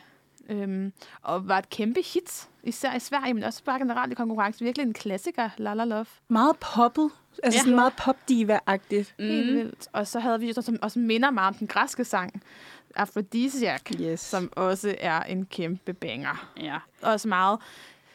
Øhm, 0.50 0.94
og 1.22 1.48
var 1.48 1.58
et 1.58 1.70
kæmpe 1.70 2.02
hit, 2.14 2.50
især 2.64 2.96
i 2.96 3.00
Sverige, 3.00 3.34
men 3.34 3.44
også 3.44 3.64
bare 3.64 3.80
generelt 3.80 4.12
i 4.12 4.16
konkurrence. 4.16 4.64
Virkelig 4.64 4.88
en 4.88 4.94
klassiker, 4.94 5.50
La 5.58 5.74
La 5.74 5.86
Love. 5.86 6.06
Meget 6.28 6.56
poppet. 6.60 7.12
Altså 7.44 7.58
ja. 7.58 7.62
sådan 7.62 7.76
meget 7.76 7.94
pop-diva-agtigt. 7.94 9.16
Mm. 9.20 9.26
Helt 9.26 9.54
vildt. 9.56 9.88
Og 9.94 10.08
så 10.08 10.20
havde 10.20 10.40
vi 10.40 10.48
jo 10.48 10.62
som 10.62 10.78
også 10.82 11.00
minder 11.00 11.30
meget 11.30 11.48
om 11.48 11.54
den 11.54 11.68
græske 11.68 12.06
sang, 12.06 12.42
Aphrodisiac, 12.96 13.82
yes. 14.02 14.20
som 14.20 14.52
også 14.56 14.96
er 15.00 15.22
en 15.22 15.46
kæmpe 15.46 15.94
banger. 15.94 16.52
Ja. 16.62 16.78
Også 17.02 17.28
meget 17.28 17.60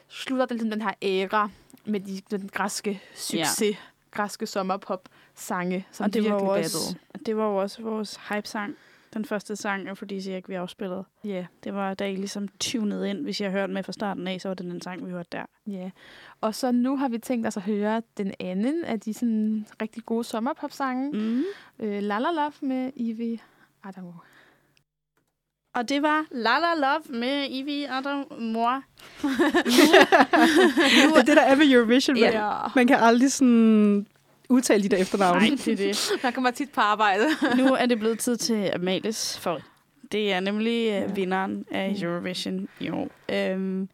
slutter 0.08 0.46
det 0.46 0.54
ligesom 0.54 0.70
den 0.70 0.82
her 0.82 0.92
æra 1.02 1.50
med 1.84 2.00
de, 2.00 2.20
den 2.30 2.50
græske 2.52 3.02
succes, 3.14 3.62
ja. 3.62 3.76
græske 4.10 4.46
sommerpop-sange, 4.46 5.86
som 5.92 6.04
og 6.04 6.14
det 6.14 6.22
virkelig 6.22 6.46
var 6.46 6.58
også, 6.58 6.96
Det 7.26 7.36
var 7.36 7.44
jo 7.44 7.56
også 7.56 7.82
vores 7.82 8.20
hype-sang. 8.28 8.76
Den 9.14 9.24
første 9.24 9.56
sang, 9.56 9.88
Aphrodisiac, 9.88 10.42
vi 10.48 10.54
afspillede. 10.54 11.04
Ja. 11.24 11.28
Yeah. 11.28 11.44
Det 11.64 11.74
var 11.74 11.94
da 11.94 12.10
I 12.10 12.16
ligesom 12.16 12.48
tunede 12.48 13.10
ind. 13.10 13.18
Hvis 13.18 13.40
jeg 13.40 13.50
hørte 13.50 13.72
med 13.72 13.82
fra 13.82 13.92
starten 13.92 14.28
af, 14.28 14.40
så 14.40 14.48
var 14.48 14.54
det 14.54 14.66
den 14.66 14.80
sang, 14.80 15.06
vi 15.06 15.10
hørte 15.10 15.28
der. 15.32 15.44
Ja. 15.66 15.72
Yeah. 15.72 15.90
Og 16.40 16.54
så 16.54 16.72
nu 16.72 16.96
har 16.96 17.08
vi 17.08 17.18
tænkt 17.18 17.46
os 17.46 17.56
at 17.56 17.62
høre 17.62 18.02
den 18.16 18.34
anden 18.40 18.84
af 18.84 19.00
de 19.00 19.14
sådan 19.14 19.66
rigtig 19.82 20.04
gode 20.06 20.24
sommerpop-sange. 20.24 21.10
Mm. 21.10 21.42
Øh, 21.78 22.02
La 22.02 22.18
La 22.18 22.30
Love 22.30 22.52
med 22.60 22.90
Ivy 22.96 23.38
Adamo. 23.84 24.12
Og 25.74 25.88
det 25.88 26.02
var 26.02 26.26
La 26.30 26.58
La 26.58 26.74
Love 26.74 27.20
med 27.20 27.46
Ivy 27.50 27.86
Adamo. 27.88 28.24
det 31.12 31.18
er 31.18 31.22
det, 31.26 31.36
der 31.36 31.42
er 31.42 31.56
ved 31.56 31.72
Eurovision. 31.72 32.16
Ja. 32.16 32.58
Man 32.74 32.86
kan 32.86 32.96
aldrig 32.96 33.32
sådan 33.32 34.06
udtale 34.50 34.82
de 34.82 34.88
der 34.88 34.96
efternavne. 34.96 35.40
Nej, 35.40 35.56
det 35.64 35.68
er 35.68 35.76
det. 35.76 36.10
Jeg 36.22 36.34
kommer 36.34 36.50
tit 36.50 36.70
på 36.70 36.80
arbejde. 36.80 37.24
nu 37.58 37.74
er 37.74 37.86
det 37.86 37.98
blevet 37.98 38.18
tid 38.18 38.36
til 38.36 38.70
Amalies 38.74 39.38
for. 39.38 39.60
Det 40.12 40.32
er 40.32 40.40
nemlig 40.40 40.86
ja. 40.86 41.06
vinderen 41.06 41.64
af 41.70 41.96
Eurovision 42.02 42.68
i 42.80 42.90
år. 42.90 43.08
Øhm, 43.28 43.88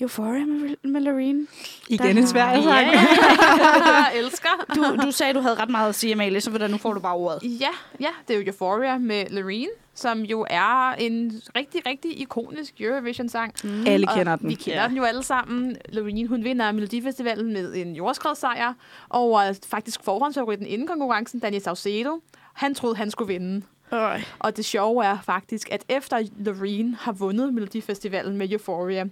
Euphoria 0.00 0.44
med, 0.44 0.90
med 0.90 1.00
Loreen. 1.00 1.48
Igen 1.88 2.18
en 2.18 2.26
svær 2.26 2.52
sang. 2.52 2.64
Ja, 2.64 2.76
jeg 2.76 4.12
elsker. 4.20 4.48
Du, 4.74 5.06
du 5.06 5.10
sagde, 5.10 5.34
du 5.34 5.40
havde 5.40 5.54
ret 5.54 5.70
meget 5.70 5.88
at 5.88 5.94
sige, 5.94 6.12
Amalie, 6.12 6.40
så 6.40 6.68
nu 6.70 6.76
får 6.76 6.92
du 6.92 7.00
bare 7.00 7.14
ordet. 7.14 7.60
Ja, 7.60 7.68
ja, 8.00 8.08
det 8.28 8.34
er 8.34 8.38
jo 8.38 8.44
Euphoria 8.46 8.98
med 8.98 9.24
Loreen, 9.30 9.68
som 9.94 10.20
jo 10.20 10.46
er 10.50 10.92
en 10.92 11.42
rigtig, 11.56 11.86
rigtig 11.86 12.20
ikonisk 12.20 12.80
Eurovision-sang. 12.80 13.52
Mm. 13.64 13.86
Alle 13.86 14.06
kender 14.06 14.32
og 14.32 14.40
den. 14.40 14.48
Vi 14.48 14.54
kender 14.54 14.82
ja. 14.82 14.88
den 14.88 14.96
jo 14.96 15.02
alle 15.02 15.22
sammen. 15.22 15.76
Loreen, 15.88 16.26
hun 16.26 16.44
vinder 16.44 16.72
Melodifestivalen 16.72 17.52
med 17.52 17.74
en 17.74 17.96
jordskredssejr 17.96 18.72
over 19.10 19.58
faktisk 19.66 20.04
forhåndsfavoritten 20.04 20.66
inden 20.66 20.86
konkurrencen, 20.86 21.40
Daniel 21.40 21.62
Saucedo. 21.62 22.20
Han 22.54 22.74
troede, 22.74 22.96
han 22.96 23.10
skulle 23.10 23.32
vinde. 23.32 23.62
Øj. 23.94 24.22
Og 24.38 24.56
det 24.56 24.64
sjove 24.64 25.04
er 25.04 25.18
faktisk, 25.24 25.68
at 25.72 25.84
efter 25.88 26.22
Loreen 26.38 26.96
har 27.00 27.12
vundet 27.12 27.54
Melodifestivalen 27.54 28.36
med 28.36 28.50
Euphoria, 28.50 29.04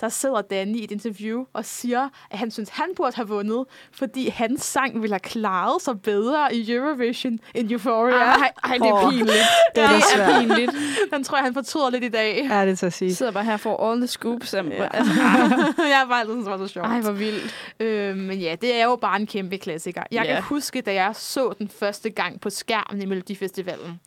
der 0.00 0.08
sidder 0.08 0.42
Danny 0.42 0.76
i 0.76 0.84
et 0.84 0.90
interview 0.90 1.44
og 1.52 1.64
siger, 1.64 2.08
at 2.30 2.38
han 2.38 2.50
synes, 2.50 2.68
han 2.68 2.86
burde 2.96 3.16
have 3.16 3.28
vundet, 3.28 3.64
fordi 3.92 4.28
hans 4.28 4.62
sang 4.62 5.02
ville 5.02 5.14
have 5.14 5.20
klaret 5.20 5.82
sig 5.82 6.02
bedre 6.02 6.54
i 6.54 6.72
Eurovision 6.72 7.40
end 7.54 7.70
Euphoria. 7.70 8.16
Ej, 8.16 8.52
ej 8.64 8.78
det 8.78 8.86
er 8.86 9.10
pinligt. 9.10 9.28
det 9.74 9.84
er, 9.84 9.88
det 9.88 10.22
er 10.22 10.40
pinligt. 10.40 10.72
Den 11.10 11.24
tror 11.24 11.36
jeg, 11.36 11.44
han 11.44 11.54
fortryder 11.54 11.90
lidt 11.90 12.04
i 12.04 12.08
dag. 12.08 12.46
Ja, 12.50 12.64
det 12.64 12.70
er 12.70 12.74
så 12.74 12.90
sige. 12.90 13.14
Sidder 13.14 13.32
bare 13.32 13.44
her 13.44 13.56
for 13.56 13.90
all 13.90 14.00
the 14.00 14.06
scoops. 14.06 14.54
Ja. 14.54 14.58
altså, 14.92 15.12
jeg 15.94 16.06
bare 16.08 16.20
altid 16.20 16.34
det 16.34 16.46
var 16.46 16.58
så 16.58 16.68
sjovt. 16.68 16.86
Ej, 16.86 17.00
hvor 17.00 17.12
vildt. 17.12 17.54
Øh, 17.80 18.16
men 18.16 18.38
ja, 18.38 18.56
det 18.60 18.74
er 18.74 18.84
jo 18.84 18.96
bare 18.96 19.20
en 19.20 19.26
kæmpe 19.26 19.58
klassiker. 19.58 20.02
Jeg 20.10 20.24
yeah. 20.24 20.34
kan 20.34 20.42
huske, 20.42 20.80
da 20.80 20.94
jeg 20.94 21.10
så 21.14 21.52
den 21.58 21.68
første 21.68 22.10
gang 22.10 22.40
på 22.40 22.50
skærmen 22.50 23.02
i 23.02 23.06
Melodifestivalen 23.06 24.00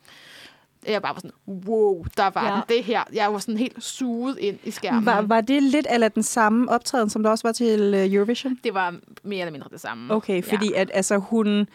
jeg 0.86 1.02
bare 1.02 1.14
var 1.14 1.20
sådan, 1.20 1.66
wow, 1.66 2.04
der 2.16 2.30
var 2.30 2.48
ja. 2.48 2.54
den, 2.54 2.62
det 2.68 2.84
her. 2.84 3.02
Jeg 3.12 3.32
var 3.32 3.38
sådan 3.38 3.56
helt 3.56 3.84
suget 3.84 4.38
ind 4.38 4.58
i 4.64 4.70
skærmen. 4.70 5.06
Var, 5.06 5.20
var 5.20 5.40
det 5.40 5.62
lidt 5.62 5.86
eller 5.90 6.08
den 6.08 6.22
samme 6.22 6.70
optræden, 6.70 7.10
som 7.10 7.22
der 7.22 7.30
også 7.30 7.48
var 7.48 7.52
til 7.52 7.94
øh, 7.94 8.14
Eurovision? 8.14 8.58
Det 8.64 8.74
var 8.74 8.94
mere 9.22 9.40
eller 9.40 9.52
mindre 9.52 9.68
det 9.72 9.80
samme. 9.80 10.14
Okay, 10.14 10.42
fordi 10.42 10.70
ja. 10.70 10.80
at 10.80 10.90
altså, 10.94 11.16
hun 11.16 11.68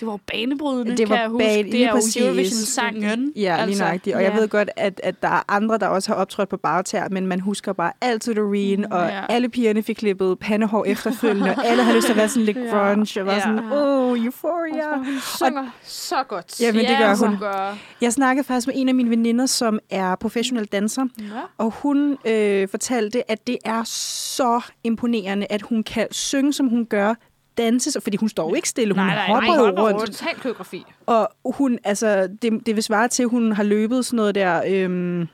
det 0.00 0.08
var 0.08 0.18
banebrydende, 0.26 0.96
det 0.96 1.08
var 1.08 1.14
kan 1.14 1.22
jeg 1.22 1.30
huske. 1.30 1.44
Bane, 1.44 1.72
det 1.72 1.84
er 1.84 1.90
jo 1.90 2.26
Eurovision-sangen. 2.26 3.32
Ja, 3.36 3.40
lige 3.40 3.50
altså, 3.50 3.82
nøjagtigt. 3.82 4.16
Og 4.16 4.22
ja. 4.22 4.30
jeg 4.30 4.40
ved 4.40 4.48
godt, 4.48 4.70
at, 4.76 5.00
at 5.04 5.22
der 5.22 5.28
er 5.28 5.42
andre, 5.48 5.78
der 5.78 5.86
også 5.86 6.08
har 6.10 6.16
optrådt 6.16 6.48
på 6.48 6.56
bagtær, 6.56 7.08
men 7.08 7.26
man 7.26 7.40
husker 7.40 7.72
bare 7.72 7.92
altid 8.00 8.34
Doreen, 8.34 8.80
mm, 8.80 8.86
og 8.90 9.08
ja. 9.08 9.24
alle 9.28 9.48
pigerne 9.48 9.82
fik 9.82 9.96
klippet 9.96 10.38
pandehår 10.38 10.84
efterfølgende, 10.84 11.54
og 11.56 11.66
alle 11.66 11.82
har 11.82 11.94
lyst 11.94 12.06
til 12.06 12.12
at 12.12 12.16
være 12.16 12.28
sådan 12.28 12.44
lidt 12.44 12.56
grunge, 12.70 13.20
og 13.20 13.26
var 13.26 13.32
ja. 13.32 13.40
sådan, 13.40 13.72
oh, 13.72 14.24
euphoria. 14.24 14.92
Og 14.92 14.96
hun 14.98 15.18
synger 15.36 15.62
og, 15.62 15.68
så 15.82 16.22
godt. 16.28 16.60
Jamen, 16.60 16.84
det 16.84 16.98
gør 16.98 17.26
hun. 17.26 17.38
Gør. 17.38 17.78
Jeg 18.00 18.12
snakkede 18.12 18.46
faktisk 18.46 18.66
med 18.66 18.74
en 18.76 18.88
af 18.88 18.94
mine 18.94 19.10
veninder, 19.10 19.46
som 19.46 19.78
er 19.90 20.14
professionel 20.14 20.64
danser, 20.64 21.04
ja. 21.18 21.24
og 21.58 21.70
hun 21.70 22.16
øh, 22.24 22.68
fortalte, 22.68 23.30
at 23.30 23.46
det 23.46 23.58
er 23.64 23.84
så 23.84 24.60
imponerende, 24.84 25.46
at 25.50 25.62
hun 25.62 25.82
kan 25.82 26.06
synge, 26.10 26.52
som 26.52 26.68
hun 26.68 26.86
gør, 26.86 27.14
danse, 27.58 28.00
fordi 28.00 28.16
hun 28.16 28.28
står 28.28 28.48
jo 28.48 28.54
ikke 28.54 28.68
stille, 28.68 28.94
hun 28.94 29.04
nej, 29.04 29.14
nej, 29.14 29.26
hopper 29.26 29.64
rundt. 29.64 29.78
rundt. 29.78 30.06
Total 30.06 30.34
koreografi. 30.34 30.84
Og 31.06 31.28
hun, 31.44 31.78
altså, 31.84 32.28
det, 32.42 32.66
det 32.66 32.74
vil 32.74 32.82
svare 32.82 33.08
til, 33.08 33.22
at 33.22 33.28
hun 33.28 33.52
har 33.52 33.62
løbet 33.62 34.04
sådan 34.04 34.16
noget 34.16 34.34
der... 34.34 34.62
Øhm, 34.68 35.28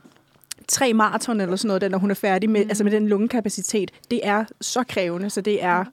tre 0.68 0.92
maraton 0.92 1.40
eller 1.40 1.56
sådan 1.56 1.68
noget, 1.68 1.90
når 1.90 1.98
hun 1.98 2.10
er 2.10 2.14
færdig 2.14 2.50
med, 2.50 2.64
mm. 2.64 2.70
altså 2.70 2.84
med 2.84 2.92
den 2.92 3.08
lungekapacitet. 3.08 3.90
Det 4.10 4.20
er 4.22 4.44
så 4.60 4.84
krævende, 4.88 5.30
så 5.30 5.40
det 5.40 5.64
er 5.64 5.84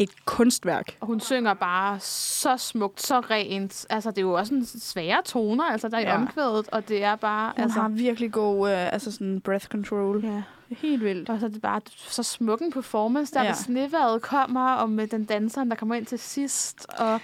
et 0.00 0.24
kunstværk. 0.24 0.96
Og 1.00 1.06
hun 1.06 1.20
synger 1.20 1.54
bare 1.54 2.00
så 2.00 2.56
smukt, 2.56 3.02
så 3.02 3.20
rent. 3.20 3.86
Altså, 3.90 4.10
det 4.10 4.18
er 4.18 4.22
jo 4.22 4.32
også 4.32 4.54
en 4.54 4.66
svære 4.66 5.22
toner, 5.24 5.64
altså, 5.64 5.88
der 5.88 5.96
er 5.96 6.00
ja. 6.00 6.12
i 6.12 6.16
omkvædet, 6.16 6.68
og 6.72 6.88
det 6.88 7.04
er 7.04 7.16
bare... 7.16 7.52
Hun 7.56 7.62
altså, 7.64 7.80
har 7.80 7.88
virkelig 7.88 8.32
god 8.32 8.60
uh, 8.60 8.92
altså 8.92 9.12
sådan 9.12 9.40
breath 9.40 9.66
control. 9.66 10.24
Ja. 10.24 10.42
Helt 10.76 11.04
vildt. 11.04 11.28
Og 11.30 11.40
så 11.40 11.46
er 11.46 11.50
det 11.50 11.62
bare 11.62 11.80
så 11.96 12.22
smuk 12.22 12.60
en 12.60 12.72
performance, 12.72 13.34
der 13.34 13.42
ja. 13.42 13.52
sneværet 13.52 14.22
kommer, 14.22 14.72
og 14.72 14.90
med 14.90 15.06
den 15.06 15.24
danseren, 15.24 15.70
der 15.70 15.76
kommer 15.76 15.94
ind 15.94 16.06
til 16.06 16.18
sidst, 16.18 16.86
og... 16.98 17.20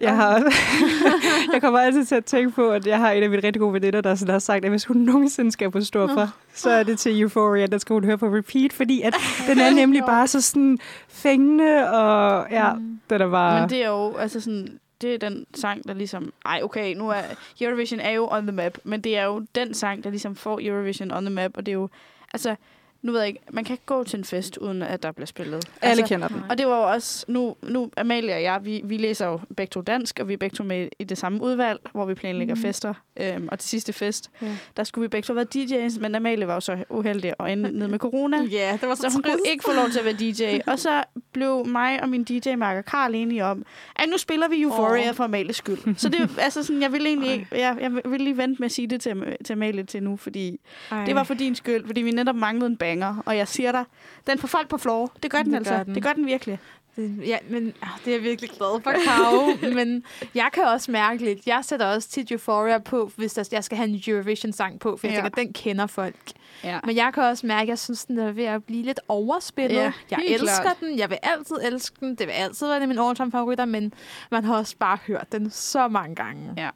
Jeg, 0.00 0.16
har, 0.16 0.52
jeg 1.52 1.60
kommer 1.60 1.80
altid 1.80 2.04
til 2.04 2.14
at 2.14 2.24
tænke 2.24 2.50
på, 2.50 2.70
at 2.70 2.86
jeg 2.86 2.98
har 2.98 3.10
en 3.10 3.22
af 3.22 3.30
mine 3.30 3.42
rigtig 3.42 3.60
gode 3.60 3.72
veninder, 3.72 4.00
der 4.00 4.14
sådan 4.14 4.32
har 4.32 4.38
sagt, 4.38 4.64
at 4.64 4.70
hvis 4.70 4.84
hun 4.84 4.96
nogensinde 4.96 5.52
skal 5.52 5.70
på 5.70 5.80
stor 5.80 6.06
for, 6.06 6.34
så 6.54 6.70
er 6.70 6.82
det 6.82 6.98
til 6.98 7.20
Euphoria, 7.20 7.66
der 7.66 7.78
skal 7.78 7.94
hun 7.94 8.04
høre 8.04 8.18
på 8.18 8.26
repeat, 8.26 8.72
fordi 8.72 9.02
at 9.02 9.14
den 9.46 9.58
er 9.58 9.70
nemlig 9.80 10.02
bare 10.06 10.26
så 10.26 10.40
sådan 10.40 10.78
fængende, 11.08 11.90
og 11.90 12.46
ja, 12.50 12.74
mm. 12.74 13.00
den 13.10 13.20
er 13.20 13.30
bare... 13.30 13.60
Men 13.60 13.70
det 13.70 13.84
er 13.84 13.88
jo, 13.88 14.16
altså 14.16 14.40
sådan, 14.40 14.80
det 15.00 15.14
er 15.14 15.18
den 15.18 15.46
sang, 15.54 15.88
der 15.88 15.94
ligesom... 15.94 16.32
Ej, 16.46 16.60
okay, 16.62 16.94
nu 16.94 17.08
er... 17.08 17.20
Eurovision 17.60 18.00
er 18.00 18.10
jo 18.10 18.28
on 18.30 18.42
the 18.42 18.52
map, 18.52 18.78
men 18.84 19.00
det 19.00 19.16
er 19.16 19.24
jo 19.24 19.46
den 19.54 19.74
sang, 19.74 20.04
der 20.04 20.10
ligesom 20.10 20.36
får 20.36 20.60
Eurovision 20.62 21.10
on 21.10 21.24
the 21.24 21.34
map, 21.34 21.50
og 21.54 21.66
det 21.66 21.72
er 21.72 21.76
jo... 21.76 21.88
Altså, 22.32 22.56
nu 23.02 23.12
ved 23.12 23.20
jeg 23.20 23.28
ikke, 23.28 23.40
man 23.50 23.64
kan 23.64 23.74
ikke 23.74 23.86
gå 23.86 24.04
til 24.04 24.18
en 24.18 24.24
fest, 24.24 24.56
uden 24.56 24.82
at 24.82 25.02
der 25.02 25.12
bliver 25.12 25.26
spillet. 25.26 25.64
Alle 25.82 25.90
altså, 25.90 26.06
kender 26.14 26.28
den. 26.28 26.42
Og 26.50 26.58
det 26.58 26.66
var 26.66 26.76
jo 26.76 26.92
også, 26.92 27.24
nu, 27.28 27.56
nu 27.62 27.90
Amalie 27.96 28.34
og 28.34 28.42
jeg, 28.42 28.60
vi, 28.62 28.80
vi 28.84 28.96
læser 28.96 29.26
jo 29.26 29.40
begge 29.56 29.70
to 29.70 29.80
dansk, 29.80 30.18
og 30.20 30.28
vi 30.28 30.32
er 30.32 30.36
begge 30.36 30.56
to 30.56 30.64
med 30.64 30.88
i 30.98 31.04
det 31.04 31.18
samme 31.18 31.42
udvalg, 31.42 31.80
hvor 31.92 32.04
vi 32.04 32.14
planlægger 32.14 32.54
mm. 32.54 32.60
fester. 32.60 32.94
Øhm, 33.16 33.48
og 33.52 33.58
til 33.58 33.68
sidste 33.68 33.92
fest, 33.92 34.30
ja. 34.42 34.46
der 34.76 34.84
skulle 34.84 35.02
vi 35.02 35.08
begge 35.08 35.26
to 35.26 35.32
være 35.32 35.46
DJ's, 35.54 36.00
men 36.00 36.14
Amalie 36.14 36.46
var 36.46 36.54
jo 36.54 36.60
så 36.60 36.84
uheldig 36.90 37.40
og 37.40 37.52
ende 37.52 37.78
ned 37.78 37.88
med 37.88 37.98
corona. 37.98 38.36
Ja, 38.50 38.78
det 38.80 38.88
var 38.88 38.94
så 38.94 39.02
Så 39.02 39.12
hun 39.12 39.22
trist. 39.22 39.36
kunne 39.36 39.50
ikke 39.50 39.64
få 39.64 39.72
lov 39.72 39.88
til 39.90 39.98
at 39.98 40.04
være 40.04 40.14
DJ. 40.14 40.58
og 40.66 40.78
så 40.78 41.02
blev 41.32 41.66
mig 41.66 42.02
og 42.02 42.08
min 42.08 42.24
DJ-marker 42.24 42.82
Karl 42.82 43.14
enige 43.14 43.44
om, 43.44 43.64
at 43.96 44.08
nu 44.08 44.18
spiller 44.18 44.48
vi 44.48 44.62
Euphoria 44.62 45.08
oh. 45.08 45.14
for 45.14 45.24
Amalies 45.24 45.56
skyld. 45.56 45.96
Så 45.96 46.08
det 46.08 46.30
altså 46.38 46.62
sådan, 46.62 46.82
jeg 46.82 46.92
vil 46.92 47.06
egentlig, 47.06 47.46
jeg, 47.52 47.76
jeg 47.80 47.92
vil 48.04 48.20
lige 48.20 48.36
vente 48.36 48.62
med 48.62 48.66
at 48.66 48.72
sige 48.72 48.86
det 48.86 49.00
til, 49.00 49.36
til 49.44 49.52
Amalie 49.52 49.84
til 49.84 50.02
nu, 50.02 50.16
fordi 50.16 50.60
Ej. 50.90 51.04
det 51.04 51.14
var 51.14 51.24
for 51.24 51.34
din 51.34 51.54
skyld, 51.54 51.86
fordi 51.86 52.02
vi 52.02 52.10
netop 52.10 52.36
manglede 52.36 52.70
en 52.70 52.76
banger, 52.90 53.22
og 53.26 53.36
jeg 53.36 53.48
siger 53.48 53.72
dig, 53.72 53.84
den 54.26 54.38
får 54.38 54.48
folk 54.48 54.68
på 54.68 54.78
floor. 54.78 55.12
Det 55.22 55.30
gør 55.30 55.42
den 55.42 55.52
det 55.52 55.56
altså. 55.56 55.74
Gør 55.74 55.82
den. 55.82 55.94
Det 55.94 56.02
gør 56.02 56.12
den 56.12 56.26
virkelig. 56.26 56.58
Det, 56.96 57.26
ja, 57.26 57.38
men 57.48 57.64
ja, 57.66 57.88
det 58.04 58.10
er 58.10 58.16
jeg 58.16 58.22
virkelig 58.22 58.50
glad 58.50 58.82
for, 58.82 58.92
Karo. 59.04 59.56
men 59.78 60.04
jeg 60.34 60.50
kan 60.52 60.64
også 60.64 60.90
mærke 60.90 61.24
lidt, 61.24 61.46
jeg 61.46 61.60
sætter 61.62 61.86
også 61.86 62.08
tit 62.08 62.30
Euphoria 62.30 62.78
på, 62.78 63.10
hvis 63.16 63.32
der, 63.32 63.48
jeg 63.52 63.64
skal 63.64 63.78
have 63.78 63.88
en 63.88 64.02
Eurovision-sang 64.06 64.80
på, 64.80 64.96
for 64.96 65.06
jeg 65.06 65.14
ja. 65.14 65.22
tænker, 65.22 65.42
den 65.42 65.52
kender 65.52 65.86
folk. 65.86 66.32
Ja. 66.64 66.80
Men 66.84 66.96
jeg 66.96 67.10
kan 67.14 67.22
også 67.22 67.46
mærke, 67.46 67.62
at 67.62 67.68
jeg 67.68 67.78
synes, 67.78 68.04
den 68.04 68.18
er 68.18 68.32
ved 68.32 68.44
at 68.44 68.64
blive 68.64 68.82
lidt 68.82 69.00
overspillet. 69.08 69.76
Ja, 69.76 69.92
jeg 70.10 70.20
elsker 70.26 70.62
klart. 70.62 70.80
den, 70.80 70.98
jeg 70.98 71.10
vil 71.10 71.18
altid 71.22 71.56
elske 71.62 71.96
den, 72.00 72.14
det 72.14 72.26
vil 72.26 72.32
altid 72.32 72.66
være 72.66 72.76
en 72.76 72.82
af 72.82 72.88
mine 72.88 73.02
all 73.02 73.30
favoritter, 73.30 73.64
men 73.64 73.94
man 74.30 74.44
har 74.44 74.56
også 74.56 74.76
bare 74.78 74.98
hørt 75.06 75.32
den 75.32 75.50
så 75.50 75.88
mange 75.88 76.14
gange 76.14 76.54
ja. 76.56 76.70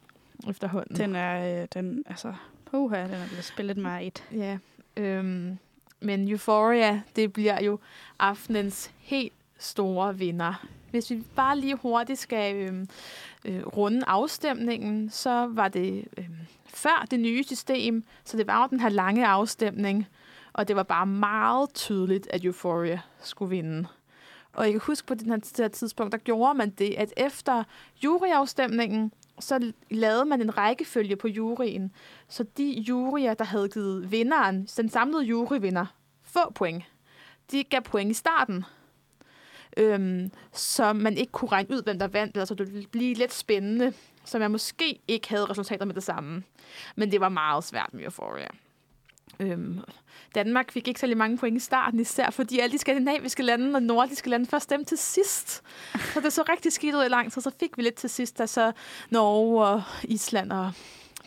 efterhånden. 0.49 0.97
Den 0.97 1.15
er, 1.15 1.61
øh, 1.61 1.67
den, 1.73 2.03
altså, 2.09 2.33
puha, 2.71 3.03
den 3.03 3.13
er 3.13 3.27
blevet 3.27 3.45
spillet 3.45 3.77
mig 3.77 4.07
et. 4.07 4.23
Ja, 4.31 4.57
øhm, 4.97 5.57
men 5.99 6.29
Euphoria, 6.29 7.01
det 7.15 7.33
bliver 7.33 7.63
jo 7.63 7.79
aftenens 8.19 8.91
helt 8.99 9.33
store 9.57 10.17
vinder. 10.17 10.65
Hvis 10.91 11.09
vi 11.09 11.23
bare 11.35 11.59
lige 11.59 11.75
hurtigt 11.75 12.19
skal 12.19 12.55
øh, 12.55 12.85
øh, 13.45 13.67
runde 13.67 14.03
afstemningen, 14.07 15.09
så 15.09 15.47
var 15.51 15.67
det 15.67 16.05
øh, 16.17 16.29
før 16.65 17.05
det 17.11 17.19
nye 17.19 17.43
system, 17.43 18.03
så 18.23 18.37
det 18.37 18.47
var 18.47 18.61
jo 18.61 18.67
den 18.69 18.79
her 18.79 18.89
lange 18.89 19.27
afstemning, 19.27 20.07
og 20.53 20.67
det 20.67 20.75
var 20.75 20.83
bare 20.83 21.05
meget 21.05 21.73
tydeligt, 21.73 22.27
at 22.29 22.45
Euphoria 22.45 22.99
skulle 23.21 23.49
vinde. 23.49 23.87
Og 24.53 24.63
jeg 24.63 24.71
kan 24.71 24.81
huske 24.87 25.07
på 25.07 25.13
det 25.13 25.41
her, 25.57 25.67
tidspunkt, 25.67 26.11
der 26.11 26.17
gjorde 26.17 26.57
man 26.57 26.69
det, 26.69 26.95
at 26.97 27.13
efter 27.17 27.63
juryafstemningen, 28.03 29.11
så 29.39 29.71
lavede 29.89 30.25
man 30.25 30.41
en 30.41 30.57
rækkefølge 30.57 31.15
på 31.15 31.27
juryen. 31.27 31.91
Så 32.27 32.43
de 32.57 32.83
juryer, 32.87 33.33
der 33.33 33.45
havde 33.45 33.69
givet 33.69 34.11
vinderen, 34.11 34.67
den 34.77 34.89
samlede 34.89 35.23
juryvinder, 35.23 35.85
få 36.23 36.51
point, 36.55 36.83
de 37.51 37.63
gav 37.63 37.81
point 37.81 38.11
i 38.11 38.13
starten. 38.13 38.65
Øhm, 39.77 40.31
så 40.53 40.93
man 40.93 41.17
ikke 41.17 41.31
kunne 41.31 41.51
regne 41.51 41.69
ud, 41.71 41.83
hvem 41.83 41.99
der 41.99 42.07
vandt, 42.07 42.37
altså 42.37 42.55
det 42.55 42.73
ville 42.73 42.87
blive 42.87 43.13
lidt 43.13 43.33
spændende, 43.33 43.93
så 44.25 44.39
man 44.39 44.51
måske 44.51 44.99
ikke 45.07 45.29
havde 45.29 45.45
resultater 45.45 45.85
med 45.85 45.95
det 45.95 46.03
samme. 46.03 46.43
Men 46.95 47.11
det 47.11 47.21
var 47.21 47.29
meget 47.29 47.63
svært 47.63 47.89
med 47.93 48.03
Euphoria. 48.03 48.47
Øhm, 49.39 49.79
Danmark 50.35 50.71
fik 50.71 50.87
ikke 50.87 50.99
særlig 50.99 51.17
mange 51.17 51.37
point 51.37 51.57
i 51.57 51.59
starten, 51.59 51.99
især 51.99 52.29
fordi 52.29 52.59
alle 52.59 52.73
de 52.73 52.77
skandinaviske 52.77 53.43
lande 53.43 53.75
og 53.75 53.83
nordiske 53.83 54.29
lande 54.29 54.45
først 54.45 54.63
stemte 54.63 54.85
til 54.85 54.97
sidst. 54.97 55.63
Så 56.13 56.19
det 56.19 56.33
så 56.33 56.43
rigtig 56.49 56.71
skidt 56.73 56.95
ud 56.95 57.05
i 57.05 57.07
lang 57.07 57.31
tid, 57.31 57.41
så 57.41 57.51
fik 57.59 57.77
vi 57.77 57.81
lidt 57.83 57.95
til 57.95 58.09
sidst, 58.09 58.37
da 58.37 58.45
så 58.45 58.71
Norge 59.09 59.65
og 59.65 59.83
Island 60.03 60.51
og 60.51 60.71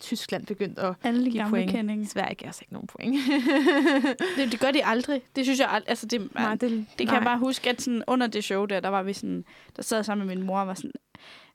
Tyskland 0.00 0.46
begyndte 0.46 0.82
at 0.82 0.94
Alle 1.02 1.24
de 1.24 1.30
give 1.30 1.46
point. 1.48 1.70
kendinger. 1.70 2.06
Sverige 2.06 2.34
gav 2.34 2.48
os 2.48 2.61
ikke 2.61 2.72
nogen 2.72 2.86
point. 2.88 3.16
Det, 4.36 4.52
det 4.52 4.61
gør 4.61 4.70
de 4.70 4.84
aldrig. 4.84 5.22
Det 5.36 5.44
synes 5.44 5.59
jeg 5.61 5.68
aldrig. 5.70 5.88
Altså, 5.90 6.06
det, 6.06 6.34
Nej, 6.34 6.54
det, 6.54 6.61
det 6.70 6.86
kan 6.98 7.06
nej. 7.06 7.14
jeg 7.14 7.22
bare 7.24 7.38
huske, 7.38 7.70
at 7.70 7.82
sådan, 7.82 8.02
under 8.06 8.26
det 8.26 8.44
show 8.44 8.64
der, 8.64 8.80
der 8.80 8.88
var 8.88 9.02
vi 9.02 9.12
sådan, 9.12 9.44
der 9.76 9.82
sad 9.82 10.04
sammen 10.04 10.26
med 10.26 10.36
min 10.36 10.46
mor 10.46 10.61
og 10.61 10.66
var 10.66 10.74
sådan, 10.74 10.92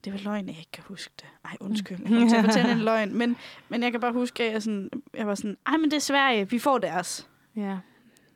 det 0.06 0.14
var 0.14 0.20
løgn, 0.20 0.48
jeg 0.48 0.58
ikke 0.58 0.72
kan 0.72 0.84
huske 0.88 1.14
det. 1.20 1.26
Ej, 1.46 1.58
undskyld. 1.60 2.00
Jeg 2.10 2.30
til 2.30 2.36
at 2.36 2.46
fortælle 2.46 2.72
en 2.72 2.80
løgn. 2.90 3.14
Men, 3.16 3.38
men 3.70 3.84
jeg 3.84 3.92
kan 3.92 4.02
bare 4.02 4.14
huske, 4.14 4.44
at 4.44 4.54
jeg, 4.54 4.64
sådan, 4.64 4.90
jeg 5.14 5.28
var 5.28 5.36
sådan, 5.36 5.58
ej, 5.66 5.78
men 5.78 5.92
det 5.92 5.96
er 5.98 6.02
Sverige. 6.02 6.50
Vi 6.50 6.60
får 6.60 6.78
deres. 6.78 7.28
Ja. 7.56 7.78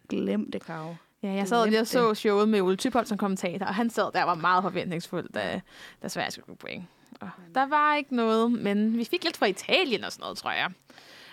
Glem 0.09 0.51
det, 0.51 0.65
Karo. 0.65 0.95
Ja, 1.23 1.31
jeg 1.31 1.47
sad 1.47 1.67
lige 1.67 1.79
og 1.79 1.87
så 1.87 2.13
showet 2.13 2.49
med 2.49 2.61
Ole 2.61 2.75
Typholt 2.75 3.07
som 3.07 3.17
kommentator, 3.17 3.65
og 3.65 3.75
han 3.75 3.89
sad 3.89 4.11
der 4.13 4.21
og 4.21 4.27
var 4.27 4.35
meget 4.35 4.63
forventningsfuld, 4.63 5.29
da, 5.33 5.61
da 6.03 6.07
Sverige 6.07 6.31
skulle 6.31 6.57
point. 6.57 6.83
Og 7.21 7.29
der 7.55 7.65
var 7.65 7.95
ikke 7.95 8.15
noget, 8.15 8.51
men 8.51 8.97
vi 8.97 9.03
fik 9.05 9.23
lidt 9.23 9.37
fra 9.37 9.45
Italien 9.45 10.03
og 10.03 10.11
sådan 10.11 10.21
noget, 10.23 10.37
tror 10.37 10.51
jeg. 10.51 10.71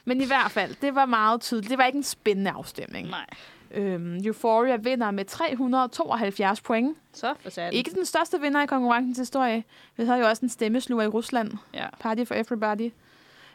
Men 0.05 0.20
i 0.20 0.26
hvert 0.26 0.51
fald, 0.51 0.76
det 0.82 0.95
var 0.95 1.07
meget 1.07 1.41
tydeligt. 1.41 1.70
Det 1.70 1.78
var 1.78 1.87
ikke 1.87 1.97
en 1.97 2.03
spændende 2.03 2.51
afstemning. 2.51 3.09
Nej. 3.09 3.26
Øhm, 3.71 4.17
Euphoria 4.25 4.77
vinder 4.77 5.11
med 5.11 5.25
372 5.25 6.61
point. 6.61 6.97
Så 7.12 7.35
for 7.41 7.51
satan. 7.51 7.73
Ikke 7.73 7.91
den 7.91 8.05
største 8.05 8.41
vinder 8.41 8.62
i 8.62 8.67
konkurrencens 8.67 9.19
historie. 9.19 9.65
Vi 9.97 10.05
havde 10.05 10.19
jo 10.19 10.27
også 10.27 10.43
en 10.43 10.49
stemmesluger 10.49 11.05
i 11.05 11.07
Rusland. 11.07 11.53
Ja. 11.75 11.87
Party 12.01 12.25
for 12.25 12.35
Everybody. 12.35 12.93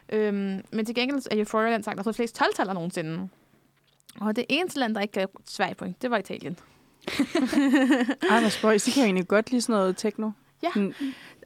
Øhm, 0.09 0.61
men 0.71 0.85
til 0.85 0.95
gengæld 0.95 1.21
er 1.31 1.37
Euphoria 1.37 1.73
den 1.73 1.83
sang, 1.83 1.97
der 1.97 2.01
har 2.01 2.03
fået 2.03 2.15
flest 2.15 2.35
12 2.35 2.73
nogensinde. 2.73 3.29
Og 4.21 4.35
det 4.35 4.45
eneste 4.49 4.79
land, 4.79 4.95
der 4.95 5.01
ikke 5.01 5.11
gav 5.11 5.27
Sverige 5.45 5.75
point, 5.75 6.01
det 6.01 6.11
var 6.11 6.17
Italien. 6.17 6.57
Ej, 8.29 8.39
hvor 8.39 8.49
spøjs. 8.49 8.83
De 8.83 8.91
kan 8.91 9.01
jo 9.01 9.05
egentlig 9.05 9.27
godt 9.27 9.51
lide 9.51 9.61
sådan 9.61 9.73
noget 9.73 9.97
techno. 9.97 10.31
Ja. 10.63 10.67
Sådan, 10.73 10.93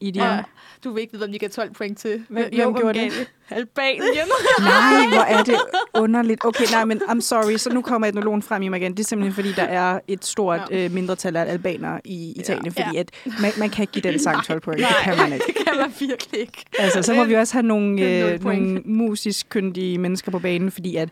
I 0.04 0.12
de 0.12 0.24
Ja. 0.24 0.40
Du 0.84 0.94
vil 0.94 1.02
ikke 1.02 1.12
vide, 1.14 1.24
hvem 1.26 1.32
de 1.32 1.40
gav 1.40 1.50
12 1.50 1.74
point 1.74 1.98
til. 1.98 2.24
Hvem, 2.30 2.46
hvem 2.54 2.74
gjorde 2.76 3.00
det? 3.00 3.28
Albanien. 3.50 4.04
Nej, 4.60 5.08
hvor 5.14 5.22
er 5.22 5.44
det 5.44 5.56
underligt. 5.94 6.46
Okay, 6.46 6.66
nej, 6.72 6.86
men 6.86 7.02
I'm 7.02 7.20
sorry. 7.22 7.58
Så 7.58 7.70
nu 7.74 7.82
kommer 7.82 8.08
etnologen 8.08 8.42
frem 8.42 8.62
i 8.62 8.68
mig 8.70 8.80
igen. 8.82 8.92
Det 8.92 9.00
er 9.00 9.04
simpelthen, 9.04 9.34
fordi 9.36 9.52
der 9.52 9.64
er 9.64 10.00
et 10.08 10.26
stort 10.26 10.62
Ja. 10.72 10.86
øh, 10.86 10.92
mindretal 10.92 11.36
af 11.36 11.52
albanere 11.52 12.00
i 12.06 12.34
Italien. 12.36 12.74
Ja. 12.78 12.86
Fordi 12.86 12.98
at 12.98 13.12
man, 13.42 13.52
man 13.58 13.70
kan 13.70 13.84
ikke 13.84 13.94
give 13.94 14.12
den 14.12 14.20
sang 14.20 14.44
12 14.46 14.60
point. 14.62 14.80
Det 14.80 14.88
kan 15.04 15.18
man 15.18 15.34
ikke. 15.34 15.46
det 15.48 15.56
kan 15.56 15.78
man 15.78 15.94
virkelig 16.00 16.40
ikke. 16.42 16.66
Altså, 16.80 17.02
så 17.02 17.14
må 17.14 17.24
vi 17.24 17.34
også 17.34 17.54
have 17.54 17.64
nogle, 17.64 18.04
er 18.06 18.34
øh, 18.34 18.44
nogle 18.44 18.82
musisk 18.86 19.50
kyndige 19.50 19.98
mennesker 19.98 20.32
på 20.32 20.40
banen, 20.40 20.72
fordi 20.72 20.96
at 20.96 21.10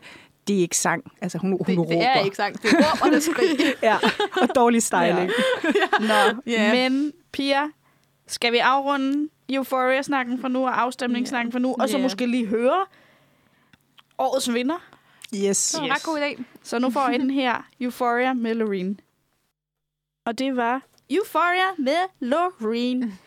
det 0.48 0.56
er 0.56 0.60
ikke 0.60 0.76
sang. 0.76 1.02
Altså, 1.22 1.38
hun, 1.38 1.50
hun 1.50 1.58
Det, 1.66 1.78
råber. 1.78 1.90
det 1.92 2.02
er 2.04 2.24
ikke 2.24 2.36
sagt. 2.36 2.62
Det 2.62 2.70
er 2.72 2.76
råb 2.76 3.02
og 3.02 3.10
det 3.12 3.22
skrig. 3.22 3.48
Ja, 3.82 3.96
og 4.42 4.48
dårlig 4.54 4.82
styling. 4.82 5.30
Nå, 6.00 6.40
Ja. 6.46 6.72
men 6.90 7.12
Pia, 7.32 7.60
skal 8.32 8.52
vi 8.52 8.58
afrunde 8.58 9.28
Euphoria-snakken 9.48 10.40
fra 10.40 10.48
nu 10.48 10.64
og 10.64 10.80
afstemningssnakken 10.80 11.52
fra 11.52 11.58
nu, 11.58 11.76
og 11.80 11.88
så 11.88 11.96
Ja. 11.96 12.02
måske 12.02 12.26
lige 12.26 12.46
høre 12.46 12.86
årets 14.18 14.52
vinder? 14.54 14.78
Yes. 15.34 15.72
Det 15.72 15.80
var 15.80 15.86
en 15.86 15.92
ret 15.92 16.02
god 16.02 16.18
idé. 16.18 16.42
Så 16.62 16.78
nu 16.78 16.90
får 16.90 17.08
I 17.08 17.18
den 17.18 17.30
her 17.30 17.68
Euphoria 17.80 18.32
med 18.32 18.54
Loreen. 18.54 19.00
Og 20.26 20.38
det 20.38 20.56
var 20.56 20.82
Euphoria 21.10 21.66
med 21.78 21.96
Loreen. 22.20 23.18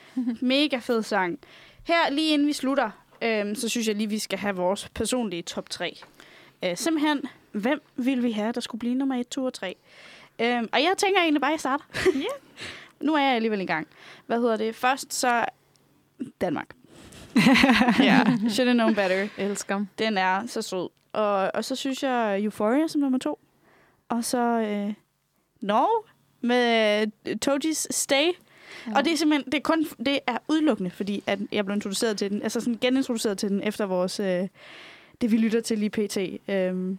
Mega 0.41 0.78
fed 0.78 1.03
sang. 1.03 1.39
Her, 1.84 2.10
lige 2.12 2.34
inden 2.34 2.47
vi 2.47 2.53
slutter, 2.53 2.89
øhm, 3.22 3.56
så 3.56 3.70
synes 3.70 3.88
jeg 3.88 3.95
lige, 3.95 4.10
vi 4.10 4.20
skal 4.20 4.39
have 4.39 4.56
vores 4.56 4.89
personlige 4.89 5.41
top 5.41 5.70
3. 5.70 5.99
Øh, 6.66 6.78
simpelthen, 6.78 7.22
hvem 7.51 7.82
vil 7.95 8.24
vi 8.24 8.32
have, 8.32 8.51
der 8.51 8.62
skulle 8.62 8.80
blive 8.80 8.95
nummer 8.95 9.16
1, 9.16 9.28
2 9.28 9.45
og 9.45 9.53
3? 9.53 9.76
Øhm, 10.41 10.70
og 10.74 10.82
jeg 10.84 10.93
tænker 10.97 11.22
egentlig 11.22 11.41
bare, 11.41 11.51
at 11.51 11.53
jeg 11.53 11.60
starter. 11.60 11.84
Ja. 12.16 12.22
nu 13.02 13.14
er 13.14 13.22
jeg 13.22 13.36
alligevel 13.36 13.62
i 13.62 13.66
gang. 13.66 13.88
Hvad 14.26 14.39
hedder 14.39 14.58
det? 14.58 14.76
Først 14.76 15.14
så 15.14 15.46
Danmark. 16.41 16.76
ja, 18.00 18.24
should 18.50 18.68
have 18.68 18.74
known 18.74 18.96
better. 18.96 19.28
Elsker. 19.38 19.86
Den 20.00 20.18
er 20.18 20.48
så 20.48 20.62
sød. 20.62 20.89
Og, 21.14 21.52
og 21.54 21.66
så 21.66 21.76
synes 21.76 22.04
jeg 22.04 22.43
Euphoria 22.43 22.88
som 22.88 23.02
nummer 23.02 23.20
to. 23.20 23.39
Og 24.10 24.24
så 24.24 24.38
øh, 24.38 24.93
Norge 25.62 26.04
med 26.41 27.08
øh, 27.28 27.36
Toji's 27.46 27.88
Stay. 27.91 28.26
Ja. 28.88 28.96
Og 28.96 29.06
det 29.06 29.14
er 29.14 29.18
simpelthen, 29.18 29.52
det 29.52 29.58
er 29.58 29.62
kun, 29.62 29.86
det 30.06 30.20
er 30.28 30.38
udelukkende, 30.48 30.89
fordi 30.89 31.24
at 31.28 31.39
jeg 31.52 31.66
blev 31.66 31.76
introduceret 31.76 32.18
til 32.18 32.32
den, 32.32 32.41
altså 32.41 32.60
sådan 32.60 32.78
genintroduceret 32.82 33.38
til 33.38 33.50
den 33.50 33.64
efter 33.64 33.86
vores, 33.86 34.20
øh, 34.20 34.48
det 35.22 35.32
vi 35.32 35.38
lytter 35.38 35.62
til 35.62 35.80
lige 35.80 35.89
pt. 35.89 36.18
Øh, 36.50 36.98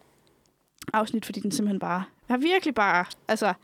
afsnit, 0.92 1.26
fordi 1.26 1.40
den 1.40 1.52
simpelthen 1.52 1.78
bare, 1.80 2.04
har 2.28 2.36
virkelig 2.36 2.74
bare, 2.74 3.04
altså, 3.28 3.54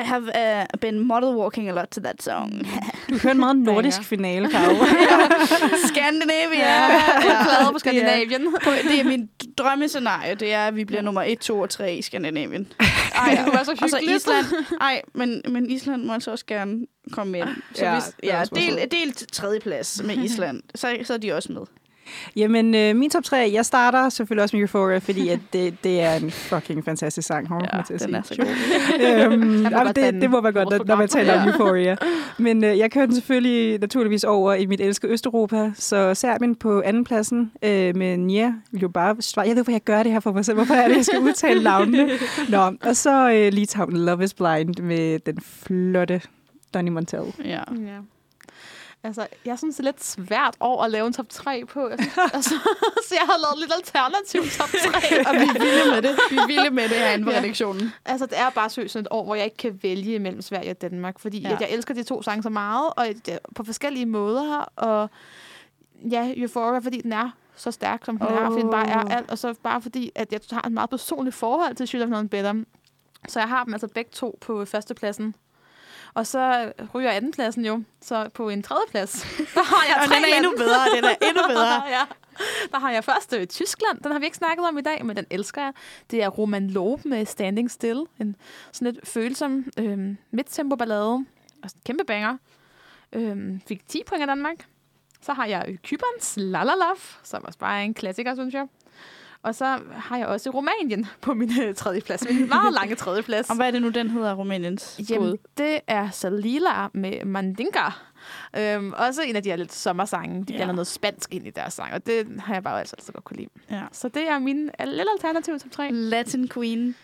I 0.00 0.04
have 0.04 0.22
uh, 0.22 0.78
been 0.80 0.98
model 0.98 1.28
walking 1.28 1.68
a 1.68 1.72
lot 1.72 1.88
to 1.90 2.00
that 2.00 2.22
song. 2.22 2.66
Du 3.10 3.18
hører 3.18 3.32
en 3.32 3.38
meget 3.40 3.56
nordisk 3.56 4.02
finale, 4.02 4.48
Karo. 4.50 4.74
Scandinavia! 5.86 6.66
Ja, 6.86 7.00
plade 7.42 7.66
på 7.66 7.68
det 7.68 7.74
er- 7.74 7.78
Skandinavien. 7.78 8.42
Det 8.88 9.00
er 9.00 9.04
min 9.04 9.28
drømmescenarie, 9.58 10.34
det 10.34 10.52
er, 10.52 10.66
at 10.66 10.76
vi 10.76 10.84
bliver 10.84 11.02
nummer 11.02 11.22
1, 11.22 11.38
2 11.38 11.60
og 11.60 11.70
3 11.70 11.94
i 11.96 12.02
Skandinavien. 12.02 12.68
Ej, 13.14 13.42
det 13.44 13.52
var 13.54 13.62
så 13.64 13.70
Og 13.82 13.90
så 13.90 13.96
hyggeligt. 14.00 14.16
Island. 14.16 14.46
Ej, 14.80 15.02
men, 15.14 15.42
men 15.48 15.70
Island 15.70 16.04
må 16.04 16.12
altså 16.12 16.30
også 16.30 16.46
gerne 16.46 16.86
komme 17.12 17.38
ind. 17.38 17.48
Så 17.74 17.84
Ja, 17.84 17.92
ja, 17.92 17.98
hvis, 17.98 18.14
ja 18.22 18.42
del, 18.54 18.90
del 18.90 19.12
tredjeplads 19.32 20.02
med 20.04 20.16
Island, 20.16 20.62
så, 20.74 20.96
så 21.04 21.12
er 21.14 21.18
de 21.18 21.32
også 21.32 21.52
med. 21.52 21.62
Jamen, 22.36 22.74
øh, 22.74 22.96
min 22.96 23.10
top 23.10 23.24
3, 23.24 23.50
jeg 23.54 23.66
starter 23.66 24.08
selvfølgelig 24.08 24.42
også 24.42 24.56
med 24.56 24.60
Euphoria, 24.62 24.98
fordi 24.98 25.28
at 25.28 25.40
det, 25.52 25.84
det 25.84 26.00
er 26.00 26.14
en 26.14 26.30
fucking 26.30 26.84
fantastisk 26.84 27.28
sang, 27.28 27.48
har 27.48 27.70
Ja, 27.76 27.82
til 27.82 27.94
at 27.94 28.00
den 28.00 28.08
sige. 28.08 28.16
er 28.16 28.22
så 28.22 28.34
god. 28.36 29.32
øhm, 29.32 29.66
godt 29.72 29.96
det, 29.96 30.14
det 30.14 30.30
må 30.30 30.40
man 30.40 30.52
godt, 30.52 30.70
når, 30.70 30.84
når 30.86 30.96
man 30.96 31.08
taler 31.08 31.42
om. 31.42 31.48
Euphoria. 31.48 31.96
Men 32.38 32.64
øh, 32.64 32.78
jeg 32.78 32.90
kører 32.90 33.06
den 33.06 33.14
selvfølgelig 33.14 33.78
naturligvis 33.80 34.24
over 34.24 34.54
i 34.54 34.66
mit 34.66 34.80
elskede 34.80 35.12
Østeuropa, 35.12 35.72
så 35.74 36.14
Serbien 36.14 36.54
på 36.54 36.82
andenpladsen 36.84 37.52
øh, 37.62 37.96
med 37.96 38.16
Nja 38.16 38.52
Ljubav. 38.72 39.16
Jeg 39.36 39.46
ved, 39.46 39.54
hvorfor 39.54 39.72
jeg 39.72 39.80
gør 39.84 40.02
det 40.02 40.12
her 40.12 40.20
for 40.20 40.32
mig 40.32 40.44
selv. 40.44 40.56
Hvorfor 40.56 40.74
er 40.74 40.88
det, 40.88 40.96
jeg 40.96 41.04
skal 41.04 41.18
udtale 41.20 41.62
navnene? 41.62 42.08
Nå, 42.48 42.72
og 42.82 42.96
så 42.96 43.30
øh, 43.32 43.52
Litauen 43.52 43.96
Love 43.96 44.24
is 44.24 44.34
Blind 44.34 44.78
med 44.82 45.18
den 45.18 45.38
flotte 45.40 46.20
Donny 46.74 46.88
Montel. 46.90 47.20
Ja. 47.44 47.50
Ja. 47.50 47.96
Altså, 49.06 49.26
jeg 49.44 49.58
synes, 49.58 49.76
det 49.76 49.80
er 49.80 49.84
lidt 49.84 50.04
svært 50.04 50.56
år 50.60 50.82
at 50.84 50.90
lave 50.90 51.06
en 51.06 51.12
top 51.12 51.28
3 51.28 51.64
på. 51.66 51.88
Jeg 51.88 51.98
synes, 52.00 52.18
altså, 52.34 52.54
så 53.08 53.14
jeg 53.14 53.26
har 53.26 53.38
lavet 53.44 53.58
lidt 53.58 53.72
alternativ 53.76 54.42
top 54.58 54.68
3. 54.68 55.26
Og 55.28 55.34
vi 55.40 55.46
er 55.46 55.58
vilde 55.62 55.90
med 55.90 56.02
det. 56.02 56.18
Vi 56.30 56.36
er 56.36 56.46
vilde 56.46 56.70
med 56.70 56.82
det 56.82 56.96
herinde 56.96 57.24
på 57.24 57.30
Ja. 57.30 57.38
redaktionen. 57.38 57.92
Altså, 58.04 58.26
det 58.26 58.38
er 58.38 58.50
bare 58.50 58.70
seriøst 58.70 58.92
sådan 58.92 59.02
et 59.04 59.08
år, 59.10 59.24
hvor 59.24 59.34
jeg 59.34 59.44
ikke 59.44 59.56
kan 59.56 59.80
vælge 59.82 60.18
mellem 60.18 60.42
Sverige 60.42 60.70
og 60.70 60.80
Danmark, 60.82 61.18
fordi 61.18 61.40
Ja. 61.40 61.52
at 61.52 61.60
jeg 61.60 61.70
elsker 61.70 61.94
de 61.94 62.02
to 62.02 62.22
sange 62.22 62.42
så 62.42 62.50
meget, 62.50 62.90
og 62.96 63.06
på 63.54 63.64
forskellige 63.64 64.06
måder, 64.06 64.58
og 64.76 65.10
ja, 66.10 66.32
Euphoria, 66.36 66.78
fordi 66.78 67.00
den 67.00 67.12
er 67.12 67.30
så 67.56 67.70
stærk, 67.70 68.04
som 68.04 68.18
den 68.18 68.26
oh. 68.26 68.32
er, 68.32 68.46
fordi 68.50 68.62
den 68.62 68.70
bare 68.70 68.86
er 68.88 69.16
alt, 69.16 69.30
og 69.30 69.38
så 69.38 69.54
bare 69.62 69.82
fordi, 69.82 70.10
at 70.14 70.32
jeg 70.32 70.40
har 70.52 70.62
en 70.62 70.74
meget 70.74 70.90
personlig 70.90 71.34
forhold 71.34 71.74
til 71.74 71.88
Should 71.88 72.02
Have 72.02 72.10
Known 72.10 72.28
Better. 72.28 72.54
Så 73.28 73.38
jeg 73.40 73.48
har 73.48 73.64
dem 73.64 73.74
altså 73.74 73.88
begge 73.94 74.10
to 74.14 74.38
på 74.40 74.64
førstepladsen. 74.64 75.34
Og 76.14 76.26
så 76.26 76.72
ryger 76.94 77.10
andenpladsen 77.10 77.64
jo, 77.64 77.82
så 78.02 78.28
på 78.34 78.48
en 78.48 78.62
tredjeplads. 78.62 79.12
Der 79.54 79.62
har 79.62 79.84
jeg 79.88 79.96
Og 80.02 80.14
den 80.14 80.24
er 80.24 80.36
endnu 80.36 80.52
bedre, 80.56 80.96
den 80.96 81.04
er 81.04 81.14
endnu 81.28 81.42
bedre. 81.54 81.84
ja. 81.86 82.02
Der 82.72 82.78
har 82.78 82.90
jeg 82.90 83.04
først 83.04 83.32
øh, 83.32 83.46
Tyskland. 83.46 84.00
Den 84.00 84.12
har 84.12 84.18
vi 84.18 84.24
ikke 84.24 84.36
snakket 84.36 84.66
om 84.66 84.78
i 84.78 84.80
dag, 84.82 85.06
men 85.06 85.16
den 85.16 85.26
elsker 85.30 85.62
jeg. 85.62 85.72
Det 86.10 86.22
er 86.22 86.28
Roman 86.28 86.70
Lob 86.70 87.04
med 87.04 87.26
Standing 87.26 87.70
Still. 87.70 88.02
En 88.20 88.36
sådan 88.72 88.92
lidt 88.94 89.08
følsom 89.08 89.64
øh, 89.78 90.14
midtempo-ballade. 90.30 91.24
Og 91.62 91.70
kæmpe 91.86 92.04
banger. 92.04 92.36
Øh, 93.12 93.60
fik 93.68 93.88
10 93.88 94.02
point 94.06 94.20
af 94.22 94.26
Danmark. 94.26 94.56
Så 95.22 95.32
har 95.32 95.46
jeg 95.46 95.78
Kyperns 95.82 96.34
La 96.36 96.64
La 96.64 96.72
Love, 96.74 96.96
som 97.22 97.44
også 97.44 97.58
bare 97.58 97.78
er 97.80 97.82
en 97.84 97.94
klassiker, 97.94 98.34
synes 98.34 98.54
jeg. 98.54 98.66
Og 99.46 99.54
så 99.54 99.78
har 99.92 100.16
jeg 100.16 100.26
også 100.26 100.50
Rumænien 100.50 101.06
på 101.20 101.34
min 101.34 101.50
øh, 101.62 101.74
tredje 101.74 102.00
plads. 102.00 102.24
Min 102.30 102.48
meget 102.48 102.74
lange 102.74 102.94
tredje 103.04 103.22
plads. 103.22 103.50
Og 103.50 103.56
hvad 103.56 103.66
er 103.66 103.70
det 103.70 103.82
nu, 103.82 103.88
den 103.88 104.10
hedder, 104.10 104.34
Rumæniens 104.34 105.00
Jamen, 105.10 105.38
det 105.58 105.80
er 105.86 106.10
Salila 106.10 106.88
med 106.94 107.24
Mandinga. 107.24 107.90
Øhm, 108.56 108.92
også 108.96 109.22
en 109.22 109.36
af 109.36 109.42
de 109.42 109.48
her 109.48 109.56
lidt 109.56 109.72
sommersange. 109.72 110.44
De 110.44 110.52
Ja. 110.52 110.56
blander 110.58 110.74
noget 110.74 110.86
spansk 110.86 111.34
ind 111.34 111.46
i 111.46 111.50
deres 111.50 111.74
sang, 111.74 111.92
og 111.94 112.06
det 112.06 112.26
har 112.40 112.54
jeg 112.54 112.62
bare 112.62 112.80
altid 112.80 112.96
så 113.00 113.12
godt 113.12 113.24
kunne 113.24 113.36
lide. 113.36 113.48
Ja. 113.70 113.82
Så 113.92 114.08
det 114.08 114.28
er 114.28 114.38
min 114.38 114.70
lille 114.84 115.04
alternativ 115.16 115.58
top 115.58 115.70
3. 115.70 115.90
Latin 115.92 116.48
Queen. 116.48 116.94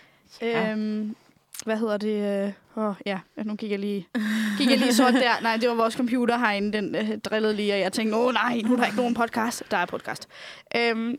Ja. 0.41 0.73
Øhm, 0.73 1.17
hvad 1.65 1.77
hedder 1.77 1.97
det? 1.97 2.55
Åh, 2.77 2.85
oh, 2.85 2.95
ja, 3.07 3.19
nu 3.45 3.57
kigger 3.57 3.75
jeg 3.75 3.81
lige, 3.81 4.09
kigger 4.59 4.73
jeg 4.75 4.81
lige 4.81 4.95
sort 4.95 5.15
der. 5.15 5.43
Nej, 5.43 5.57
det 5.57 5.69
var 5.69 5.75
vores 5.75 5.95
computer 5.95 6.39
herinde, 6.39 6.73
den 6.73 6.95
øh, 6.95 7.19
drillede 7.19 7.55
lige, 7.55 7.73
og 7.75 7.81
jeg 7.81 7.93
tænkte, 7.93 8.17
åh 8.17 8.27
oh, 8.27 8.33
nej, 8.33 8.61
nu 8.65 8.73
er 8.73 8.77
der 8.77 8.85
ikke 8.85 8.97
nogen 8.97 9.15
podcast. 9.15 9.63
Der 9.71 9.77
er 9.77 9.87
podcast. 9.87 10.29
Øhm, 10.77 11.19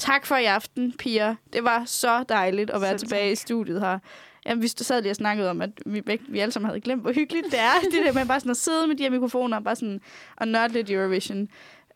tak 0.00 0.26
for 0.26 0.36
i 0.36 0.44
aften, 0.44 0.92
Pia. 0.98 1.36
Det 1.52 1.64
var 1.64 1.82
så 1.86 2.24
dejligt 2.28 2.70
at 2.70 2.80
være 2.80 2.90
Selv 2.90 3.08
tilbage 3.08 3.28
tak. 3.28 3.32
i 3.32 3.36
studiet 3.36 3.80
her. 3.80 3.98
Jamen, 4.46 4.62
vi 4.62 4.68
sad 4.68 5.02
lige 5.02 5.12
og 5.12 5.16
snakkede 5.16 5.50
om, 5.50 5.62
at 5.62 5.70
vi, 5.86 6.00
begge, 6.00 6.24
vi 6.28 6.38
alle 6.38 6.52
sammen 6.52 6.68
havde 6.68 6.80
glemt, 6.80 7.02
hvor 7.02 7.12
hyggeligt 7.12 7.46
det 7.50 7.60
er. 7.60 7.80
det 7.92 8.04
der 8.06 8.12
med 8.12 8.26
bare 8.26 8.40
sådan 8.40 8.50
at 8.50 8.56
sidde 8.56 8.86
med 8.86 8.96
de 8.96 9.02
her 9.02 9.10
mikrofoner 9.10 9.56
og 9.56 9.64
bare 9.64 9.76
sådan 9.76 10.00
og 10.36 10.48
nørde 10.48 10.72
lidt 10.72 10.90
Eurovision. 10.90 11.48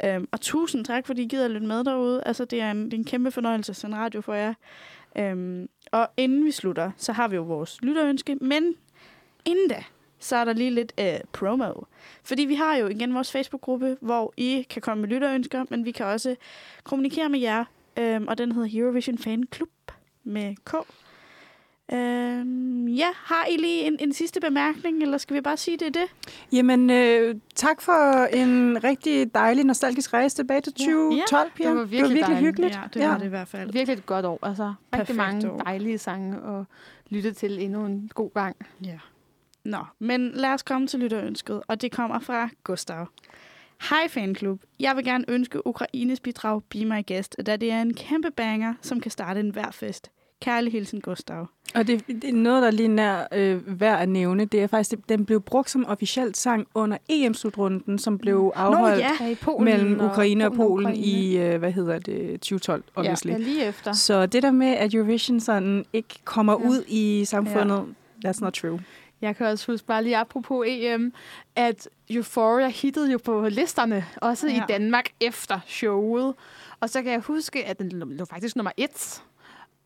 Øhm, 0.04 0.28
og 0.32 0.40
tusind 0.40 0.84
tak, 0.84 1.06
fordi 1.06 1.22
I 1.22 1.26
gider 1.26 1.48
lidt 1.48 1.64
med 1.64 1.84
derude. 1.84 2.22
Altså, 2.26 2.44
det 2.44 2.60
er 2.60 2.70
en, 2.70 2.84
det 2.84 2.94
er 2.94 2.98
en 2.98 3.04
kæmpe 3.04 3.30
fornøjelse 3.30 3.72
at 3.72 3.76
sende 3.76 3.96
radio 3.96 4.20
for 4.20 4.34
jer. 4.34 4.54
Øhm, 5.18 5.68
og 5.92 6.10
inden 6.16 6.44
vi 6.44 6.50
slutter, 6.50 6.90
så 6.96 7.12
har 7.12 7.28
vi 7.28 7.36
jo 7.36 7.42
vores 7.42 7.82
lytterønske, 7.82 8.34
men 8.34 8.74
inden 9.44 9.68
da, 9.68 9.84
så 10.18 10.36
er 10.36 10.44
der 10.44 10.52
lige 10.52 10.70
lidt 10.70 10.92
øh, 11.00 11.18
promo. 11.32 11.72
Fordi 12.24 12.44
vi 12.44 12.54
har 12.54 12.76
jo 12.76 12.86
igen 12.86 13.14
vores 13.14 13.32
Facebook-gruppe, 13.32 13.96
hvor 14.00 14.32
I 14.36 14.66
kan 14.70 14.82
komme 14.82 15.00
med 15.00 15.08
lytterønsker, 15.08 15.64
men 15.70 15.84
vi 15.84 15.90
kan 15.90 16.06
også 16.06 16.36
kommunikere 16.84 17.28
med 17.28 17.40
jer, 17.40 17.64
øhm, 17.98 18.28
og 18.28 18.38
den 18.38 18.52
hedder 18.52 18.80
Eurovision 18.80 19.18
Fan 19.18 19.44
Club 19.54 19.70
med 20.24 20.54
K. 20.64 20.74
Øhm, 21.92 22.88
ja, 22.88 23.08
har 23.14 23.46
I 23.50 23.56
lige 23.56 23.86
en, 23.86 23.96
en 24.00 24.12
sidste 24.12 24.40
bemærkning, 24.40 25.02
eller 25.02 25.18
skal 25.18 25.36
vi 25.36 25.40
bare 25.40 25.56
sige, 25.56 25.76
det 25.76 25.86
er 25.86 25.90
det? 25.90 26.34
Jamen, 26.52 26.90
øh, 26.90 27.34
tak 27.54 27.80
for 27.80 28.24
en 28.24 28.84
rigtig 28.84 29.34
dejlig, 29.34 29.64
nostalgisk 29.64 30.12
rejse 30.12 30.36
tilbage 30.36 30.60
til 30.60 30.72
2012, 30.72 31.50
ja. 31.58 31.64
Det 31.68 31.76
var 31.76 31.84
virkelig, 31.84 32.02
det 32.02 32.08
var 32.08 32.28
virkelig 32.28 32.36
hyggeligt. 32.38 32.74
Ja, 32.74 32.80
det 32.94 33.00
ja. 33.00 33.08
var 33.08 33.18
det 33.18 33.24
i 33.24 33.28
hvert 33.28 33.48
fald. 33.48 33.72
Virkelig 33.72 33.98
et 33.98 34.06
godt 34.06 34.26
år. 34.26 34.38
Altså, 34.42 34.74
Perfekt 34.92 35.00
rigtig 35.10 35.16
mange 35.16 35.50
år. 35.50 35.58
dejlige 35.58 35.98
sange 35.98 36.36
at 36.36 36.64
lytte 37.10 37.32
til 37.32 37.62
endnu 37.62 37.86
en 37.86 38.10
god 38.14 38.30
gang. 38.34 38.56
Ja. 38.84 38.98
Nå, 39.64 39.78
men 39.98 40.30
lad 40.34 40.50
os 40.50 40.62
komme 40.62 40.86
til 40.86 41.00
lytterønsket, 41.00 41.62
og 41.68 41.82
det 41.82 41.92
kommer 41.92 42.18
fra 42.18 42.48
Gustav. 42.64 43.06
Hej 43.90 44.08
fanklub. 44.08 44.60
Jeg 44.80 44.96
vil 44.96 45.04
gerne 45.04 45.24
ønske 45.28 45.66
Ukraines 45.66 46.20
bidrag 46.20 46.62
Be 46.70 46.84
My 46.84 47.06
Guest, 47.06 47.36
da 47.46 47.56
det 47.56 47.70
er 47.70 47.82
en 47.82 47.94
kæmpe 47.94 48.30
banger, 48.30 48.74
som 48.82 49.00
kan 49.00 49.10
starte 49.10 49.40
en 49.40 49.50
hver 49.50 49.70
fest. 49.70 50.10
Kærlig 50.40 50.72
hilsen, 50.72 51.00
Gustav. 51.00 51.46
Og 51.74 51.86
det, 51.86 52.06
det 52.06 52.24
er 52.24 52.32
noget, 52.32 52.62
der 52.62 52.70
lige 52.70 52.88
nær 52.88 53.26
øh, 53.32 53.80
værd 53.80 54.00
at 54.00 54.08
nævne. 54.08 54.44
Det 54.44 54.62
er 54.62 54.66
faktisk, 54.66 55.08
den 55.08 55.24
blev 55.24 55.40
brugt 55.40 55.70
som 55.70 55.86
officielt 55.88 56.36
sang 56.36 56.66
under 56.74 56.96
EM-slutrunden, 57.08 57.98
som 57.98 58.18
blev 58.18 58.52
afholdt 58.54 58.96
Nå, 58.96 59.24
ja. 59.24 59.30
i 59.30 59.34
Polen 59.34 59.64
mellem 59.64 60.00
Ukraine 60.00 60.46
og 60.46 60.52
Polen, 60.52 60.86
og 60.86 60.92
Polen 60.92 61.04
i, 61.04 61.36
øh, 61.36 61.58
hvad 61.58 61.72
hedder 61.72 61.98
det, 61.98 62.40
2012, 62.40 62.84
obviously. 62.94 63.30
Ja, 63.30 63.36
lige 63.36 63.64
efter. 63.64 63.92
Så 63.92 64.26
det 64.26 64.42
der 64.42 64.50
med, 64.50 64.66
at 64.66 64.94
Eurovision 64.94 65.40
sådan 65.40 65.84
ikke 65.92 66.14
kommer 66.24 66.60
ja. 66.60 66.68
ud 66.68 66.84
i 66.88 67.24
samfundet, 67.24 67.84
ja. 68.24 68.30
that's 68.30 68.40
not 68.40 68.52
true. 68.52 68.80
Jeg 69.24 69.36
kan 69.36 69.46
også 69.46 69.72
huske, 69.72 69.86
bare 69.86 70.04
lige 70.04 70.16
apropos 70.16 70.66
EM, 70.68 71.12
at 71.56 71.88
Euphoria 72.10 72.68
hittede 72.68 73.12
jo 73.12 73.18
på 73.24 73.48
listerne, 73.48 74.04
også 74.16 74.48
ja. 74.48 74.56
i 74.56 74.60
Danmark 74.68 75.08
efter 75.20 75.60
showet. 75.66 76.34
Og 76.80 76.90
så 76.90 77.02
kan 77.02 77.12
jeg 77.12 77.20
huske, 77.20 77.64
at 77.64 77.78
den 77.78 77.88
lå 77.88 78.24
faktisk 78.24 78.56
nummer 78.56 78.72
et 78.76 79.22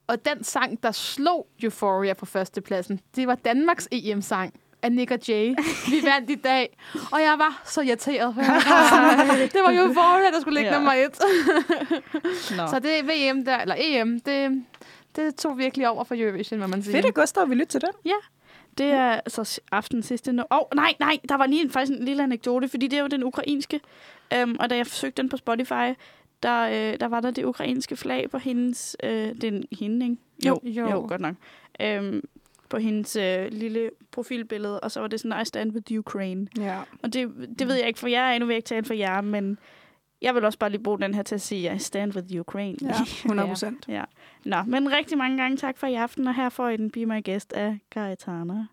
og 0.09 0.25
den 0.25 0.45
sang, 0.45 0.83
der 0.83 0.93
slog 0.93 1.47
Euphoria 1.63 2.15
på 2.15 2.27
førstepladsen, 2.27 3.01
det 3.17 3.27
var 3.27 3.35
Danmarks 3.35 3.89
EM-sang 3.91 4.55
af 4.83 4.93
Nick 4.93 5.11
og 5.11 5.19
Jay. 5.29 5.55
Vi 5.91 6.01
vandt 6.11 6.31
i 6.31 6.35
dag, 6.35 6.77
og 7.13 7.21
jeg 7.21 7.35
var 7.39 7.63
så 7.65 7.81
irriteret. 7.81 8.35
For 8.35 8.43
jeg 8.43 9.51
det 9.55 9.61
var 9.63 9.73
Euphoria, 9.73 10.31
der 10.31 10.41
skulle 10.41 10.61
ligge 10.61 10.71
yeah. 10.71 10.83
nummer 10.83 10.93
et. 10.93 11.19
no. 12.57 12.67
Så 12.67 12.79
det 12.79 13.05
VM 13.05 13.45
der, 13.45 13.59
eller 13.59 13.75
EM, 13.79 14.21
det, 14.21 14.65
det 15.17 15.35
tog 15.35 15.59
virkelig 15.59 15.89
over 15.89 16.05
for 16.05 16.15
Eurovision, 16.19 16.61
må 16.61 16.67
man 16.67 16.83
sige. 16.83 17.03
Fedt, 17.03 17.15
Gustav 17.15 17.51
vi 17.51 17.55
lytte 17.55 17.73
til 17.73 17.81
den. 17.81 17.91
Ja. 18.05 18.17
Det 18.79 18.87
er 18.87 19.21
så 19.27 19.61
aften 19.73 20.03
sidste. 20.03 20.31
Åh, 20.31 20.45
oh, 20.51 20.65
nej, 20.75 20.95
nej, 21.01 21.19
der 21.29 21.35
var 21.35 21.47
lige 21.47 21.63
en, 21.63 21.71
faktisk 21.71 21.99
en 21.99 22.05
lille 22.05 22.23
anekdote, 22.23 22.69
fordi 22.69 22.87
det 22.87 22.97
er 22.97 23.03
jo 23.03 23.09
den 23.09 23.25
ukrainske. 23.25 23.81
Um, 24.43 24.57
og 24.61 24.71
da 24.71 24.77
jeg 24.77 24.87
forsøgte 24.87 25.23
den 25.23 25.29
på 25.29 25.37
Spotify, 25.37 25.95
der, 26.43 26.63
øh, 26.63 27.01
der 27.01 27.07
var 27.07 27.21
der 27.21 27.31
det 27.31 27.45
ukrainske 27.45 27.97
flag 27.97 28.31
på 28.31 28.39
hendes... 28.39 28.97
Øh, 29.03 29.35
den 29.41 29.65
hende, 29.79 30.07
ikke? 30.07 30.17
Jo, 30.47 30.61
jo. 30.63 30.91
jo 30.91 31.07
godt 31.09 31.21
nok. 31.21 31.35
Øhm, 31.81 32.23
på 32.69 32.79
hendes 32.79 33.17
øh, 33.17 33.49
lille 33.53 33.91
profilbillede, 34.11 34.81
og 34.81 34.91
så 34.91 35.01
var 35.01 35.07
det 35.07 35.21
sådan, 35.21 35.43
I 35.43 35.45
stand 35.45 35.73
with 35.73 35.99
Ukraine. 35.99 36.47
Ja. 36.59 36.81
Og 37.03 37.13
det, 37.13 37.31
det 37.59 37.69
ved 37.69 37.75
jeg 37.75 37.87
ikke, 37.87 37.99
for 37.99 38.09
jeg 38.09 38.31
er 38.31 38.33
endnu 38.37 38.49
ikke 38.49 38.67
tale 38.67 38.85
for 38.85 38.95
jer, 38.95 39.21
men 39.21 39.59
jeg 40.23 40.35
vil 40.35 40.45
også 40.45 40.59
bare 40.59 40.71
lige 40.71 40.83
bruge 40.83 40.99
den 41.01 41.15
her 41.15 41.23
til 41.23 41.35
at 41.35 41.41
sige, 41.41 41.75
I 41.75 41.79
stand 41.79 42.15
with 42.15 42.41
Ukraine. 42.41 42.77
Ja, 42.83 42.95
100 43.25 43.49
procent. 43.49 43.85
ja. 43.89 44.05
Nå, 44.45 44.63
men 44.67 44.93
rigtig 44.93 45.19
mange 45.19 45.37
gange 45.37 45.57
tak 45.57 45.79
for 45.79 45.87
i 45.87 45.95
aften, 45.95 46.27
og 46.27 46.35
her 46.35 46.49
får 46.49 46.69
I 46.69 46.77
den 46.77 46.91
Be 46.91 47.07
My 47.07 47.25
Guest 47.25 47.53
af 47.53 47.79
Gaetana. 47.91 48.67